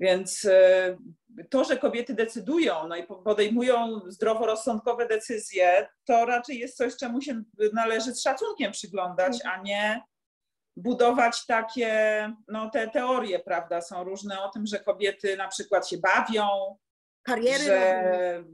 Więc 0.00 0.44
e, 0.44 0.96
to, 1.50 1.64
że 1.64 1.76
kobiety 1.76 2.14
decydują 2.14 2.88
no 2.88 2.96
i 2.96 3.02
podejmują 3.02 4.00
zdroworozsądkowe 4.06 5.06
decyzje, 5.06 5.88
to 6.04 6.24
raczej 6.24 6.58
jest 6.58 6.76
coś, 6.76 6.96
czemu 6.96 7.20
się 7.20 7.42
należy 7.72 8.14
z 8.14 8.22
szacunkiem 8.22 8.72
przyglądać, 8.72 9.38
a 9.44 9.62
nie 9.62 10.02
budować 10.76 11.46
takie, 11.46 12.32
no 12.48 12.70
te 12.70 12.88
teorie, 12.88 13.38
prawda, 13.38 13.80
są 13.80 14.04
różne 14.04 14.42
o 14.42 14.48
tym, 14.48 14.66
że 14.66 14.78
kobiety 14.78 15.36
na 15.36 15.48
przykład 15.48 15.88
się 15.88 15.98
bawią, 15.98 16.76
Kariery 17.22 17.64
że 17.64 18.44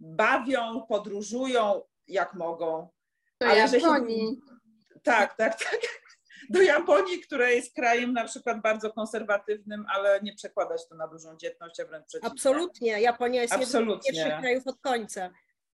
bawią, 0.00 0.86
podróżują 0.88 1.82
jak 2.08 2.34
mogą. 2.34 2.88
To 3.38 3.46
ale. 3.46 3.68
Że 3.68 3.80
się, 3.80 3.86
tak, 5.02 5.36
tak, 5.36 5.58
tak 5.58 5.78
do 6.50 6.62
Japonii, 6.62 7.20
która 7.20 7.50
jest 7.50 7.74
krajem 7.74 8.12
na 8.12 8.24
przykład 8.24 8.60
bardzo 8.60 8.92
konserwatywnym, 8.92 9.86
ale 9.88 10.20
nie 10.22 10.34
przekładać 10.34 10.88
to 10.88 10.94
na 10.94 11.08
dużą 11.08 11.36
dzietność, 11.36 11.80
a 11.80 11.84
wręcz 11.84 12.06
przeciwnie. 12.06 12.30
Absolutnie. 12.30 13.00
Japonia 13.00 13.42
jest 13.42 13.54
jednym 13.58 14.00
z 14.02 14.06
pierwszych 14.06 14.40
krajów 14.40 14.66
od 14.66 14.80
końca. 14.80 15.30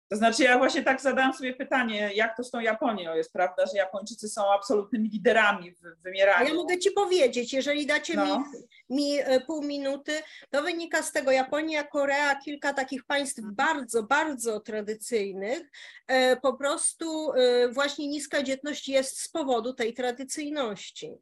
To 0.09 0.15
znaczy 0.15 0.43
ja 0.43 0.57
właśnie 0.57 0.83
tak 0.83 1.01
zadałam 1.01 1.33
sobie 1.33 1.53
pytanie, 1.53 2.11
jak 2.15 2.37
to 2.37 2.43
z 2.43 2.51
tą 2.51 2.59
Japonią 2.59 3.15
jest, 3.15 3.33
prawda, 3.33 3.65
że 3.65 3.77
Japończycy 3.77 4.29
są 4.29 4.53
absolutnymi 4.53 5.09
liderami 5.09 5.71
w 5.71 6.03
wymieraniu. 6.03 6.49
Ja 6.49 6.53
mogę 6.53 6.77
Ci 6.77 6.91
powiedzieć, 6.91 7.53
jeżeli 7.53 7.85
dacie 7.85 8.15
no. 8.15 8.39
mi, 8.39 8.45
mi 8.89 9.19
e, 9.19 9.39
pół 9.39 9.63
minuty, 9.63 10.11
to 10.49 10.63
wynika 10.63 11.03
z 11.03 11.11
tego 11.11 11.31
Japonia, 11.31 11.83
Korea, 11.83 12.35
kilka 12.35 12.73
takich 12.73 13.03
państw 13.05 13.39
mhm. 13.39 13.55
bardzo, 13.55 14.03
bardzo 14.03 14.59
tradycyjnych, 14.59 15.71
e, 16.07 16.35
po 16.35 16.53
prostu 16.53 17.33
e, 17.33 17.69
właśnie 17.71 18.07
niska 18.07 18.43
dzietność 18.43 18.89
jest 18.89 19.21
z 19.21 19.29
powodu 19.29 19.73
tej 19.73 19.93
tradycyjności, 19.93 21.17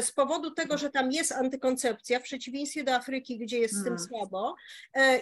z 0.00 0.12
powodu 0.12 0.50
tego, 0.50 0.78
że 0.78 0.90
tam 0.90 1.12
jest 1.12 1.32
antykoncepcja, 1.32 2.18
w 2.18 2.22
przeciwieństwie 2.22 2.84
do 2.84 2.94
Afryki, 2.94 3.38
gdzie 3.38 3.58
jest 3.58 3.74
z 3.74 3.84
tym 3.84 3.92
mhm. 3.92 4.08
słabo, 4.08 4.54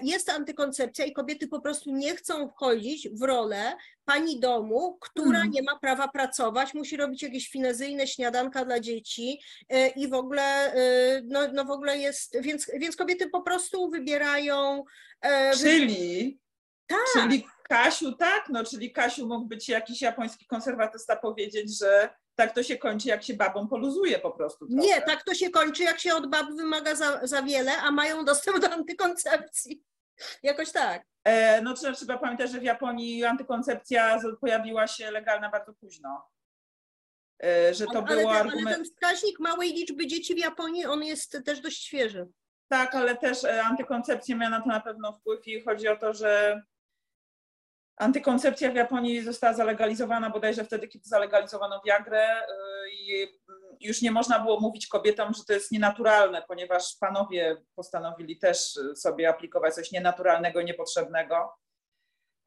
jest 0.02 0.30
antykoncepcja 0.30 1.04
i 1.04 1.12
kobiety 1.12 1.48
po 1.48 1.61
prostu 1.61 1.90
nie 1.90 2.16
chcą 2.16 2.48
wchodzić 2.48 2.99
w 3.09 3.22
rolę 3.22 3.76
pani 4.05 4.40
domu, 4.40 4.98
która 5.01 5.38
hmm. 5.38 5.51
nie 5.51 5.62
ma 5.62 5.78
prawa 5.78 6.09
pracować, 6.09 6.74
musi 6.74 6.96
robić 6.96 7.22
jakieś 7.22 7.48
finezyjne 7.48 8.07
śniadanka 8.07 8.64
dla 8.64 8.80
dzieci 8.80 9.40
e, 9.68 9.88
i 9.88 10.09
w 10.09 10.14
ogóle, 10.14 10.72
e, 10.74 11.22
no, 11.24 11.40
no 11.53 11.64
w 11.64 11.70
ogóle 11.70 11.98
jest, 11.98 12.40
więc, 12.40 12.70
więc 12.74 12.96
kobiety 12.96 13.28
po 13.28 13.42
prostu 13.42 13.90
wybierają. 13.90 14.84
E, 15.22 15.57
czyli, 15.57 16.40
tak. 16.86 16.98
czyli 17.12 17.44
Kasiu, 17.68 18.12
tak, 18.12 18.48
no 18.48 18.64
czyli 18.64 18.92
Kasiu 18.92 19.26
mógł 19.26 19.46
być 19.46 19.68
jakiś 19.68 20.03
japoński 20.03 20.46
konserwatysta 20.46 21.16
powiedzieć, 21.16 21.78
że 21.78 22.09
tak 22.34 22.55
to 22.55 22.62
się 22.62 22.78
kończy, 22.78 23.09
jak 23.09 23.22
się 23.22 23.34
babą 23.34 23.68
poluzuje 23.68 24.18
po 24.18 24.30
prostu. 24.30 24.66
Trochę. 24.66 24.86
Nie, 24.86 25.03
tak 25.03 25.24
to 25.24 25.34
się 25.34 25.51
kończy, 25.51 25.82
jak 25.82 26.01
się 26.01 26.14
od 26.14 26.30
bab 26.30 26.46
wymaga 26.57 26.94
za, 26.94 27.26
za 27.26 27.42
wiele, 27.42 27.76
a 27.76 27.90
mają 27.90 28.24
dostęp 28.24 28.59
do 28.59 28.70
antykoncepcji. 28.70 29.82
Jakoś 30.42 30.72
tak. 30.72 31.02
E, 31.24 31.62
no 31.62 31.74
trzeba, 31.74 31.94
trzeba 31.94 32.18
pamiętać, 32.18 32.50
że 32.50 32.60
w 32.60 32.62
Japonii 32.62 33.24
antykoncepcja 33.24 34.20
pojawiła 34.40 34.86
się 34.86 35.10
legalna 35.10 35.50
bardzo 35.50 35.74
późno. 35.74 36.28
E, 37.42 37.74
że 37.74 37.86
to 37.86 38.04
ale, 38.06 38.16
było 38.16 38.30
ale, 38.30 38.40
argument... 38.40 38.66
ale 38.66 38.76
ten 38.76 38.84
wskaźnik 38.84 39.40
małej 39.40 39.72
liczby 39.72 40.06
dzieci 40.06 40.34
w 40.34 40.38
Japonii, 40.38 40.86
on 40.86 41.02
jest 41.02 41.38
też 41.44 41.60
dość 41.60 41.84
świeży. 41.84 42.28
Tak, 42.68 42.94
ale 42.94 43.16
też 43.16 43.44
e, 43.44 43.62
antykoncepcja 43.62 44.36
miała 44.36 44.50
na 44.50 44.60
to 44.60 44.68
na 44.68 44.80
pewno 44.80 45.12
wpływ 45.12 45.48
i 45.48 45.60
chodzi 45.60 45.88
o 45.88 45.96
to, 45.96 46.12
że 46.14 46.62
antykoncepcja 47.96 48.72
w 48.72 48.74
Japonii 48.74 49.22
została 49.22 49.52
zalegalizowana 49.52 50.30
bodajże 50.30 50.64
wtedy, 50.64 50.88
kiedy 50.88 51.08
zalegalizowano 51.08 51.80
Viagrę 51.86 52.42
i 52.92 53.28
już 53.80 54.02
nie 54.02 54.10
można 54.10 54.38
było 54.40 54.60
mówić 54.60 54.86
kobietom, 54.86 55.34
że 55.34 55.44
to 55.44 55.52
jest 55.52 55.72
nienaturalne, 55.72 56.42
ponieważ 56.48 56.96
panowie 57.00 57.56
postanowili 57.74 58.38
też 58.38 58.78
sobie 58.96 59.28
aplikować 59.28 59.74
coś 59.74 59.92
nienaturalnego, 59.92 60.62
niepotrzebnego. 60.62 61.52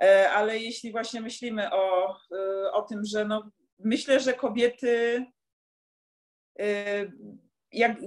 E, 0.04 0.32
ale 0.32 0.58
jeśli 0.58 0.92
właśnie 0.92 1.22
myślimy 1.22 1.72
o, 1.72 2.16
e, 2.32 2.72
o 2.72 2.82
tym, 2.82 3.06
że 3.06 3.26
no, 3.26 3.52
myślę, 3.80 4.20
że 4.20 4.34
kobiety, 4.34 5.26
e, 6.60 6.66
jak, 7.72 7.98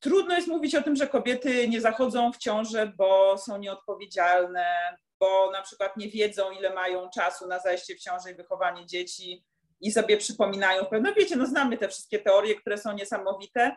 trudno 0.00 0.34
jest 0.34 0.48
mówić 0.48 0.74
o 0.74 0.82
tym, 0.82 0.96
że 0.96 1.06
kobiety 1.06 1.68
nie 1.68 1.80
zachodzą 1.80 2.32
w 2.32 2.38
ciążę, 2.38 2.92
bo 2.96 3.38
są 3.38 3.58
nieodpowiedzialne, 3.58 4.96
bo 5.20 5.50
na 5.50 5.62
przykład 5.62 5.96
nie 5.96 6.08
wiedzą, 6.08 6.50
ile 6.50 6.74
mają 6.74 7.10
czasu 7.10 7.46
na 7.46 7.58
zajście 7.58 7.94
w 7.94 8.00
ciążę 8.00 8.30
i 8.32 8.34
wychowanie 8.34 8.86
dzieci, 8.86 9.44
i 9.82 9.92
sobie 9.92 10.16
przypominają 10.16 10.84
no 11.02 11.14
wiecie, 11.16 11.36
no 11.36 11.46
znamy 11.46 11.78
te 11.78 11.88
wszystkie 11.88 12.18
teorie, 12.18 12.54
które 12.54 12.78
są 12.78 12.92
niesamowite. 12.92 13.76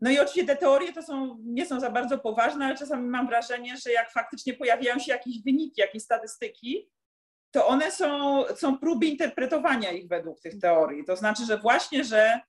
No 0.00 0.10
i 0.10 0.18
oczywiście 0.18 0.44
te 0.44 0.56
teorie 0.56 0.92
to 0.92 1.02
są, 1.02 1.38
nie 1.44 1.66
są 1.66 1.80
za 1.80 1.90
bardzo 1.90 2.18
poważne, 2.18 2.64
ale 2.64 2.76
czasami 2.76 3.08
mam 3.08 3.26
wrażenie, 3.26 3.76
że 3.76 3.92
jak 3.92 4.12
faktycznie 4.12 4.54
pojawiają 4.54 4.98
się 4.98 5.12
jakieś 5.12 5.42
wyniki, 5.42 5.80
jakieś 5.80 6.02
statystyki, 6.02 6.90
to 7.50 7.66
one 7.66 7.90
są, 7.90 8.42
są 8.56 8.78
próby 8.78 9.06
interpretowania 9.06 9.90
ich 9.90 10.08
według 10.08 10.40
tych 10.40 10.60
teorii. 10.60 11.04
To 11.04 11.16
znaczy, 11.16 11.44
że 11.44 11.58
właśnie, 11.58 12.04
że, 12.04 12.40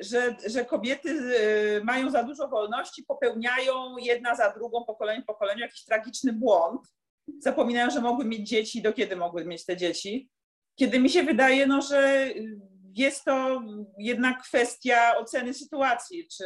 że, 0.00 0.36
że 0.46 0.64
kobiety 0.64 1.08
y, 1.10 1.84
mają 1.84 2.10
za 2.10 2.22
dużo 2.22 2.48
wolności, 2.48 3.02
popełniają 3.02 3.96
jedna 3.96 4.34
za 4.34 4.50
drugą, 4.50 4.84
pokolenie 4.84 5.22
po 5.22 5.32
pokoleniu 5.32 5.60
jakiś 5.60 5.84
tragiczny 5.84 6.32
błąd, 6.32 6.80
zapominają, 7.38 7.90
że 7.90 8.00
mogły 8.00 8.24
mieć 8.24 8.48
dzieci, 8.48 8.82
do 8.82 8.92
kiedy 8.92 9.16
mogły 9.16 9.44
mieć 9.44 9.64
te 9.64 9.76
dzieci 9.76 10.30
kiedy 10.76 11.00
mi 11.00 11.10
się 11.10 11.22
wydaje, 11.22 11.66
no, 11.66 11.82
że 11.82 12.30
jest 12.94 13.24
to 13.24 13.62
jednak 13.98 14.42
kwestia 14.42 15.16
oceny 15.18 15.54
sytuacji, 15.54 16.28
czy 16.28 16.44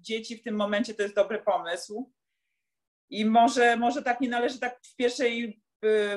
dzieci 0.00 0.36
w 0.36 0.42
tym 0.42 0.56
momencie 0.56 0.94
to 0.94 1.02
jest 1.02 1.14
dobry 1.14 1.42
pomysł. 1.42 2.12
I 3.10 3.24
może, 3.24 3.76
może 3.76 4.02
tak 4.02 4.20
nie 4.20 4.28
należy 4.28 4.58
tak 4.58 4.80
w 4.82 4.96
pierwszej, 4.96 5.62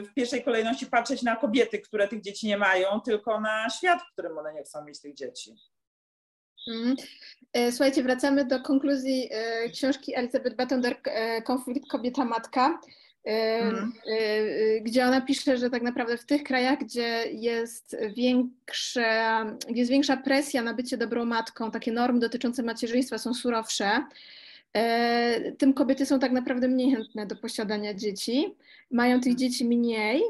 w 0.06 0.14
pierwszej 0.16 0.44
kolejności 0.44 0.86
patrzeć 0.86 1.22
na 1.22 1.36
kobiety, 1.36 1.80
które 1.80 2.08
tych 2.08 2.22
dzieci 2.22 2.48
nie 2.48 2.58
mają, 2.58 3.02
tylko 3.02 3.40
na 3.40 3.70
świat, 3.70 4.02
w 4.02 4.14
którym 4.14 4.38
one 4.38 4.54
nie 4.54 4.64
chcą 4.64 4.86
mieć 4.86 5.02
tych 5.02 5.14
dzieci. 5.14 5.56
Mm. 6.68 6.96
E, 7.54 7.72
słuchajcie, 7.72 8.04
wracamy 8.04 8.46
do 8.46 8.62
konkluzji 8.62 9.30
e, 9.32 9.70
książki 9.70 10.16
Elizabeth 10.16 10.56
Battender 10.56 10.96
Konflikt 11.46 11.88
kobieta-matka. 11.92 12.80
Mhm. 13.26 13.94
Y, 14.08 14.82
gdzie 14.82 15.06
ona 15.06 15.22
pisze, 15.22 15.58
że 15.58 15.70
tak 15.70 15.82
naprawdę 15.82 16.18
w 16.18 16.26
tych 16.26 16.44
krajach, 16.44 16.80
gdzie 16.80 17.24
jest, 17.32 17.98
większa, 18.16 19.46
gdzie 19.70 19.80
jest 19.80 19.92
większa 19.92 20.18
presja 20.18 20.64
na 20.64 20.74
bycie 20.74 20.98
dobrą 20.98 21.26
matką, 21.26 21.72
takie 21.72 21.92
normy 21.92 22.20
dotyczące 22.20 22.64
macierzyństwa 22.64 23.18
są 23.18 23.34
surowsze, 23.34 24.06
e, 24.74 25.52
tym 25.52 25.74
kobiety 25.74 26.06
są 26.06 26.20
tak 26.20 26.32
naprawdę 26.32 26.68
mniej 26.68 26.92
chętne 26.92 27.26
do 27.26 27.36
posiadania 27.36 27.94
dzieci, 27.94 28.56
mają 28.92 29.20
tych 29.20 29.34
mhm. 29.34 29.38
dzieci 29.38 29.66
mniej 29.66 30.22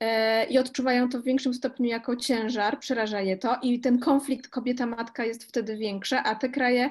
e, 0.00 0.44
i 0.46 0.58
odczuwają 0.58 1.08
to 1.08 1.20
w 1.20 1.24
większym 1.24 1.54
stopniu 1.54 1.86
jako 1.86 2.16
ciężar, 2.16 2.78
przeraża 2.78 3.20
je 3.20 3.36
to 3.36 3.58
i 3.62 3.80
ten 3.80 3.98
konflikt 3.98 4.50
kobieta-matka 4.50 5.24
jest 5.24 5.44
wtedy 5.44 5.76
większy, 5.76 6.16
a 6.16 6.34
te 6.34 6.48
kraje 6.48 6.90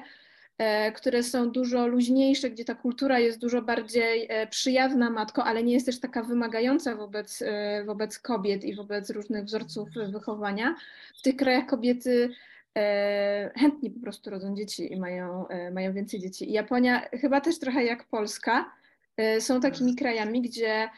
które 0.94 1.22
są 1.22 1.50
dużo 1.50 1.86
luźniejsze, 1.86 2.50
gdzie 2.50 2.64
ta 2.64 2.74
kultura 2.74 3.18
jest 3.18 3.38
dużo 3.38 3.62
bardziej 3.62 4.26
e, 4.28 4.46
przyjazna 4.46 5.10
matko, 5.10 5.44
ale 5.44 5.62
nie 5.62 5.72
jest 5.72 5.86
też 5.86 6.00
taka 6.00 6.22
wymagająca 6.22 6.96
wobec, 6.96 7.42
e, 7.42 7.84
wobec 7.84 8.18
kobiet 8.18 8.64
i 8.64 8.74
wobec 8.74 9.10
różnych 9.10 9.44
wzorców 9.44 9.88
wychowania. 10.12 10.74
W 11.18 11.22
tych 11.22 11.36
krajach 11.36 11.66
kobiety 11.66 12.30
chętnie 13.54 13.90
po 13.90 14.00
prostu 14.00 14.30
rodzą 14.30 14.56
dzieci 14.56 14.92
i 14.92 15.00
mają, 15.00 15.44
mają 15.72 15.92
więcej 15.92 16.20
dzieci. 16.20 16.50
I 16.50 16.52
Japonia 16.52 17.00
chyba 17.00 17.40
też 17.40 17.58
trochę 17.58 17.84
jak 17.84 18.04
Polska 18.04 18.70
są 19.40 19.60
takimi 19.60 19.96
krajami, 19.96 20.42
gdzie 20.42 20.68
e, 20.72 20.88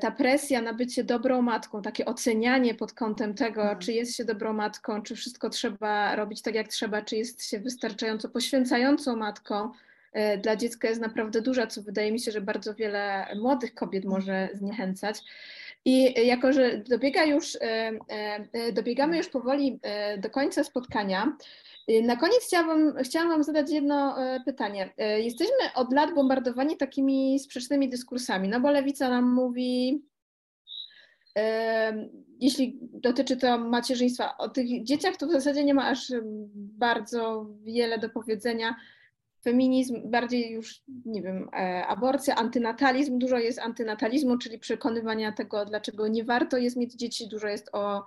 ta 0.00 0.10
presja 0.10 0.62
na 0.62 0.74
bycie 0.74 1.04
dobrą 1.04 1.42
matką, 1.42 1.82
takie 1.82 2.04
ocenianie 2.04 2.74
pod 2.74 2.92
kątem 2.92 3.34
tego, 3.34 3.60
Mhm. 3.62 3.78
czy 3.78 3.92
jest 3.92 4.16
się 4.16 4.24
dobrą 4.24 4.52
matką, 4.52 5.02
czy 5.02 5.16
wszystko 5.16 5.50
trzeba 5.50 6.16
robić 6.16 6.42
tak 6.42 6.54
jak 6.54 6.68
trzeba, 6.68 7.02
czy 7.02 7.16
jest 7.16 7.44
się 7.44 7.60
wystarczająco 7.60 8.28
poświęcającą 8.28 9.16
matką, 9.16 9.70
e, 10.12 10.38
dla 10.38 10.56
dziecka 10.56 10.88
jest 10.88 11.00
naprawdę 11.00 11.42
duża, 11.42 11.66
co 11.66 11.82
wydaje 11.82 12.12
mi 12.12 12.20
się, 12.20 12.32
że 12.32 12.40
bardzo 12.40 12.74
wiele 12.74 13.26
młodych 13.36 13.74
kobiet 13.74 14.04
może 14.04 14.48
zniechęcać. 14.54 15.22
I 15.84 16.26
jako, 16.26 16.52
że 16.52 16.78
dobiega 16.78 17.24
już, 17.24 17.56
e, 17.56 17.60
e, 17.60 18.48
e, 18.52 18.72
dobiegamy 18.72 19.16
już 19.16 19.28
powoli 19.28 19.80
do 20.18 20.30
końca 20.30 20.64
spotkania, 20.64 21.36
na 22.02 22.16
koniec 22.16 22.44
chciałabym, 22.46 22.94
chciałam 23.02 23.28
Wam 23.28 23.44
zadać 23.44 23.70
jedno 23.70 24.16
pytanie. 24.44 24.90
Jesteśmy 25.18 25.54
od 25.74 25.92
lat 25.92 26.14
bombardowani 26.14 26.76
takimi 26.76 27.38
sprzecznymi 27.38 27.88
dyskursami, 27.88 28.48
no 28.48 28.60
bo 28.60 28.70
lewica 28.70 29.08
nam 29.08 29.32
mówi, 29.32 30.02
jeśli 32.40 32.78
dotyczy 32.80 33.36
to 33.36 33.58
macierzyństwa, 33.58 34.36
o 34.38 34.48
tych 34.48 34.84
dzieciach 34.84 35.16
to 35.16 35.26
w 35.26 35.32
zasadzie 35.32 35.64
nie 35.64 35.74
ma 35.74 35.88
aż 35.88 36.12
bardzo 36.54 37.46
wiele 37.64 37.98
do 37.98 38.08
powiedzenia. 38.08 38.76
Feminizm, 39.42 40.10
bardziej 40.10 40.52
już, 40.52 40.82
nie 41.06 41.22
wiem, 41.22 41.48
e, 41.52 41.86
aborcja, 41.86 42.34
antynatalizm, 42.34 43.18
dużo 43.18 43.38
jest 43.38 43.58
antynatalizmu, 43.58 44.38
czyli 44.38 44.58
przekonywania 44.58 45.32
tego, 45.32 45.64
dlaczego 45.64 46.08
nie 46.08 46.24
warto 46.24 46.56
jest 46.56 46.76
mieć 46.76 46.94
dzieci, 46.94 47.28
dużo 47.28 47.48
jest 47.48 47.70
o 47.72 48.04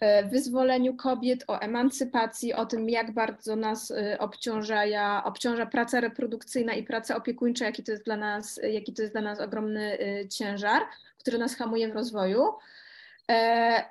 e, 0.00 0.28
wyzwoleniu 0.28 0.96
kobiet, 0.96 1.44
o 1.48 1.60
emancypacji, 1.60 2.54
o 2.54 2.66
tym, 2.66 2.88
jak 2.88 3.14
bardzo 3.14 3.56
nas 3.56 3.90
e, 3.90 4.18
obciąża, 4.18 5.24
obciąża 5.24 5.66
praca 5.66 6.00
reprodukcyjna 6.00 6.74
i 6.74 6.82
praca 6.82 7.16
opiekuńcza, 7.16 7.64
jaki 7.64 7.82
to 7.82 7.92
jest 7.92 8.04
dla 8.04 8.16
nas, 8.16 8.60
jaki 8.72 8.92
to 8.92 9.02
jest 9.02 9.14
dla 9.14 9.22
nas 9.22 9.40
ogromny 9.40 9.98
ciężar, 10.30 10.82
który 11.18 11.38
nas 11.38 11.56
hamuje 11.56 11.88
w 11.88 11.94
rozwoju. 11.94 12.42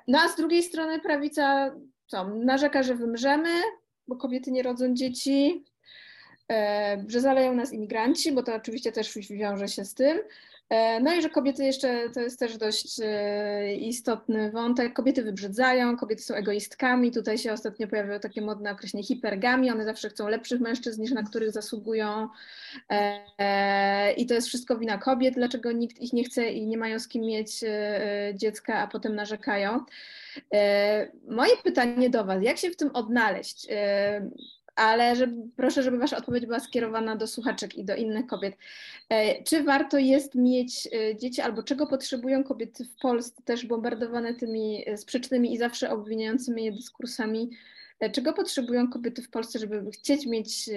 No 0.08 0.18
a 0.20 0.28
z 0.28 0.36
drugiej 0.36 0.62
strony 0.62 1.00
prawica 1.00 1.74
co, 2.06 2.28
narzeka, 2.28 2.82
że 2.82 2.94
wymrzemy, 2.94 3.50
bo 4.08 4.16
kobiety 4.16 4.50
nie 4.50 4.62
rodzą 4.62 4.94
dzieci, 4.94 5.64
że 7.08 7.20
zaleją 7.20 7.54
nas 7.54 7.72
imigranci, 7.72 8.32
bo 8.32 8.42
to 8.42 8.54
oczywiście 8.54 8.92
też 8.92 9.18
wiąże 9.30 9.68
się 9.68 9.84
z 9.84 9.94
tym. 9.94 10.18
E, 10.70 11.00
No 11.00 11.14
i 11.14 11.22
że 11.22 11.30
kobiety 11.30 11.64
jeszcze, 11.64 12.10
to 12.10 12.20
jest 12.20 12.38
też 12.38 12.56
dość 12.56 13.00
e, 13.04 13.74
istotny 13.74 14.50
wątek, 14.50 14.92
kobiety 14.92 15.22
wybrzydzają, 15.22 15.96
kobiety 15.96 16.22
są 16.22 16.34
egoistkami, 16.34 17.10
tutaj 17.10 17.38
się 17.38 17.52
ostatnio 17.52 17.88
pojawiło 17.88 18.18
takie 18.18 18.42
modne 18.42 18.72
określenie 18.72 19.04
hipergami, 19.04 19.70
one 19.70 19.84
zawsze 19.84 20.08
chcą 20.08 20.28
lepszych 20.28 20.60
mężczyzn 20.60 21.02
niż 21.02 21.10
na 21.12 21.22
których 21.22 21.52
zasługują 21.52 22.28
E, 23.38 24.12
i 24.12 24.26
to 24.26 24.34
jest 24.34 24.48
wszystko 24.48 24.76
wina 24.76 24.98
kobiet, 24.98 25.34
dlaczego 25.34 25.72
nikt 25.72 26.00
ich 26.00 26.12
nie 26.12 26.24
chce 26.24 26.48
i 26.48 26.66
nie 26.66 26.78
mają 26.78 26.98
z 26.98 27.08
kim 27.08 27.22
mieć 27.22 27.64
e, 27.64 28.32
dziecka, 28.34 28.78
a 28.78 28.86
potem 28.86 29.14
narzekają. 29.14 29.84
E, 30.54 31.08
Moje 31.28 31.56
pytanie 31.64 32.10
do 32.10 32.24
Was, 32.24 32.42
jak 32.42 32.58
się 32.58 32.70
w 32.70 32.76
tym 32.76 32.90
odnaleźć? 32.94 33.68
Ale 34.74 35.16
żeby, 35.16 35.48
proszę, 35.56 35.82
żeby 35.82 35.98
Wasza 35.98 36.16
odpowiedź 36.16 36.46
była 36.46 36.60
skierowana 36.60 37.16
do 37.16 37.26
słuchaczek 37.26 37.74
i 37.74 37.84
do 37.84 37.94
innych 37.96 38.26
kobiet. 38.26 38.56
E, 39.08 39.42
Czy 39.44 39.64
warto 39.64 39.98
jest 39.98 40.34
mieć 40.34 40.88
e, 40.92 41.16
dzieci, 41.16 41.40
albo 41.40 41.62
czego 41.62 41.86
potrzebują 41.86 42.44
kobiety 42.44 42.84
w 42.84 42.96
Polsce, 42.96 43.42
też 43.42 43.66
bombardowane 43.66 44.34
tymi 44.34 44.84
e, 44.88 44.96
sprzecznymi 44.98 45.54
i 45.54 45.58
zawsze 45.58 45.90
obwiniającymi 45.90 46.64
je 46.64 46.72
dyskursami? 46.72 47.50
Czego 48.12 48.32
potrzebują 48.32 48.90
kobiety 48.90 49.22
w 49.22 49.30
Polsce, 49.30 49.58
żeby 49.58 49.90
chcieć 49.90 50.26
mieć, 50.26 50.70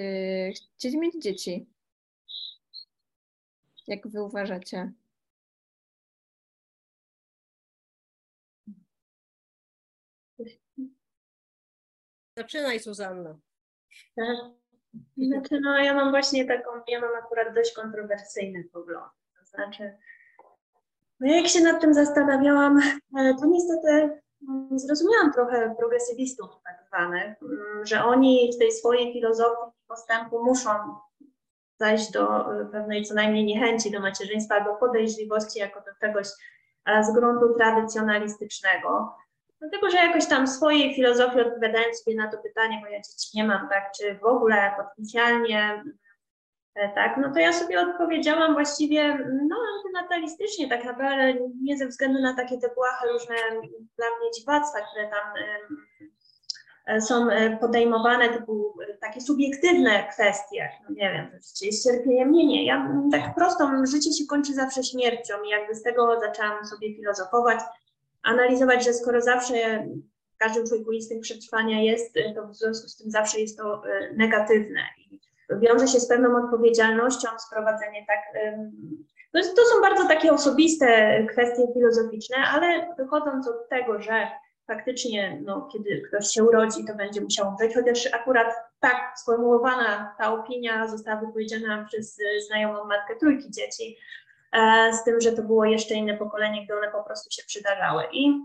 chcieć 0.77 0.95
mieć 0.95 1.13
dzieci? 1.23 1.65
Jak 3.87 4.07
Wy 4.07 4.23
uważacie? 4.23 4.91
Zaczynaj, 12.37 12.79
Zuzanna. 12.79 13.39
Tak. 14.15 14.37
Znaczy, 15.17 15.59
no 15.61 15.77
ja 15.77 15.93
mam 15.93 16.11
właśnie 16.11 16.45
taką, 16.45 16.69
ja 16.87 17.01
mam 17.01 17.15
akurat 17.15 17.55
dość 17.55 17.73
kontrowersyjny 17.73 18.63
pogląd. 18.73 19.11
To 19.39 19.45
znaczy, 19.45 19.97
no 21.19 21.35
jak 21.35 21.47
się 21.47 21.61
nad 21.61 21.81
tym 21.81 21.93
zastanawiałam, 21.93 22.79
e, 23.19 23.33
to 23.39 23.45
niestety 23.45 24.21
mm, 24.49 24.79
zrozumiałam 24.79 25.33
trochę 25.33 25.75
progresywistów 25.77 26.49
tak 26.63 26.83
zwanych, 26.87 27.35
mm, 27.41 27.85
że 27.85 28.03
oni 28.03 28.51
w 28.55 28.59
tej 28.59 28.71
swojej 28.71 29.13
filozofii 29.13 29.71
postępu 29.87 30.43
muszą 30.43 30.69
zajść 31.79 32.11
do 32.11 32.53
e, 32.61 32.65
pewnej 32.65 33.03
co 33.03 33.13
najmniej 33.13 33.45
niechęci 33.45 33.91
do 33.91 33.99
macierzyństwa 33.99 34.55
albo 34.55 34.75
podejrzliwości 34.75 35.59
jako 35.59 35.79
do 35.79 35.91
czegoś 36.01 36.27
e, 36.85 37.03
z 37.03 37.13
gruntu 37.13 37.53
tradycjonalistycznego. 37.53 39.15
Dlatego, 39.65 39.91
że 39.91 39.97
jakoś 39.97 40.25
tam 40.27 40.47
swojej 40.47 40.95
filozofii 40.95 41.41
odpowiadając 41.41 42.03
sobie 42.03 42.17
na 42.17 42.31
to 42.31 42.37
pytanie, 42.37 42.79
bo 42.83 42.87
ja 42.87 42.97
dzieci 42.97 43.29
nie 43.33 43.43
mam, 43.43 43.69
tak, 43.69 43.91
czy 43.99 44.15
w 44.15 44.25
ogóle 44.25 44.71
potencjalnie, 44.77 45.83
e, 46.75 46.89
tak, 46.95 47.17
no 47.17 47.33
to 47.33 47.39
ja 47.39 47.53
sobie 47.53 47.81
odpowiedziałam 47.81 48.53
właściwie, 48.53 49.17
no 49.49 49.55
antynatalistycznie 49.77 50.69
tak 50.69 50.85
naprawdę, 50.85 51.33
nie 51.61 51.77
ze 51.77 51.87
względu 51.87 52.21
na 52.21 52.35
takie 52.35 52.57
te 52.57 52.69
błahe 52.75 53.07
różne 53.13 53.35
dla 53.97 54.05
mnie 54.19 54.31
dziwactwa, 54.39 54.79
które 54.81 55.09
tam 55.09 55.33
e, 56.87 57.01
są 57.01 57.29
e, 57.29 57.57
podejmowane, 57.57 58.29
typu 58.29 58.73
takie 59.01 59.21
subiektywne 59.21 60.07
kwestie, 60.13 60.69
no 60.83 60.95
nie 60.95 61.11
wiem, 61.11 61.39
czy 61.59 61.65
jest 61.65 61.83
cierpienie, 61.83 62.25
nie, 62.25 62.45
nie, 62.45 62.65
ja 62.65 62.91
tak 63.11 63.35
prosto, 63.35 63.71
życie 63.91 64.13
się 64.13 64.25
kończy 64.29 64.53
zawsze 64.53 64.83
śmiercią 64.83 65.43
i 65.43 65.49
jakby 65.49 65.75
z 65.75 65.83
tego 65.83 66.19
zaczęłam 66.19 66.65
sobie 66.65 66.95
filozofować, 66.95 67.59
analizować, 68.25 68.85
że 68.85 68.93
skoro 68.93 69.21
zawsze 69.21 69.87
w 70.35 70.37
każdym 70.37 70.67
człowieku 70.67 70.91
instynkt 70.91 71.23
przetrwania 71.23 71.81
jest, 71.81 72.13
to 72.35 72.47
w 72.47 72.55
związku 72.55 72.87
z 72.87 72.97
tym 72.97 73.11
zawsze 73.11 73.39
jest 73.39 73.57
to 73.57 73.83
e, 73.87 74.13
negatywne 74.13 74.81
i 74.97 75.19
wiąże 75.49 75.87
się 75.87 75.99
z 75.99 76.07
pewną 76.07 76.43
odpowiedzialnością, 76.43 77.27
sprowadzenie 77.47 78.05
tak. 78.07 78.43
em, 78.43 78.71
To, 79.33 79.65
są 79.65 79.81
bardzo 79.81 80.07
takie 80.07 80.31
osobiste 80.33 80.87
kwestie 81.31 81.63
filozoficzne, 81.73 82.37
ale 82.37 82.95
wychodząc 82.97 83.47
od 83.47 83.69
tego, 83.69 84.01
że 84.01 84.27
faktycznie, 84.67 85.41
no, 85.45 85.69
kiedy 85.73 86.01
ktoś 86.07 86.27
się 86.27 86.43
urodzi, 86.43 86.85
to 86.85 86.95
będzie 86.95 87.21
musiał 87.21 87.47
umrzeć, 87.47 87.75
chociaż 87.75 88.13
akurat 88.13 88.47
tak 88.79 89.13
sformułowana 89.19 90.15
ta 90.17 90.33
opinia 90.33 90.87
została 90.87 91.21
wypowiedziana 91.21 91.85
przez 91.87 92.19
e, 92.19 92.41
znajomą 92.41 92.85
matkę 92.85 93.15
trójki 93.19 93.51
dzieci, 93.51 93.97
z 94.91 95.03
tym, 95.03 95.21
że 95.21 95.31
to 95.31 95.41
było 95.41 95.65
jeszcze 95.65 95.93
inne 95.93 96.17
pokolenie, 96.17 96.65
gdy 96.65 96.77
one 96.77 96.91
po 96.91 97.03
prostu 97.03 97.31
się 97.31 97.43
przydarzały. 97.47 98.03
I, 98.11 98.41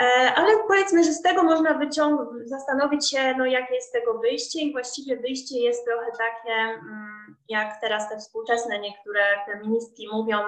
e, 0.00 0.04
ale 0.36 0.52
powiedzmy, 0.68 1.04
że 1.04 1.12
z 1.12 1.22
tego 1.22 1.42
można 1.42 1.74
wyciągnąć, 1.74 2.48
zastanowić 2.48 3.10
się, 3.10 3.34
no, 3.38 3.46
jakie 3.46 3.74
jest 3.74 3.88
z 3.88 3.92
tego 3.92 4.18
wyjście 4.18 4.60
i 4.60 4.72
właściwie 4.72 5.16
wyjście 5.16 5.58
jest 5.58 5.84
trochę 5.84 6.10
takie, 6.10 6.54
mm, 6.54 7.36
jak 7.48 7.80
teraz 7.80 8.08
te 8.08 8.18
współczesne 8.18 8.78
niektóre 8.78 9.20
feministki 9.46 10.08
mówią, 10.12 10.38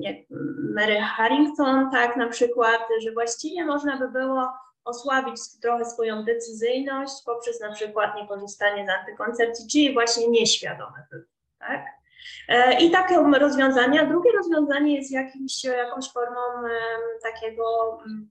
jak 0.00 0.16
Mary 0.74 1.00
Harrington, 1.00 1.90
tak 1.90 2.16
na 2.16 2.28
przykład, 2.28 2.80
że 3.04 3.12
właściwie 3.12 3.64
można 3.64 3.98
by 3.98 4.08
było 4.08 4.52
osłabić 4.84 5.40
trochę 5.62 5.84
swoją 5.84 6.24
decyzyjność 6.24 7.12
poprzez 7.26 7.60
na 7.60 7.72
przykład 7.72 8.16
niekorzystanie 8.16 8.86
z 8.86 8.88
antykoncepcji, 8.88 9.68
czyli 9.68 9.94
właśnie 9.94 10.28
nieświadome 10.28 11.06
tak? 11.60 11.99
E, 12.48 12.80
I 12.80 12.90
takie 12.90 13.16
rozwiązania. 13.38 14.06
Drugie 14.06 14.32
rozwiązanie 14.32 14.96
jest 14.96 15.12
jakimś, 15.12 15.64
jakąś 15.64 16.12
formą 16.12 16.40
takiego 17.22 17.98
mm, 18.06 18.30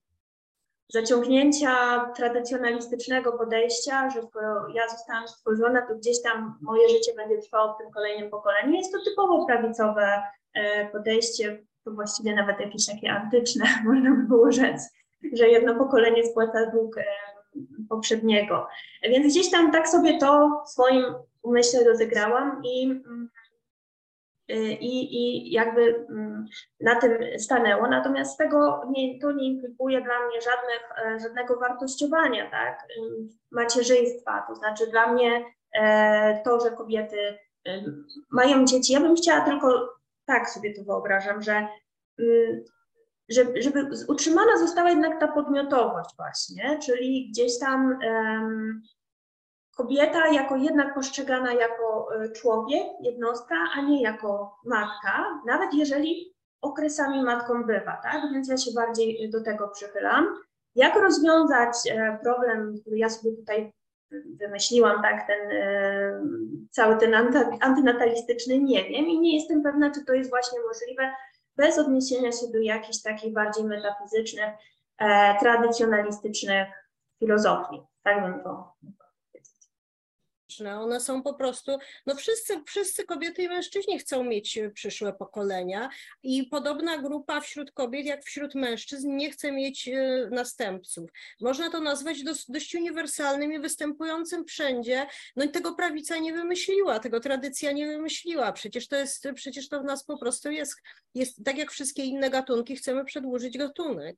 zaciągnięcia 0.94 2.06
tradycjonalistycznego 2.16 3.32
podejścia, 3.32 4.10
że 4.10 4.24
skoro 4.24 4.68
ja 4.74 4.90
zostałam 4.90 5.28
stworzona, 5.28 5.88
to 5.88 5.96
gdzieś 5.96 6.22
tam 6.22 6.58
moje 6.62 6.90
życie 6.90 7.14
będzie 7.16 7.38
trwało 7.38 7.74
w 7.74 7.78
tym 7.78 7.92
kolejnym 7.92 8.30
pokoleniu. 8.30 8.74
Jest 8.74 8.94
to 8.94 9.00
typowo 9.10 9.46
prawicowe 9.46 10.24
e, 10.54 10.86
podejście, 10.86 11.64
to 11.86 11.92
właściwie 11.92 12.36
nawet 12.36 12.60
jakieś 12.60 12.86
takie 12.86 13.12
antyczne, 13.12 13.66
można 13.86 14.12
by 14.12 14.24
było 14.24 14.52
rzec, 14.52 14.90
że 15.34 15.50
jedno 15.50 15.76
pokolenie 15.76 16.26
spłaca 16.26 16.66
dług 16.66 16.98
e, 16.98 17.04
poprzedniego. 17.90 18.68
Więc 19.04 19.34
gdzieś 19.34 19.52
tam 19.52 19.72
tak 19.72 19.90
sobie 19.90 20.18
to 20.18 20.62
w 20.66 20.70
swoim 20.70 21.06
umyśle 21.44 21.84
rozegrałam 21.84 22.62
i 22.64 22.84
mm, 22.84 23.30
i, 24.56 25.16
i 25.16 25.52
jakby 25.52 26.06
mm, 26.10 26.46
na 26.82 26.96
tym 26.96 27.12
stanęło. 27.38 27.88
Natomiast 27.88 28.38
tego 28.38 28.82
nie, 28.90 29.20
to 29.20 29.32
nie 29.32 29.48
implikuje 29.48 30.02
dla 30.02 30.28
mnie 30.28 30.42
żadnych, 30.42 30.92
e, 31.06 31.20
żadnego 31.20 31.60
wartościowania 31.60 32.52
tak, 32.52 32.88
macierzyństwa. 33.52 34.46
To 34.48 34.56
znaczy 34.56 34.88
dla 34.88 35.14
mnie 35.14 35.46
e, 35.74 36.42
to, 36.44 36.60
że 36.60 36.72
kobiety 36.72 37.38
mają 38.32 38.66
dzieci, 38.66 38.94
ja 38.94 39.00
bym 39.00 39.16
chciała 39.16 39.42
tylko, 39.42 39.90
tak 40.26 40.50
sobie 40.50 40.74
to 40.74 40.84
wyobrażam, 40.84 41.42
że 41.42 41.68
żeby, 43.30 43.90
utrzymana 44.08 44.58
została 44.58 44.90
jednak 44.90 45.20
ta 45.20 45.28
podmiotowość 45.28 46.10
właśnie, 46.18 46.80
czyli 46.86 47.30
gdzieś 47.32 47.60
tam 47.60 48.00
kobieta 49.80 50.28
jako 50.28 50.56
jednak 50.56 50.94
postrzegana 50.94 51.54
jako 51.54 52.10
e, 52.16 52.30
człowiek, 52.30 52.88
jednostka, 53.02 53.56
a 53.76 53.82
nie 53.82 54.02
jako 54.02 54.60
matka, 54.66 55.42
nawet 55.46 55.74
jeżeli 55.74 56.34
okresami 56.62 57.24
matką 57.24 57.64
bywa, 57.64 58.00
tak? 58.04 58.22
Więc 58.34 58.50
ja 58.50 58.58
się 58.58 58.72
bardziej 58.76 59.30
do 59.30 59.44
tego 59.44 59.68
przychylam. 59.68 60.28
Jak 60.76 60.96
rozwiązać 60.96 61.76
e, 61.92 62.20
problem, 62.24 62.76
który 62.82 62.98
ja 62.98 63.10
sobie 63.10 63.36
tutaj 63.38 63.74
wymyśliłam, 64.40 65.02
tak, 65.02 65.28
ten 65.28 65.52
e, 65.52 66.22
cały 66.72 66.98
ten 66.98 67.16
antynatalistyczny, 67.62 68.60
nie 68.60 68.84
wiem 68.84 69.06
i 69.06 69.20
nie 69.20 69.36
jestem 69.36 69.64
pewna, 69.64 69.92
czy 69.92 70.06
to 70.06 70.14
jest 70.14 70.30
właśnie 70.30 70.60
możliwe 70.60 71.12
bez 71.56 71.80
odniesienia 71.80 72.32
się 72.32 72.48
do 72.54 72.60
jakichś 72.60 73.02
takich 73.02 73.34
bardziej 73.34 73.64
metafizycznych, 73.64 74.50
e, 74.98 75.40
tradycjonalistycznych 75.40 76.68
filozofii. 77.20 77.82
Tak 78.04 78.24
bym 78.24 78.44
to 78.44 78.74
one 80.68 81.00
są 81.00 81.24
po 81.24 81.34
prostu, 81.34 81.78
no 82.06 82.16
wszyscy, 82.16 82.64
wszyscy 82.66 83.04
kobiety 83.04 83.44
i 83.44 83.48
mężczyźni 83.48 84.00
chcą 84.00 84.24
mieć 84.24 84.58
e, 84.58 84.70
przyszłe 84.70 85.14
pokolenia 85.14 85.90
i 86.24 86.44
podobna 86.44 86.98
grupa 86.98 87.42
wśród 87.42 87.72
kobiet 87.72 88.06
jak 88.06 88.24
wśród 88.24 88.56
mężczyzn 88.56 89.16
nie 89.16 89.32
chce 89.32 89.52
mieć 89.52 89.88
e, 89.88 90.28
następców. 90.32 91.10
Można 91.42 91.70
to 91.70 91.82
nazwać 91.82 92.24
dość, 92.24 92.52
dość 92.52 92.76
uniwersalnym 92.76 93.54
i 93.54 93.60
występującym 93.60 94.46
wszędzie. 94.46 95.08
No 95.36 95.46
i 95.46 95.50
tego 95.50 95.76
prawica 95.76 96.18
nie 96.18 96.34
wymyśliła, 96.34 97.00
tego 97.00 97.20
tradycja 97.20 97.72
nie 97.72 97.88
wymyśliła. 97.88 98.52
Przecież 98.52 98.88
to 98.88 98.96
jest, 98.96 99.28
przecież 99.36 99.70
to 99.70 99.82
w 99.82 99.86
nas 99.86 100.04
po 100.06 100.18
prostu 100.18 100.52
jest, 100.52 100.76
jest 101.16 101.44
tak 101.46 101.58
jak 101.58 101.72
wszystkie 101.72 102.04
inne 102.04 102.30
gatunki, 102.30 102.76
chcemy 102.76 103.06
przedłużyć 103.06 103.58
gatunek. 103.58 104.18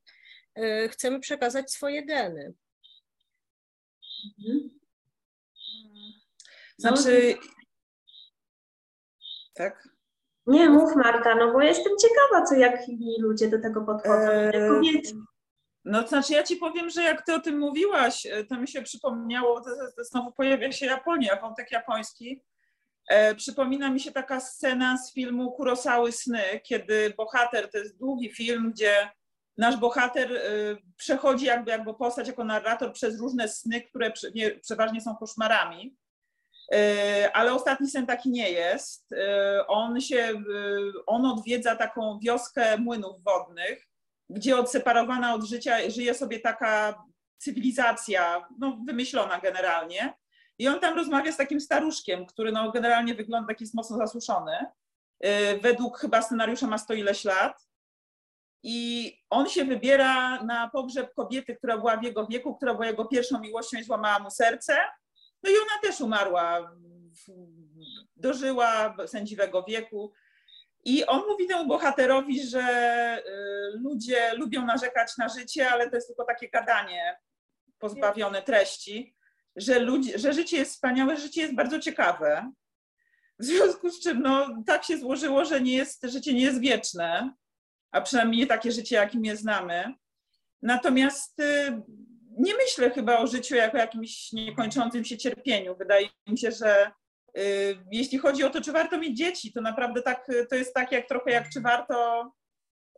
E, 0.55 0.89
chcemy 0.89 1.19
przekazać 1.19 1.71
swoje 1.71 2.05
geny. 2.05 2.53
Mhm. 4.39 4.80
Znaczy. 6.81 7.37
Tak? 9.53 9.87
Nie, 10.47 10.69
mów 10.69 10.95
Marta, 10.95 11.35
no 11.35 11.53
bo 11.53 11.61
jestem 11.61 11.93
ciekawa, 12.01 12.45
co 12.45 12.55
jak 12.55 12.89
inni 12.89 13.21
ludzie 13.21 13.49
do 13.49 13.61
tego 13.61 13.81
podchodzą, 13.81 14.31
eee, 14.31 14.69
kobiety. 14.69 15.09
No 15.85 16.01
to 16.03 16.09
znaczy 16.09 16.33
ja 16.33 16.43
ci 16.43 16.55
powiem, 16.55 16.89
że 16.89 17.03
jak 17.03 17.25
ty 17.25 17.33
o 17.33 17.39
tym 17.39 17.59
mówiłaś, 17.59 18.25
e, 18.25 18.43
to 18.43 18.57
mi 18.57 18.67
się 18.67 18.81
przypomniało, 18.81 19.61
to, 19.61 19.69
to 19.97 20.03
znowu 20.03 20.31
pojawia 20.31 20.71
się 20.71 20.85
Japonia, 20.85 21.41
wątek 21.41 21.71
japoński. 21.71 22.43
E, 23.07 23.35
przypomina 23.35 23.89
mi 23.89 23.99
się 23.99 24.11
taka 24.11 24.39
scena 24.39 24.97
z 24.97 25.13
filmu 25.13 25.51
Kurosały 25.51 26.11
Sny, 26.11 26.61
kiedy 26.63 27.13
bohater, 27.17 27.71
to 27.71 27.77
jest 27.77 27.97
długi 27.97 28.29
film, 28.29 28.71
gdzie 28.71 29.09
nasz 29.57 29.77
bohater 29.77 30.33
e, 30.33 30.41
przechodzi 30.97 31.45
jakby, 31.45 31.71
jakby 31.71 31.93
postać 31.93 32.27
jako 32.27 32.43
narrator 32.43 32.93
przez 32.93 33.19
różne 33.19 33.47
sny, 33.47 33.81
które 33.81 34.11
przeważnie 34.61 35.01
są 35.01 35.15
koszmarami. 35.15 35.95
E, 36.73 37.29
ale 37.33 37.53
ostatni 37.53 37.89
sen 37.89 38.05
taki 38.05 38.29
nie 38.29 38.51
jest. 38.51 39.13
E, 39.13 39.67
on 39.67 40.01
się, 40.01 40.17
e, 40.17 40.41
on 41.05 41.25
odwiedza 41.25 41.75
taką 41.75 42.19
wioskę 42.19 42.77
młynów 42.77 43.23
wodnych, 43.23 43.87
gdzie 44.29 44.57
odseparowana 44.57 45.33
od 45.33 45.43
życia 45.43 45.89
żyje 45.89 46.13
sobie 46.13 46.39
taka 46.39 47.03
cywilizacja, 47.37 48.47
no 48.59 48.79
wymyślona 48.87 49.39
generalnie. 49.39 50.13
I 50.57 50.67
on 50.67 50.79
tam 50.79 50.95
rozmawia 50.95 51.31
z 51.31 51.37
takim 51.37 51.61
staruszkiem, 51.61 52.25
który 52.25 52.51
no 52.51 52.71
generalnie 52.71 53.15
wygląda 53.15 53.47
taki 53.47 53.65
mocno 53.73 53.97
zasuszony. 53.97 54.65
Według 55.61 55.97
chyba 55.97 56.21
scenariusza 56.21 56.67
ma 56.67 56.77
sto 56.77 56.93
ileś 56.93 57.25
lat. 57.25 57.67
I 58.63 59.17
on 59.29 59.49
się 59.49 59.65
wybiera 59.65 60.43
na 60.43 60.69
pogrzeb 60.69 61.13
kobiety, 61.13 61.55
która 61.55 61.77
była 61.77 61.97
w 61.97 62.03
jego 62.03 62.27
wieku, 62.27 62.55
która 62.55 62.73
była 62.73 62.85
jego 62.85 63.05
pierwszą 63.05 63.39
miłością 63.39 63.77
i 63.77 63.83
złamała 63.83 64.19
mu 64.19 64.31
serce. 64.31 64.77
No 65.43 65.49
i 65.49 65.53
ona 65.53 65.81
też 65.81 66.01
umarła, 66.01 66.75
dożyła 68.15 68.95
sędziwego 69.07 69.63
wieku. 69.63 70.13
I 70.83 71.05
on 71.05 71.21
mówi 71.27 71.47
temu 71.47 71.67
bohaterowi, 71.67 72.47
że 72.47 72.63
y, 73.27 73.77
ludzie 73.77 74.33
lubią 74.33 74.65
narzekać 74.65 75.17
na 75.17 75.29
życie, 75.29 75.69
ale 75.69 75.89
to 75.89 75.95
jest 75.95 76.07
tylko 76.07 76.25
takie 76.25 76.49
gadanie 76.49 77.17
pozbawione 77.79 78.41
treści, 78.41 79.15
że, 79.55 79.87
że 80.15 80.33
życie 80.33 80.57
jest 80.57 80.71
wspaniałe, 80.73 81.17
życie 81.17 81.41
jest 81.41 81.55
bardzo 81.55 81.79
ciekawe. 81.79 82.51
W 83.39 83.45
związku 83.45 83.89
z 83.89 84.03
czym 84.03 84.21
no, 84.21 84.63
tak 84.65 84.83
się 84.83 84.97
złożyło, 84.97 85.45
że 85.45 85.61
nie 85.61 85.73
jest, 85.73 86.05
życie 86.05 86.33
nie 86.33 86.41
jest 86.41 86.59
wieczne, 86.59 87.33
a 87.91 88.01
przynajmniej 88.01 88.39
nie 88.39 88.47
takie 88.47 88.71
życie, 88.71 88.95
jakim 88.95 89.25
je 89.25 89.37
znamy. 89.37 89.93
Natomiast 90.61 91.39
y, 91.39 91.81
nie 92.37 92.55
myślę 92.55 92.89
chyba 92.91 93.17
o 93.17 93.27
życiu 93.27 93.55
jako 93.55 93.77
jakimś 93.77 94.31
niekończącym 94.31 95.05
się 95.05 95.17
cierpieniu. 95.17 95.75
Wydaje 95.75 96.09
mi 96.27 96.37
się, 96.37 96.51
że 96.51 96.91
y, 97.37 97.77
jeśli 97.91 98.17
chodzi 98.17 98.43
o 98.43 98.49
to, 98.49 98.61
czy 98.61 98.71
warto 98.71 98.97
mieć 98.97 99.17
dzieci, 99.17 99.53
to 99.53 99.61
naprawdę 99.61 100.01
tak, 100.01 100.27
to 100.49 100.55
jest 100.55 100.73
tak 100.73 100.91
jak 100.91 101.07
trochę 101.07 101.31
jak 101.31 101.49
czy 101.49 101.61
warto, 101.61 102.31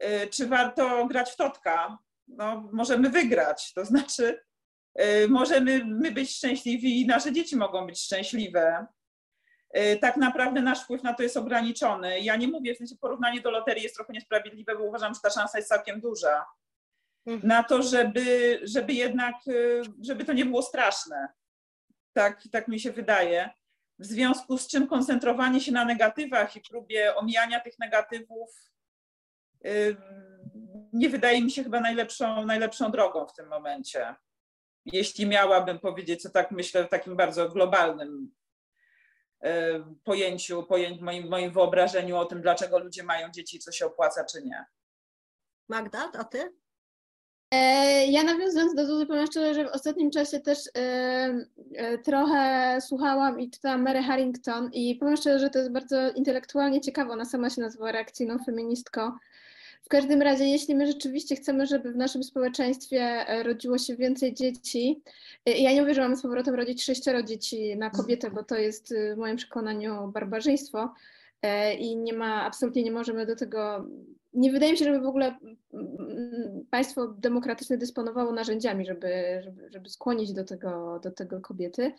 y, 0.03 0.27
czy 0.27 0.47
warto 0.47 1.07
grać 1.07 1.31
w 1.31 1.35
totka. 1.35 1.97
No, 2.27 2.69
możemy 2.73 3.09
wygrać, 3.09 3.73
to 3.73 3.85
znaczy 3.85 4.39
y, 5.01 5.27
możemy 5.29 5.85
my 5.85 6.11
być 6.11 6.35
szczęśliwi 6.35 7.01
i 7.01 7.07
nasze 7.07 7.31
dzieci 7.31 7.55
mogą 7.55 7.87
być 7.87 8.01
szczęśliwe. 8.01 8.87
Tak 10.01 10.17
naprawdę 10.17 10.61
nasz 10.61 10.83
wpływ 10.83 11.03
na 11.03 11.13
to 11.13 11.23
jest 11.23 11.37
ograniczony. 11.37 12.19
Ja 12.19 12.35
nie 12.35 12.47
mówię, 12.47 12.75
w 12.75 12.77
sensie 12.77 12.95
porównanie 13.01 13.41
do 13.41 13.51
loterii 13.51 13.83
jest 13.83 13.95
trochę 13.95 14.13
niesprawiedliwe, 14.13 14.75
bo 14.75 14.83
uważam, 14.83 15.13
że 15.13 15.19
ta 15.23 15.29
szansa 15.29 15.57
jest 15.57 15.69
całkiem 15.69 16.01
duża. 16.01 16.45
Na 17.25 17.63
to, 17.63 17.81
żeby, 17.81 18.59
żeby 18.63 18.93
jednak, 18.93 19.35
y, 19.47 19.81
żeby 20.01 20.25
to 20.25 20.33
nie 20.33 20.45
było 20.45 20.61
straszne. 20.61 21.27
Tak, 22.13 22.41
tak 22.51 22.67
mi 22.67 22.79
się 22.79 22.91
wydaje. 22.91 23.49
W 23.99 24.05
związku 24.05 24.57
z 24.57 24.67
czym 24.67 24.87
koncentrowanie 24.87 25.61
się 25.61 25.71
na 25.71 25.85
negatywach 25.85 26.55
i 26.55 26.61
próbie 26.61 27.15
omijania 27.15 27.59
tych 27.59 27.79
negatywów 27.79 28.49
y, 29.65 29.95
nie 30.93 31.09
wydaje 31.09 31.41
mi 31.41 31.51
się 31.51 31.63
chyba 31.63 31.79
najlepszą, 31.79 32.45
najlepszą 32.45 32.91
drogą 32.91 33.27
w 33.27 33.33
tym 33.33 33.47
momencie. 33.47 34.15
Jeśli 34.85 35.27
miałabym 35.27 35.79
powiedzieć, 35.79 36.21
co 36.21 36.29
tak 36.29 36.51
myślę 36.51 36.85
w 36.85 36.89
takim 36.89 37.15
bardzo 37.15 37.49
globalnym 37.49 38.31
y, 39.45 39.49
pojęciu, 40.03 40.63
pojęć, 40.63 41.01
moim, 41.01 41.27
moim 41.27 41.51
wyobrażeniu 41.51 42.17
o 42.17 42.25
tym, 42.25 42.41
dlaczego 42.41 42.79
ludzie 42.79 43.03
mają 43.03 43.31
dzieci, 43.31 43.59
co 43.59 43.71
się 43.71 43.85
opłaca, 43.85 44.25
czy 44.25 44.41
nie. 44.41 44.65
Magda, 45.69 46.11
a 46.13 46.23
ty? 46.23 46.62
E, 47.53 48.05
ja 48.07 48.23
nawiązując 48.23 48.75
do 48.75 48.85
Zuzy, 48.85 49.05
powiem 49.05 49.27
szczerze, 49.27 49.53
że 49.53 49.65
w 49.65 49.71
ostatnim 49.73 50.11
czasie 50.11 50.39
też 50.39 50.59
e, 50.77 50.79
e, 51.75 51.97
trochę 51.97 52.77
słuchałam 52.81 53.39
i 53.39 53.49
czytałam 53.49 53.81
Mary 53.81 54.03
Harrington 54.03 54.69
i 54.73 54.95
powiem 54.95 55.17
szczerze, 55.17 55.39
że 55.39 55.49
to 55.49 55.59
jest 55.59 55.71
bardzo 55.71 56.11
intelektualnie 56.11 56.81
ciekawe. 56.81 57.13
Ona 57.13 57.25
sama 57.25 57.49
się 57.49 57.61
nazywa 57.61 57.91
reakcyjną 57.91 58.39
feministką. 58.45 59.11
W 59.83 59.87
każdym 59.87 60.21
razie, 60.21 60.45
jeśli 60.45 60.75
my 60.75 60.87
rzeczywiście 60.87 61.35
chcemy, 61.35 61.65
żeby 61.65 61.91
w 61.91 61.95
naszym 61.95 62.23
społeczeństwie 62.23 63.25
rodziło 63.43 63.77
się 63.77 63.95
więcej 63.95 64.33
dzieci, 64.33 65.01
ja 65.45 65.73
nie 65.73 65.81
mówię, 65.81 65.93
że 65.93 66.01
mamy 66.01 66.15
z 66.15 66.21
powrotem 66.21 66.55
rodzić 66.55 66.83
sześcioro 66.83 67.23
dzieci 67.23 67.77
na 67.77 67.89
kobietę, 67.89 68.31
bo 68.31 68.43
to 68.43 68.55
jest 68.55 68.93
w 69.15 69.17
moim 69.17 69.37
przekonaniu 69.37 70.07
barbarzyństwo 70.07 70.93
i 71.79 71.97
nie 71.97 72.13
ma, 72.13 72.45
absolutnie 72.45 72.83
nie 72.83 72.91
możemy 72.91 73.25
do 73.25 73.35
tego 73.35 73.85
nie 74.33 74.51
wydaje 74.51 74.71
mi 74.71 74.77
się, 74.77 74.85
żeby 74.85 74.99
w 74.99 75.07
ogóle 75.07 75.37
mm, 75.73 76.65
państwo 76.69 77.07
demokratyczne 77.07 77.77
dysponowało 77.77 78.31
narzędziami, 78.31 78.85
żeby, 78.85 79.41
żeby, 79.43 79.69
żeby 79.73 79.89
skłonić 79.89 80.33
do 80.33 80.43
tego, 80.43 80.99
do 81.03 81.11
tego 81.11 81.41
kobiety. 81.41 81.91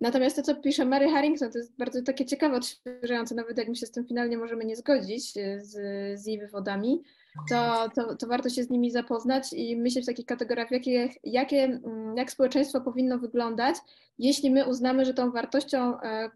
Natomiast 0.00 0.36
to, 0.36 0.42
co 0.42 0.54
pisze 0.54 0.84
Mary 0.84 1.08
Harrington, 1.08 1.52
to 1.52 1.58
jest 1.58 1.76
bardzo 1.78 2.02
takie 2.02 2.24
ciekawe, 2.24 2.56
odświeżające, 2.56 3.34
nawet 3.34 3.58
jak 3.58 3.68
my 3.68 3.76
się 3.76 3.86
z 3.86 3.90
tym 3.90 4.06
finalnie 4.06 4.38
możemy 4.38 4.64
nie 4.64 4.76
zgodzić 4.76 5.36
e, 5.36 5.60
z, 5.60 5.72
z 6.20 6.26
jej 6.26 6.38
wywodami, 6.38 7.02
to, 7.48 7.88
to, 7.94 8.16
to, 8.16 8.26
warto 8.26 8.48
się 8.48 8.64
z 8.64 8.70
nimi 8.70 8.90
zapoznać 8.90 9.52
i 9.52 9.76
myśleć 9.76 10.04
w 10.04 10.06
takich 10.06 10.26
kategoriach, 10.26 10.70
jakie, 10.70 11.08
jakie, 11.24 11.64
mm, 11.64 12.16
jak 12.16 12.30
społeczeństwo 12.30 12.80
powinno 12.80 13.18
wyglądać, 13.18 13.76
jeśli 14.18 14.50
my 14.50 14.66
uznamy, 14.66 15.04
że 15.04 15.14
tą 15.14 15.30
wartością, 15.30 16.00
e, 16.00 16.30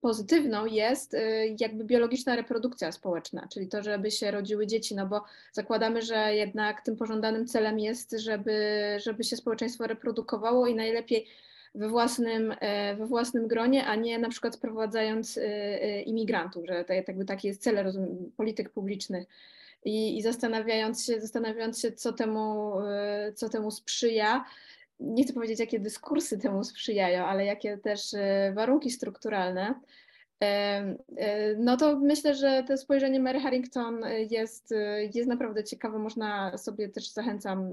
pozytywną 0.00 0.66
jest 0.66 1.14
y, 1.14 1.56
jakby 1.60 1.84
biologiczna 1.84 2.36
reprodukcja 2.36 2.92
społeczna, 2.92 3.48
czyli 3.52 3.68
to, 3.68 3.82
żeby 3.82 4.10
się 4.10 4.30
rodziły 4.30 4.66
dzieci, 4.66 4.94
no 4.94 5.06
bo 5.06 5.24
zakładamy, 5.52 6.02
że 6.02 6.34
jednak 6.34 6.82
tym 6.82 6.96
pożądanym 6.96 7.46
celem 7.46 7.78
jest, 7.78 8.16
żeby, 8.18 8.60
żeby 9.04 9.24
się 9.24 9.36
społeczeństwo 9.36 9.86
reprodukowało 9.86 10.66
i 10.66 10.74
najlepiej 10.74 11.26
we 11.74 11.88
własnym, 11.88 12.54
e, 12.60 12.96
we 12.96 13.06
własnym 13.06 13.48
gronie, 13.48 13.86
a 13.86 13.94
nie 13.94 14.18
na 14.18 14.28
przykład 14.28 14.54
sprowadzając 14.54 15.36
y, 15.36 15.40
y, 15.40 16.02
imigrantów, 16.02 16.66
że 16.66 16.84
to 16.84 16.92
jakby 16.92 17.24
taki 17.24 17.48
jest 17.48 17.62
cel 17.62 17.92
polityk 18.36 18.70
publicznych. 18.70 19.26
I, 19.84 20.18
i 20.18 20.22
zastanawiając 20.22 21.04
się, 21.04 21.20
zastanawiając 21.20 21.80
się, 21.80 21.92
co 21.92 22.12
temu, 22.12 22.72
co 23.34 23.48
temu 23.48 23.70
sprzyja, 23.70 24.44
nie 25.00 25.24
chcę 25.24 25.32
powiedzieć, 25.32 25.60
jakie 25.60 25.80
dyskursy 25.80 26.38
temu 26.38 26.64
sprzyjają, 26.64 27.24
ale 27.24 27.44
jakie 27.44 27.78
też 27.78 28.14
e, 28.14 28.52
warunki 28.54 28.90
strukturalne, 28.90 29.80
e, 30.42 30.46
e, 31.16 31.54
no 31.54 31.76
to 31.76 31.98
myślę, 31.98 32.34
że 32.34 32.64
to 32.68 32.76
spojrzenie 32.76 33.20
Mary 33.20 33.40
Harrington 33.40 34.00
jest, 34.30 34.74
jest 35.14 35.28
naprawdę 35.28 35.64
ciekawe. 35.64 35.98
Można 35.98 36.58
sobie 36.58 36.88
też 36.88 37.10
zachęcam 37.10 37.70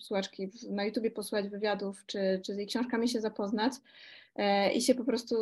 słuchaczki 0.00 0.50
na 0.70 0.84
YouTubie 0.84 1.10
posłuchać 1.10 1.48
wywiadów, 1.48 2.02
czy, 2.06 2.40
czy 2.46 2.54
z 2.54 2.58
jej 2.58 2.66
książkami 2.66 3.08
się 3.08 3.20
zapoznać. 3.20 3.72
i 4.74 4.82
się 4.82 4.94
po 4.94 5.04
prostu 5.04 5.36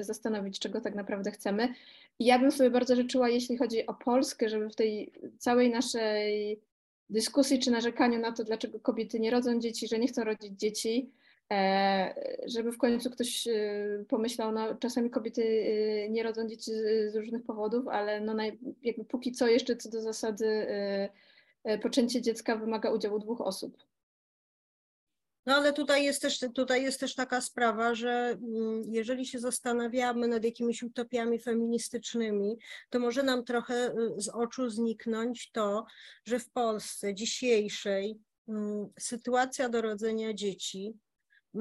zastanowić, 0.00 0.58
czego 0.58 0.80
tak 0.80 0.94
naprawdę 0.94 1.30
chcemy. 1.30 1.68
I 2.18 2.24
ja 2.24 2.38
bym 2.38 2.52
sobie 2.52 2.70
bardzo 2.70 2.96
życzyła, 2.96 3.28
jeśli 3.28 3.56
chodzi 3.56 3.86
o 3.86 3.94
Polskę, 3.94 4.48
żeby 4.48 4.70
w 4.70 4.76
tej 4.76 5.12
całej 5.38 5.70
naszej 5.70 6.60
dyskusji 7.10 7.58
czy 7.58 7.70
narzekaniu 7.70 8.18
na 8.18 8.32
to, 8.32 8.44
dlaczego 8.44 8.80
kobiety 8.80 9.20
nie 9.20 9.30
rodzą 9.30 9.60
dzieci, 9.60 9.88
że 9.88 9.98
nie 9.98 10.08
chcą 10.08 10.24
rodzić 10.24 10.52
dzieci, 10.60 11.10
E, 11.52 12.14
żeby 12.46 12.72
w 12.72 12.78
końcu 12.78 13.10
ktoś 13.10 13.46
e, 13.46 14.04
pomyślał, 14.08 14.52
no 14.52 14.74
czasami 14.74 15.10
kobiety 15.10 15.42
e, 15.42 16.08
nie 16.08 16.22
rodzą 16.22 16.48
dzieci 16.48 16.70
z, 17.10 17.16
różnych 17.16 17.42
powodów, 17.44 17.88
ale 17.88 18.20
no 18.20 18.34
naj, 18.34 18.58
jakby 18.82 19.04
póki 19.04 19.32
co 19.32 19.46
jeszcze 19.48 19.76
co 19.76 19.90
do 19.90 20.02
zasady 20.02 20.66
poczęcie 21.82 22.22
dziecka 22.22 22.56
wymaga 22.56 22.90
udziału 22.90 23.18
dwóch 23.18 23.40
osób. 23.40 23.76
No 25.48 25.54
ale 25.54 25.72
tutaj 25.72 26.04
jest, 26.04 26.22
też, 26.22 26.40
tutaj 26.54 26.82
jest 26.82 27.00
też 27.00 27.14
taka 27.14 27.40
sprawa, 27.40 27.94
że 27.94 28.10
mm, 28.10 28.82
jeżeli 28.86 29.26
się 29.26 29.38
zastanawiamy 29.38 30.28
nad 30.28 30.44
jakimiś 30.44 30.82
utopiami 30.82 31.38
feministycznymi, 31.38 32.58
to 32.90 32.98
może 32.98 33.22
nam 33.22 33.44
trochę 33.44 33.94
z 34.16 34.28
oczu 34.28 34.70
zniknąć 34.70 35.50
to, 35.50 35.86
że 36.24 36.38
w 36.38 36.50
Polsce 36.50 37.14
dzisiejszej 37.14 38.18
mm, 38.48 38.86
sytuacja 38.98 39.68
do 39.68 39.82
rodzenia 39.82 40.34
dzieci 40.34 40.94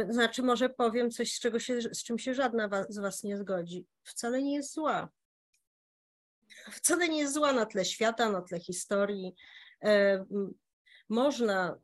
znaczy, 0.09 0.43
może 0.43 0.69
powiem 0.69 1.11
coś, 1.11 1.33
z, 1.33 1.39
czego 1.39 1.59
się, 1.59 1.81
z 1.81 2.03
czym 2.03 2.19
się 2.19 2.33
żadna 2.33 2.69
z 2.89 2.97
Was 2.97 3.23
nie 3.23 3.37
zgodzi. 3.37 3.85
Wcale 4.03 4.41
nie 4.43 4.55
jest 4.55 4.73
zła. 4.73 5.09
Wcale 6.71 7.09
nie 7.09 7.19
jest 7.19 7.33
zła 7.33 7.53
na 7.53 7.65
tle 7.65 7.85
świata, 7.85 8.29
na 8.29 8.41
tle 8.41 8.59
historii. 8.59 9.35
E, 9.83 10.25
można, 11.09 11.79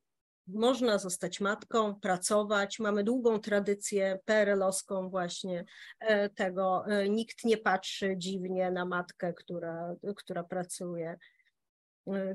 można 0.48 0.98
zostać 0.98 1.40
matką, 1.40 2.00
pracować. 2.00 2.80
Mamy 2.80 3.04
długą 3.04 3.40
tradycję 3.40 4.20
PRL-owską 4.26 5.10
właśnie 5.10 5.66
e, 6.00 6.30
tego. 6.30 6.86
E, 6.88 7.10
nikt 7.10 7.44
nie 7.44 7.58
patrzy 7.58 8.16
dziwnie 8.18 8.72
na 8.72 8.86
matkę, 8.86 9.34
która, 9.34 9.96
która 10.16 10.44
pracuje. 10.44 11.18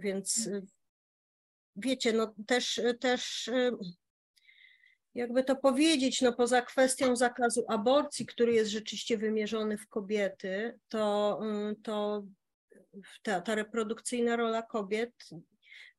Więc 0.00 0.50
wiecie, 1.76 2.12
no 2.12 2.34
też, 2.46 2.80
też 3.00 3.50
jakby 5.14 5.44
to 5.44 5.56
powiedzieć, 5.56 6.22
no 6.22 6.32
poza 6.32 6.62
kwestią 6.62 7.16
zakazu 7.16 7.64
aborcji, 7.68 8.26
który 8.26 8.52
jest 8.52 8.70
rzeczywiście 8.70 9.18
wymierzony 9.18 9.78
w 9.78 9.88
kobiety, 9.88 10.78
to, 10.88 11.40
y, 11.70 11.76
to 11.82 12.24
ta, 13.22 13.40
ta 13.40 13.54
reprodukcyjna 13.54 14.36
rola 14.36 14.62
kobiet 14.62 15.12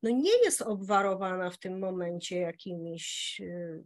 no 0.02 0.10
nie 0.10 0.44
jest 0.44 0.62
obwarowana 0.62 1.50
w 1.50 1.58
tym 1.58 1.78
momencie 1.78 2.38
jakimiś 2.38 3.36
y, 3.40 3.84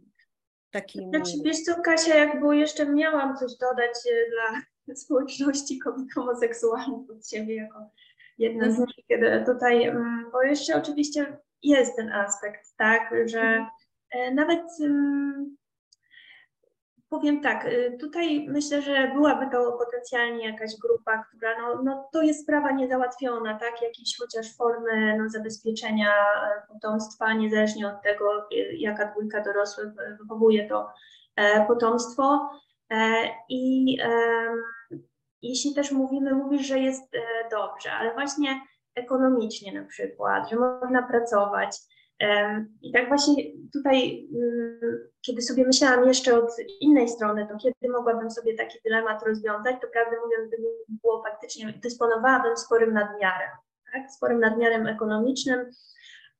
takimi... 0.71 1.09
Znaczy, 1.09 1.31
wiesz 1.45 1.61
co, 1.61 1.81
Kasia, 1.81 2.15
jakby 2.15 2.57
jeszcze 2.57 2.93
miałam 2.93 3.37
coś 3.37 3.51
dodać 3.57 3.91
y, 4.11 4.31
dla 4.31 4.61
społeczności 5.03 5.79
kobiet 5.79 6.13
homoseksualnych 6.13 7.09
od 7.09 7.27
siebie 7.27 7.55
jako 7.55 7.89
jedna 8.37 8.65
z 8.65 8.69
mhm. 8.69 8.87
nich, 8.87 9.05
kiedy 9.07 9.43
tutaj, 9.45 9.83
mm, 9.83 10.29
bo 10.31 10.43
jeszcze 10.43 10.75
oczywiście 10.75 11.37
jest 11.63 11.95
ten 11.95 12.11
aspekt, 12.11 12.75
tak, 12.77 13.13
że 13.25 13.41
mhm. 13.41 13.67
E, 14.11 14.31
nawet 14.31 14.63
powiem 17.15 17.41
tak, 17.41 17.65
y, 17.65 17.97
tutaj 17.99 18.45
myślę, 18.49 18.81
że 18.81 19.11
byłaby 19.13 19.45
to 19.51 19.71
potencjalnie 19.71 20.45
jakaś 20.45 20.71
grupa, 20.81 21.23
która, 21.23 21.61
no, 21.61 21.83
no 21.83 22.09
to 22.13 22.21
jest 22.21 22.43
sprawa 22.43 22.71
niezałatwiona, 22.71 23.59
tak, 23.59 23.81
jakieś 23.81 24.17
chociaż 24.17 24.55
formy 24.55 25.17
no, 25.17 25.29
zabezpieczenia 25.29 26.09
e, 26.09 26.73
potomstwa, 26.73 27.33
niezależnie 27.33 27.87
od 27.87 28.01
tego, 28.01 28.49
y, 28.51 28.75
jaka 28.77 29.11
dwójka 29.11 29.41
dorosłych 29.41 29.87
wychowuje 30.21 30.69
to 30.69 30.89
e, 31.35 31.65
potomstwo. 31.65 32.49
I 33.49 33.97
jeśli 35.41 35.73
też 35.75 35.91
mówimy, 35.91 36.33
mówisz, 36.33 36.67
że 36.67 36.79
jest 36.79 37.11
dobrze, 37.51 37.91
ale 37.91 38.13
właśnie 38.13 38.61
ekonomicznie 38.95 39.81
na 39.81 39.87
przykład, 39.87 40.49
że 40.49 40.55
można 40.55 41.03
pracować, 41.03 41.77
i 42.81 42.91
tak 42.91 43.07
właśnie 43.07 43.43
tutaj, 43.73 44.27
mm, 44.33 44.79
kiedy 45.21 45.41
sobie 45.41 45.65
myślałam 45.65 46.07
jeszcze 46.07 46.37
od 46.37 46.51
innej 46.79 47.09
strony, 47.09 47.47
to 47.47 47.57
kiedy 47.57 47.93
mogłabym 47.93 48.31
sobie 48.31 48.57
taki 48.57 48.79
dylemat 48.85 49.23
rozwiązać, 49.23 49.75
to 49.81 49.87
prawdę 49.87 50.17
mówiąc, 50.25 50.47
gdyby 50.47 50.67
było 50.87 51.23
faktycznie, 51.23 51.73
dysponowałabym 51.83 52.57
sporym 52.57 52.93
nadmiarem, 52.93 53.49
tak? 53.93 54.11
sporym 54.11 54.39
nadmiarem 54.39 54.87
ekonomicznym, 54.87 55.71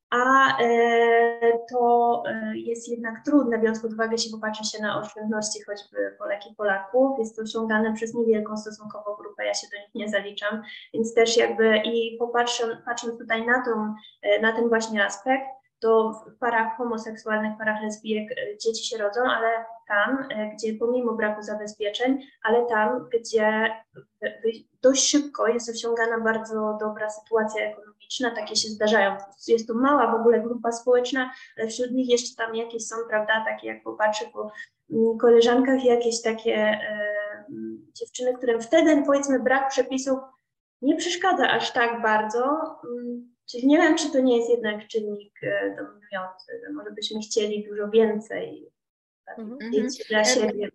a 0.10 0.58
e, 0.62 1.60
to 1.72 2.24
e, 2.28 2.58
jest 2.58 2.90
jednak 2.90 3.26
trudne, 3.26 3.60
biorąc 3.60 3.82
pod 3.82 3.94
uwagę, 3.94 4.18
się 4.18 4.30
popatrzy 4.30 4.64
się 4.64 4.82
na 4.82 5.00
oszczędności 5.00 5.64
choćby 5.64 6.16
Polek 6.20 6.40
i 6.52 6.56
Polaków, 6.56 7.20
jest 7.20 7.36
to 7.36 7.42
osiągane 7.42 7.94
przez 7.94 8.14
niewielką 8.14 8.58
stosunkowo 8.58 9.16
grupę, 9.16 9.46
ja 9.46 9.54
się 9.54 9.68
do 9.72 9.78
nich 9.78 9.96
nie 9.96 10.10
zaliczam, 10.10 10.62
więc 10.94 11.14
też 11.14 11.38
jakby 11.38 11.78
i 11.78 12.18
popatrzę, 12.20 12.82
patrząc 12.86 13.18
tutaj 13.20 13.46
na, 13.46 13.66
tą, 13.66 13.96
e, 14.22 14.42
na 14.42 14.54
ten 14.54 14.70
właśnie 14.70 15.06
aspekt, 15.06 15.46
to 15.86 16.24
w 16.28 16.38
parach 16.40 16.78
homoseksualnych, 16.78 17.58
parach 17.58 17.84
lesbijek 17.84 18.32
e, 18.32 18.58
dzieci 18.58 18.86
się 18.90 18.98
rodzą, 18.98 19.22
ale 19.22 19.66
tam, 19.88 20.28
e, 20.30 20.56
gdzie 20.56 20.74
pomimo 20.74 21.14
braku 21.14 21.42
zabezpieczeń, 21.42 22.20
ale 22.44 22.66
tam, 22.66 23.10
gdzie 23.14 23.72
dość 24.82 25.10
szybko 25.10 25.48
jest 25.48 25.70
osiągana 25.70 26.20
bardzo 26.20 26.78
dobra 26.80 27.10
sytuacja 27.10 27.66
ekonomiczna, 27.66 28.36
takie 28.36 28.56
się 28.56 28.70
zdarzają. 28.70 29.18
Jest 29.48 29.68
to 29.68 29.74
mała 29.74 30.12
w 30.12 30.20
ogóle 30.20 30.40
grupa 30.40 30.72
społeczna, 30.72 31.32
ale 31.58 31.68
wśród 31.68 31.92
nich 31.92 32.10
jeszcze 32.10 32.36
tam 32.36 32.56
jakieś 32.56 32.88
są, 32.88 32.96
prawda, 33.10 33.46
takie 33.48 33.68
jak 33.68 33.84
popatrzę 33.84 34.26
po 34.34 34.52
mm, 34.92 35.18
koleżankach, 35.18 35.84
jakieś 35.84 36.22
takie 36.22 36.56
e, 36.56 37.16
dziewczyny, 37.94 38.34
którym 38.34 38.62
wtedy 38.62 39.04
powiedzmy 39.06 39.40
brak 39.40 39.70
przepisów 39.70 40.20
nie 40.82 40.96
przeszkadza 40.96 41.50
aż 41.50 41.72
tak 41.72 42.02
bardzo, 42.02 42.44
mm, 42.84 43.35
Czyli 43.52 43.68
nie 43.68 43.78
wiem, 43.78 43.98
czy 43.98 44.12
to 44.12 44.20
nie 44.20 44.38
jest 44.38 44.50
jednak 44.50 44.88
czynnik 44.88 45.44
e, 45.44 45.76
dominujący, 45.76 46.62
że 46.66 46.74
może 46.74 46.92
byśmy 46.92 47.20
chcieli 47.20 47.68
dużo 47.70 47.90
więcej 47.90 48.72
mhm. 49.38 49.74
dzieci 49.74 50.04
dla 50.10 50.24
siebie. 50.24 50.72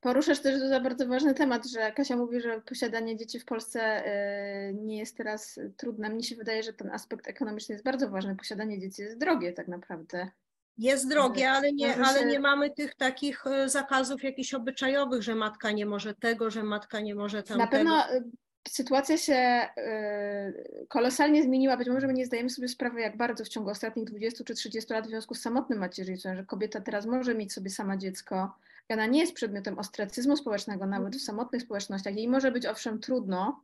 Poruszasz 0.00 0.40
też 0.40 0.60
za 0.60 0.80
bardzo 0.80 1.06
ważny 1.06 1.34
temat, 1.34 1.66
że 1.66 1.92
Kasia 1.92 2.16
mówi, 2.16 2.40
że 2.40 2.60
posiadanie 2.60 3.16
dzieci 3.16 3.40
w 3.40 3.44
Polsce 3.44 3.80
e, 3.80 4.72
nie 4.74 4.98
jest 4.98 5.16
teraz 5.16 5.60
trudne. 5.76 6.10
Mnie 6.10 6.22
się 6.22 6.36
wydaje, 6.36 6.62
że 6.62 6.72
ten 6.72 6.90
aspekt 6.90 7.28
ekonomiczny 7.28 7.72
jest 7.72 7.84
bardzo 7.84 8.10
ważny. 8.10 8.36
Posiadanie 8.36 8.80
dzieci 8.80 9.02
jest 9.02 9.18
drogie 9.18 9.52
tak 9.52 9.68
naprawdę. 9.68 10.30
Jest 10.78 11.08
drogie, 11.08 11.50
ale 11.50 11.72
nie, 11.72 11.96
ale 11.96 12.26
nie 12.26 12.40
mamy 12.40 12.70
tych 12.70 12.94
takich 12.94 13.46
e, 13.46 13.68
zakazów 13.68 14.22
jakichś 14.22 14.54
obyczajowych, 14.54 15.22
że 15.22 15.34
matka 15.34 15.70
nie 15.70 15.86
może 15.86 16.14
tego, 16.14 16.50
że 16.50 16.62
matka 16.62 17.00
nie 17.00 17.14
może 17.14 17.42
tamtego. 17.42 17.84
Na 17.84 18.04
pewno 18.04 18.30
sytuacja 18.68 19.18
się 19.18 19.68
y, 19.78 20.86
kolosalnie 20.88 21.42
zmieniła. 21.42 21.76
Być 21.76 21.88
może 21.88 22.06
my 22.06 22.12
nie 22.12 22.26
zdajemy 22.26 22.50
sobie 22.50 22.68
sprawy, 22.68 23.00
jak 23.00 23.16
bardzo 23.16 23.44
w 23.44 23.48
ciągu 23.48 23.70
ostatnich 23.70 24.06
20 24.06 24.44
czy 24.44 24.54
30 24.54 24.92
lat 24.92 25.06
w 25.06 25.08
związku 25.08 25.34
z 25.34 25.40
samotnym 25.40 25.78
macierzyństwem, 25.78 26.36
że 26.36 26.44
kobieta 26.44 26.80
teraz 26.80 27.06
może 27.06 27.34
mieć 27.34 27.52
sobie 27.52 27.70
sama 27.70 27.96
dziecko 27.96 28.56
i 28.88 28.92
ona 28.92 29.06
nie 29.06 29.20
jest 29.20 29.34
przedmiotem 29.34 29.78
ostracyzmu 29.78 30.36
społecznego, 30.36 30.86
nawet 30.86 31.16
w 31.16 31.22
samotnych 31.22 31.62
społecznościach. 31.62 32.16
Jej 32.16 32.28
może 32.28 32.52
być 32.52 32.66
owszem 32.66 33.00
trudno 33.00 33.62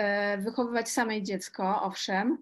y, 0.00 0.38
wychowywać 0.38 0.88
samej 0.88 1.22
dziecko, 1.22 1.82
owszem, 1.82 2.38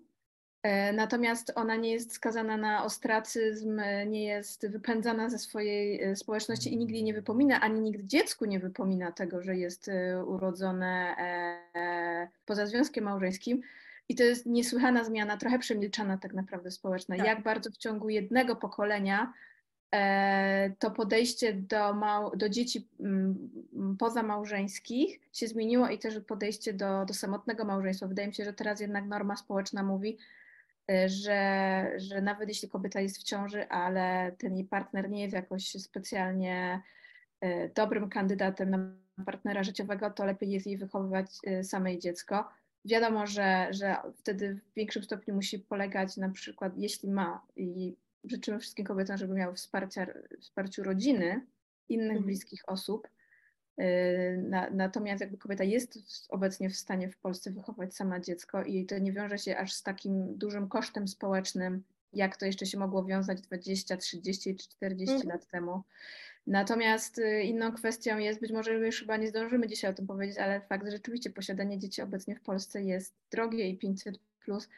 natomiast 0.93 1.53
ona 1.55 1.77
nie 1.77 1.93
jest 1.93 2.13
skazana 2.13 2.57
na 2.57 2.85
ostracyzm, 2.85 3.81
nie 4.07 4.25
jest 4.25 4.69
wypędzana 4.69 5.31
ze 5.31 5.39
swojej 5.39 6.03
e, 6.03 6.17
społeczności 6.17 6.73
i 6.73 6.77
nigdy 6.77 7.03
nie 7.03 7.15
wypomina, 7.15 7.61
ani 7.61 7.81
nikt 7.81 8.07
dziecku 8.07 8.45
nie 8.45 8.61
wypomina 8.61 9.13
tego, 9.13 9.43
że 9.43 9.57
jest 9.57 9.89
e, 9.89 10.25
urodzone 10.25 11.17
poza 12.47 12.67
związkiem 12.67 13.05
małżeńskim. 13.05 13.61
I 14.09 14.15
to 14.15 14.23
jest 14.23 14.47
niesłychana 14.47 15.05
zmiana, 15.05 15.37
trochę 15.37 15.59
przemilczana 15.59 16.19
tak 16.19 16.35
naprawdę 16.35 16.71
społeczna. 16.71 17.17
Tak. 17.17 17.27
Jak 17.27 17.43
bardzo 17.43 17.71
w 17.71 17.77
ciągu 17.77 18.09
jednego 18.09 18.57
pokolenia 18.57 19.33
to 20.79 20.91
podejście 20.91 21.53
do, 21.53 21.95
mał, 21.95 22.37
do 22.37 22.49
dzieci 22.49 22.89
pozamałżeńskich 23.99 25.21
się 25.33 25.49
zmieniło 25.49 25.89
i 25.89 25.99
też 25.99 26.21
podejście 26.21 26.73
do, 26.73 27.05
do 27.05 27.15
samotnego 27.15 27.65
małżeństwa. 27.65 28.07
Wydaje 28.07 28.29
mi 28.29 28.35
się, 28.35 28.45
że 28.45 28.53
teraz 28.53 28.81
jednak 28.81 29.07
norma 29.07 29.37
społeczna 29.37 29.83
mówi, 29.83 30.19
że, 31.07 31.91
że 31.97 32.21
nawet 32.23 32.49
jeśli 32.49 32.69
kobieta 32.69 33.01
jest 33.01 33.19
w 33.19 33.23
ciąży, 33.23 33.69
ale 33.69 34.33
ten 34.39 34.57
jej 34.57 34.65
partner 34.65 35.11
nie 35.11 35.23
jest 35.23 35.35
jakoś 35.35 35.71
specjalnie 35.71 36.83
y, 37.45 37.71
dobrym 37.75 38.09
kandydatem 38.09 38.71
na 38.71 38.79
partnera 39.25 39.63
życiowego, 39.63 40.11
to 40.11 40.25
lepiej 40.25 40.51
jest 40.51 40.67
jej 40.67 40.77
wychowywać 40.77 41.27
y, 41.47 41.65
samej 41.65 41.99
dziecko. 41.99 42.49
Wiadomo, 42.85 43.27
że, 43.27 43.69
że 43.71 43.97
wtedy 44.17 44.55
w 44.55 44.75
większym 44.75 45.03
stopniu 45.03 45.35
musi 45.35 45.59
polegać 45.59 46.17
na 46.17 46.29
przykład, 46.29 46.73
jeśli 46.77 47.11
ma 47.11 47.47
i 47.57 47.97
życzymy 48.25 48.59
wszystkim 48.59 48.87
kobietom, 48.87 49.17
żeby 49.17 49.35
miały 49.35 49.55
wsparcia, 49.55 50.07
wsparciu 50.41 50.83
rodziny, 50.83 51.47
innych 51.89 52.11
mhm. 52.11 52.25
bliskich 52.25 52.63
osób, 52.67 53.09
na, 54.43 54.71
natomiast 54.71 55.21
jakby 55.21 55.39
kobieta 55.39 55.65
jest 55.65 55.99
obecnie 56.29 56.71
w 56.71 56.77
stanie 56.77 57.11
w 57.11 57.17
Polsce 57.17 57.51
wychować 57.51 57.95
sama 57.95 58.21
dziecko 58.21 58.63
i 58.63 58.87
to 58.87 58.99
nie 58.99 59.13
wiąże 59.13 59.39
się 59.39 59.57
aż 59.57 59.73
z 59.73 59.83
takim 59.83 60.39
dużym 60.39 60.69
kosztem 60.69 61.09
społecznym, 61.09 61.83
jak 62.13 62.37
to 62.37 62.47
jeszcze 62.47 62.67
się 62.67 62.79
mogło 62.79 63.05
wiązać 63.05 63.41
20, 63.41 63.97
30 63.97 64.57
czy 64.57 64.69
40 64.69 65.15
mhm. 65.15 65.29
lat 65.33 65.47
temu, 65.47 65.83
Natomiast 66.47 67.19
y, 67.19 67.43
inną 67.43 67.73
kwestią 67.73 68.19
jest, 68.19 68.41
być 68.41 68.53
może 68.53 68.73
już 68.75 69.01
chyba 69.01 69.17
nie 69.17 69.29
zdążymy 69.29 69.69
dzisiaj 69.69 69.91
o 69.91 69.95
tym 69.95 70.07
powiedzieć, 70.07 70.39
ale 70.39 70.61
fakt, 70.61 70.85
że 70.85 70.91
rzeczywiście 70.91 71.31
posiadanie 71.31 71.79
dzieci 71.79 72.03
obecnie 72.03 72.37
w 72.37 72.41
Polsce 72.41 72.83
jest 72.83 73.15
drogie 73.31 73.69
i 73.69 73.79
500 73.79 74.19
plus 74.45 74.69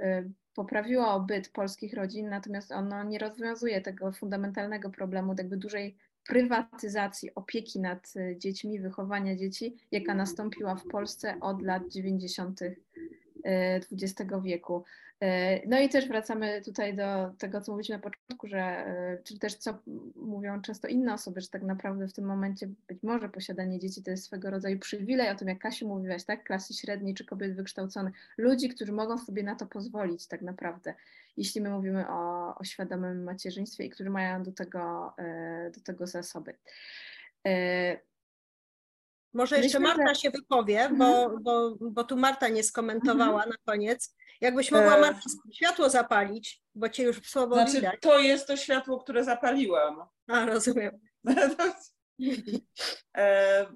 y, 0.00 0.30
poprawiło 0.54 1.20
byt 1.20 1.48
polskich 1.48 1.94
rodzin, 1.94 2.28
natomiast 2.28 2.72
ono 2.72 3.04
nie 3.04 3.18
rozwiązuje 3.18 3.80
tego 3.80 4.12
fundamentalnego 4.12 4.90
problemu, 4.90 5.34
jakby 5.38 5.56
dużej 5.56 5.96
prywatyzacji 6.28 7.34
opieki 7.34 7.80
nad 7.80 8.12
y, 8.16 8.36
dziećmi, 8.38 8.80
wychowania 8.80 9.36
dzieci, 9.36 9.76
jaka 9.92 10.14
nastąpiła 10.14 10.74
w 10.74 10.86
Polsce 10.86 11.36
od 11.40 11.62
lat 11.62 11.88
90. 11.88 12.60
XX 13.92 14.30
wieku. 14.42 14.84
E, 15.22 15.60
no 15.66 15.80
i 15.80 15.88
też 15.88 16.08
wracamy 16.08 16.62
tutaj 16.64 16.94
do 16.94 17.32
tego, 17.38 17.60
co 17.60 17.72
mówiliśmy 17.72 17.96
na 17.96 18.02
początku, 18.02 18.48
że, 18.48 18.58
e, 18.58 19.18
czy 19.24 19.38
też 19.38 19.54
co 19.54 19.78
mówią 20.16 20.62
często 20.62 20.88
inne 20.88 21.14
osoby, 21.14 21.40
że 21.40 21.48
tak 21.48 21.62
naprawdę 21.62 22.08
w 22.08 22.12
tym 22.12 22.24
momencie 22.24 22.68
być 22.88 23.02
może 23.02 23.28
posiadanie 23.28 23.78
dzieci 23.78 24.02
to 24.02 24.10
jest 24.10 24.24
swego 24.24 24.50
rodzaju 24.50 24.78
przywilej, 24.78 25.30
o 25.30 25.34
tym 25.34 25.48
jak 25.48 25.58
Kasiu 25.58 25.88
mówiłaś, 25.88 26.24
tak, 26.24 26.44
klasy 26.44 26.74
średniej 26.74 27.14
czy 27.14 27.24
kobiet 27.24 27.56
wykształconych, 27.56 28.14
ludzi, 28.38 28.68
którzy 28.68 28.92
mogą 28.92 29.18
sobie 29.18 29.42
na 29.42 29.54
to 29.54 29.66
pozwolić 29.66 30.26
tak 30.26 30.42
naprawdę, 30.42 30.94
jeśli 31.36 31.60
my 31.60 31.70
mówimy 31.70 32.08
o, 32.08 32.54
o 32.58 32.64
świadomym 32.64 33.24
macierzyństwie 33.24 33.84
i 33.84 33.90
którzy 33.90 34.10
mają 34.10 34.42
do 34.42 34.52
tego, 34.52 35.14
e, 35.18 35.70
do 35.74 35.80
tego 35.80 36.06
zasoby. 36.06 36.54
Może 39.34 39.58
jeszcze 39.58 39.80
Myślę, 39.80 39.94
Marta 39.94 40.14
że... 40.14 40.20
się 40.20 40.30
wypowie, 40.30 40.90
bo, 40.98 41.22
mhm. 41.22 41.42
bo, 41.42 41.76
bo 41.80 42.04
tu 42.04 42.16
Marta 42.16 42.48
nie 42.48 42.62
skomentowała 42.62 43.44
mhm. 43.44 43.50
na 43.50 43.56
koniec. 43.72 44.16
Jakbyś 44.40 44.70
mogła 44.70 44.96
e, 44.96 45.00
Marta 45.00 45.20
światło 45.52 45.90
zapalić, 45.90 46.62
bo 46.74 46.88
cię 46.88 47.02
już 47.02 47.20
słabo 47.28 47.54
znaczy, 47.54 47.72
widać. 47.72 48.00
To 48.00 48.18
jest 48.18 48.46
to 48.46 48.56
światło, 48.56 48.98
które 48.98 49.24
zapaliłam. 49.24 50.04
A, 50.26 50.46
rozumiem. 50.46 51.00
e, 53.16 53.66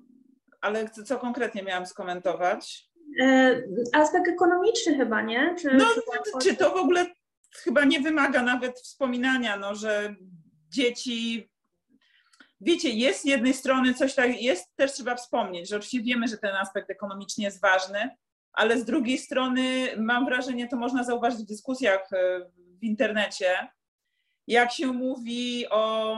ale 0.61 0.89
co 0.89 1.19
konkretnie 1.19 1.63
miałam 1.63 1.87
skomentować? 1.87 2.89
E, 3.21 3.63
aspekt 3.93 4.29
ekonomiczny 4.29 4.97
chyba, 4.97 5.23
nie? 5.23 5.55
Czy, 5.59 5.75
no, 5.75 5.85
czy, 6.25 6.49
czy 6.49 6.57
to 6.57 6.71
w 6.71 6.77
ogóle 6.77 7.07
chyba 7.57 7.85
nie 7.85 8.01
wymaga 8.01 8.43
nawet 8.43 8.81
wspominania, 8.81 9.57
no, 9.57 9.75
że 9.75 10.15
dzieci 10.69 11.51
wiecie, 12.61 12.91
jest 12.91 13.21
z 13.21 13.25
jednej 13.25 13.55
strony 13.55 13.95
coś 13.95 14.15
tak, 14.15 14.43
jest 14.43 14.77
też 14.77 14.93
trzeba 14.93 15.15
wspomnieć, 15.15 15.69
że 15.69 15.77
oczywiście 15.77 16.03
wiemy, 16.03 16.29
że 16.29 16.39
ten 16.39 16.55
aspekt 16.55 16.91
ekonomiczny 16.91 17.45
jest 17.45 17.61
ważny, 17.61 18.17
ale 18.53 18.81
z 18.81 18.85
drugiej 18.85 19.19
strony 19.19 19.89
mam 19.97 20.25
wrażenie, 20.25 20.69
to 20.69 20.77
można 20.77 21.05
zauważyć 21.05 21.41
w 21.41 21.47
dyskusjach 21.49 22.13
e, 22.13 22.41
w 22.81 22.85
internecie, 22.85 23.69
jak 24.47 24.73
się 24.73 24.87
mówi 24.87 25.67
o, 25.71 26.17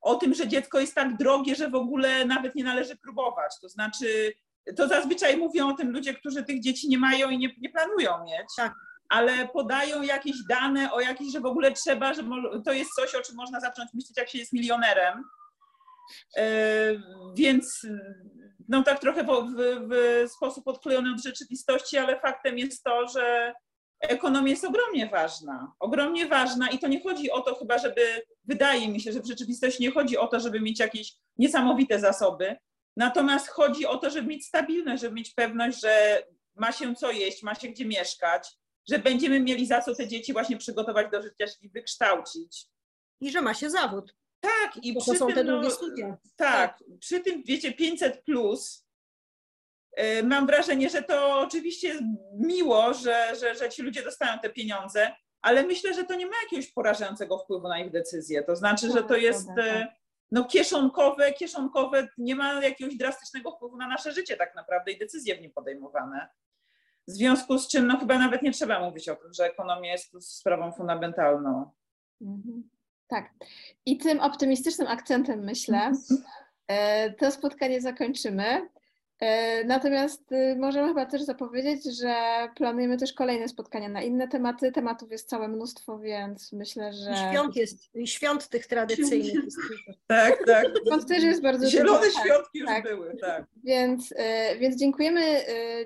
o 0.00 0.14
tym, 0.14 0.34
że 0.34 0.48
dziecko 0.48 0.80
jest 0.80 0.94
tak 0.94 1.16
drogie, 1.16 1.54
że 1.54 1.70
w 1.70 1.74
ogóle 1.74 2.24
nawet 2.24 2.54
nie 2.54 2.64
należy 2.64 2.96
próbować. 2.96 3.52
To 3.60 3.68
znaczy, 3.68 4.32
to 4.76 4.88
zazwyczaj 4.88 5.36
mówią 5.36 5.68
o 5.68 5.74
tym 5.74 5.90
ludzie, 5.90 6.14
którzy 6.14 6.44
tych 6.44 6.60
dzieci 6.60 6.88
nie 6.88 6.98
mają 6.98 7.30
i 7.30 7.38
nie, 7.38 7.50
nie 7.58 7.70
planują 7.70 8.24
mieć. 8.24 8.46
Tak 8.56 8.74
ale 9.08 9.48
podają 9.48 10.02
jakieś 10.02 10.36
dane 10.48 10.92
o 10.92 11.00
jakieś, 11.00 11.32
że 11.32 11.40
w 11.40 11.46
ogóle 11.46 11.72
trzeba, 11.72 12.14
że 12.14 12.22
to 12.64 12.72
jest 12.72 12.90
coś, 12.90 13.14
o 13.14 13.22
czym 13.22 13.36
można 13.36 13.60
zacząć 13.60 13.90
myśleć, 13.94 14.16
jak 14.16 14.28
się 14.28 14.38
jest 14.38 14.52
milionerem. 14.52 15.24
E, 16.36 16.44
więc 17.34 17.86
no 18.68 18.82
tak 18.82 19.00
trochę 19.00 19.24
w, 19.24 19.54
w, 19.88 20.30
sposób 20.30 20.68
odklejony 20.68 21.12
od 21.12 21.22
rzeczywistości, 21.22 21.98
ale 21.98 22.20
faktem 22.20 22.58
jest 22.58 22.84
to, 22.84 23.08
że 23.08 23.54
ekonomia 24.00 24.50
jest 24.50 24.64
ogromnie 24.64 25.06
ważna. 25.06 25.72
Ogromnie 25.80 26.26
ważna 26.26 26.68
i 26.68 26.78
to 26.78 26.88
nie 26.88 27.02
chodzi 27.02 27.30
o 27.30 27.40
to 27.40 27.54
chyba, 27.54 27.78
żeby, 27.78 28.22
wydaje 28.44 28.88
mi 28.88 29.00
się, 29.00 29.12
że 29.12 29.20
w 29.20 29.26
rzeczywistości 29.26 29.82
nie 29.82 29.90
chodzi 29.90 30.18
o 30.18 30.26
to, 30.26 30.40
żeby 30.40 30.60
mieć 30.60 30.80
jakieś 30.80 31.12
niesamowite 31.38 32.00
zasoby, 32.00 32.56
natomiast 32.96 33.48
chodzi 33.48 33.86
o 33.86 33.98
to, 33.98 34.10
żeby 34.10 34.28
mieć 34.28 34.46
stabilność, 34.46 35.02
żeby 35.02 35.14
mieć 35.14 35.34
pewność, 35.34 35.80
że 35.80 36.22
ma 36.54 36.72
się 36.72 36.94
co 36.94 37.10
jeść, 37.10 37.42
ma 37.42 37.54
się 37.54 37.68
gdzie 37.68 37.84
mieszkać, 37.84 38.48
że 38.90 38.98
będziemy 38.98 39.40
mieli 39.40 39.66
za 39.66 39.80
co 39.80 39.94
te 39.94 40.08
dzieci 40.08 40.32
właśnie 40.32 40.56
przygotować 40.56 41.10
do 41.10 41.22
życia, 41.22 41.46
czyli 41.46 41.70
wykształcić. 41.70 42.66
I 43.20 43.30
że 43.30 43.42
ma 43.42 43.54
się 43.54 43.70
zawód. 43.70 44.14
Tak, 44.40 44.84
i 44.84 44.94
Bo 44.94 45.00
przy 45.00 45.10
to 45.10 45.16
są 45.16 45.26
tym, 45.26 45.34
te 45.34 45.44
drugie 45.44 45.68
no, 45.68 45.70
studia. 45.70 46.16
Tak, 46.36 46.78
tak, 46.78 46.84
przy 47.00 47.20
tym 47.20 47.42
wiecie 47.42 47.72
500 47.72 48.24
plus. 48.24 48.86
Yy, 49.96 50.22
mam 50.22 50.46
wrażenie, 50.46 50.90
że 50.90 51.02
to 51.02 51.40
oczywiście 51.40 51.88
jest 51.88 52.02
miło, 52.38 52.94
że, 52.94 53.32
że, 53.40 53.54
że 53.54 53.70
ci 53.70 53.82
ludzie 53.82 54.02
dostają 54.02 54.38
te 54.38 54.50
pieniądze, 54.50 55.12
ale 55.42 55.62
myślę, 55.66 55.94
że 55.94 56.04
to 56.04 56.14
nie 56.14 56.26
ma 56.26 56.32
jakiegoś 56.42 56.72
porażającego 56.72 57.38
wpływu 57.38 57.68
na 57.68 57.80
ich 57.80 57.90
decyzje. 57.90 58.42
To 58.42 58.56
znaczy, 58.56 58.86
że 58.86 59.02
to 59.02 59.08
tak, 59.08 59.22
jest 59.22 59.48
yy, 59.56 59.86
no, 60.32 60.44
kieszonkowe, 60.44 61.32
kieszonkowe, 61.32 62.08
nie 62.18 62.34
ma 62.34 62.64
jakiegoś 62.64 62.96
drastycznego 62.96 63.50
wpływu 63.50 63.76
na 63.76 63.88
nasze 63.88 64.12
życie 64.12 64.36
tak 64.36 64.54
naprawdę 64.54 64.92
i 64.92 64.98
decyzje 64.98 65.36
w 65.36 65.40
nim 65.40 65.52
podejmowane. 65.52 66.28
W 67.08 67.10
związku 67.10 67.58
z 67.58 67.68
czym 67.68 67.86
no, 67.86 67.98
chyba 67.98 68.18
nawet 68.18 68.42
nie 68.42 68.52
trzeba 68.52 68.80
mówić 68.80 69.08
o 69.08 69.16
tym, 69.16 69.32
że 69.32 69.44
ekonomia 69.44 69.92
jest 69.92 70.38
sprawą 70.38 70.72
fundamentalną. 70.72 71.70
Mhm. 72.20 72.68
Tak. 73.08 73.30
I 73.86 73.98
tym 73.98 74.20
optymistycznym 74.20 74.88
akcentem 74.88 75.44
myślę, 75.44 75.92
e, 76.66 77.10
to 77.12 77.30
spotkanie 77.30 77.80
zakończymy. 77.80 78.68
E, 79.22 79.64
natomiast 79.64 80.32
y, 80.32 80.56
możemy 80.58 80.88
chyba 80.88 81.06
też 81.06 81.22
zapowiedzieć, 81.22 81.98
że 82.00 82.14
planujemy 82.56 82.96
też 82.96 83.12
kolejne 83.12 83.48
spotkania 83.48 83.88
na 83.88 84.02
inne 84.02 84.28
tematy. 84.28 84.72
Tematów 84.72 85.10
jest 85.10 85.28
całe 85.28 85.48
mnóstwo, 85.48 85.98
więc 85.98 86.52
myślę, 86.52 86.92
że. 86.92 87.14
Świąt 87.30 87.56
jest, 87.56 87.90
świąt 88.04 88.48
tych 88.48 88.66
tradycyjnych. 88.66 89.44
tak, 90.06 90.46
tak. 90.46 90.66
Świąt 90.86 91.08
też 91.08 91.22
jest 91.22 91.42
bardzo 91.42 91.70
Zielone 91.70 92.06
dużo. 92.06 92.12
Tak, 92.18 92.26
świątki 92.26 92.58
już 92.58 92.68
tak. 92.68 92.84
były, 92.84 93.16
tak. 93.16 93.44
Więc, 93.64 94.14
e, 94.16 94.56
więc 94.58 94.76
dziękujemy, 94.76 95.40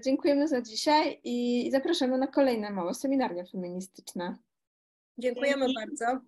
dziękujemy 0.04 0.48
za 0.48 0.62
dzisiaj 0.62 1.20
i 1.24 1.68
zapraszamy 1.72 2.18
na 2.18 2.26
kolejne 2.26 2.70
małe 2.70 2.94
seminarium 2.94 3.46
feministyczne. 3.46 4.36
Dziękujemy 5.18 5.66
Dzięki. 5.66 5.74
bardzo. 5.74 6.20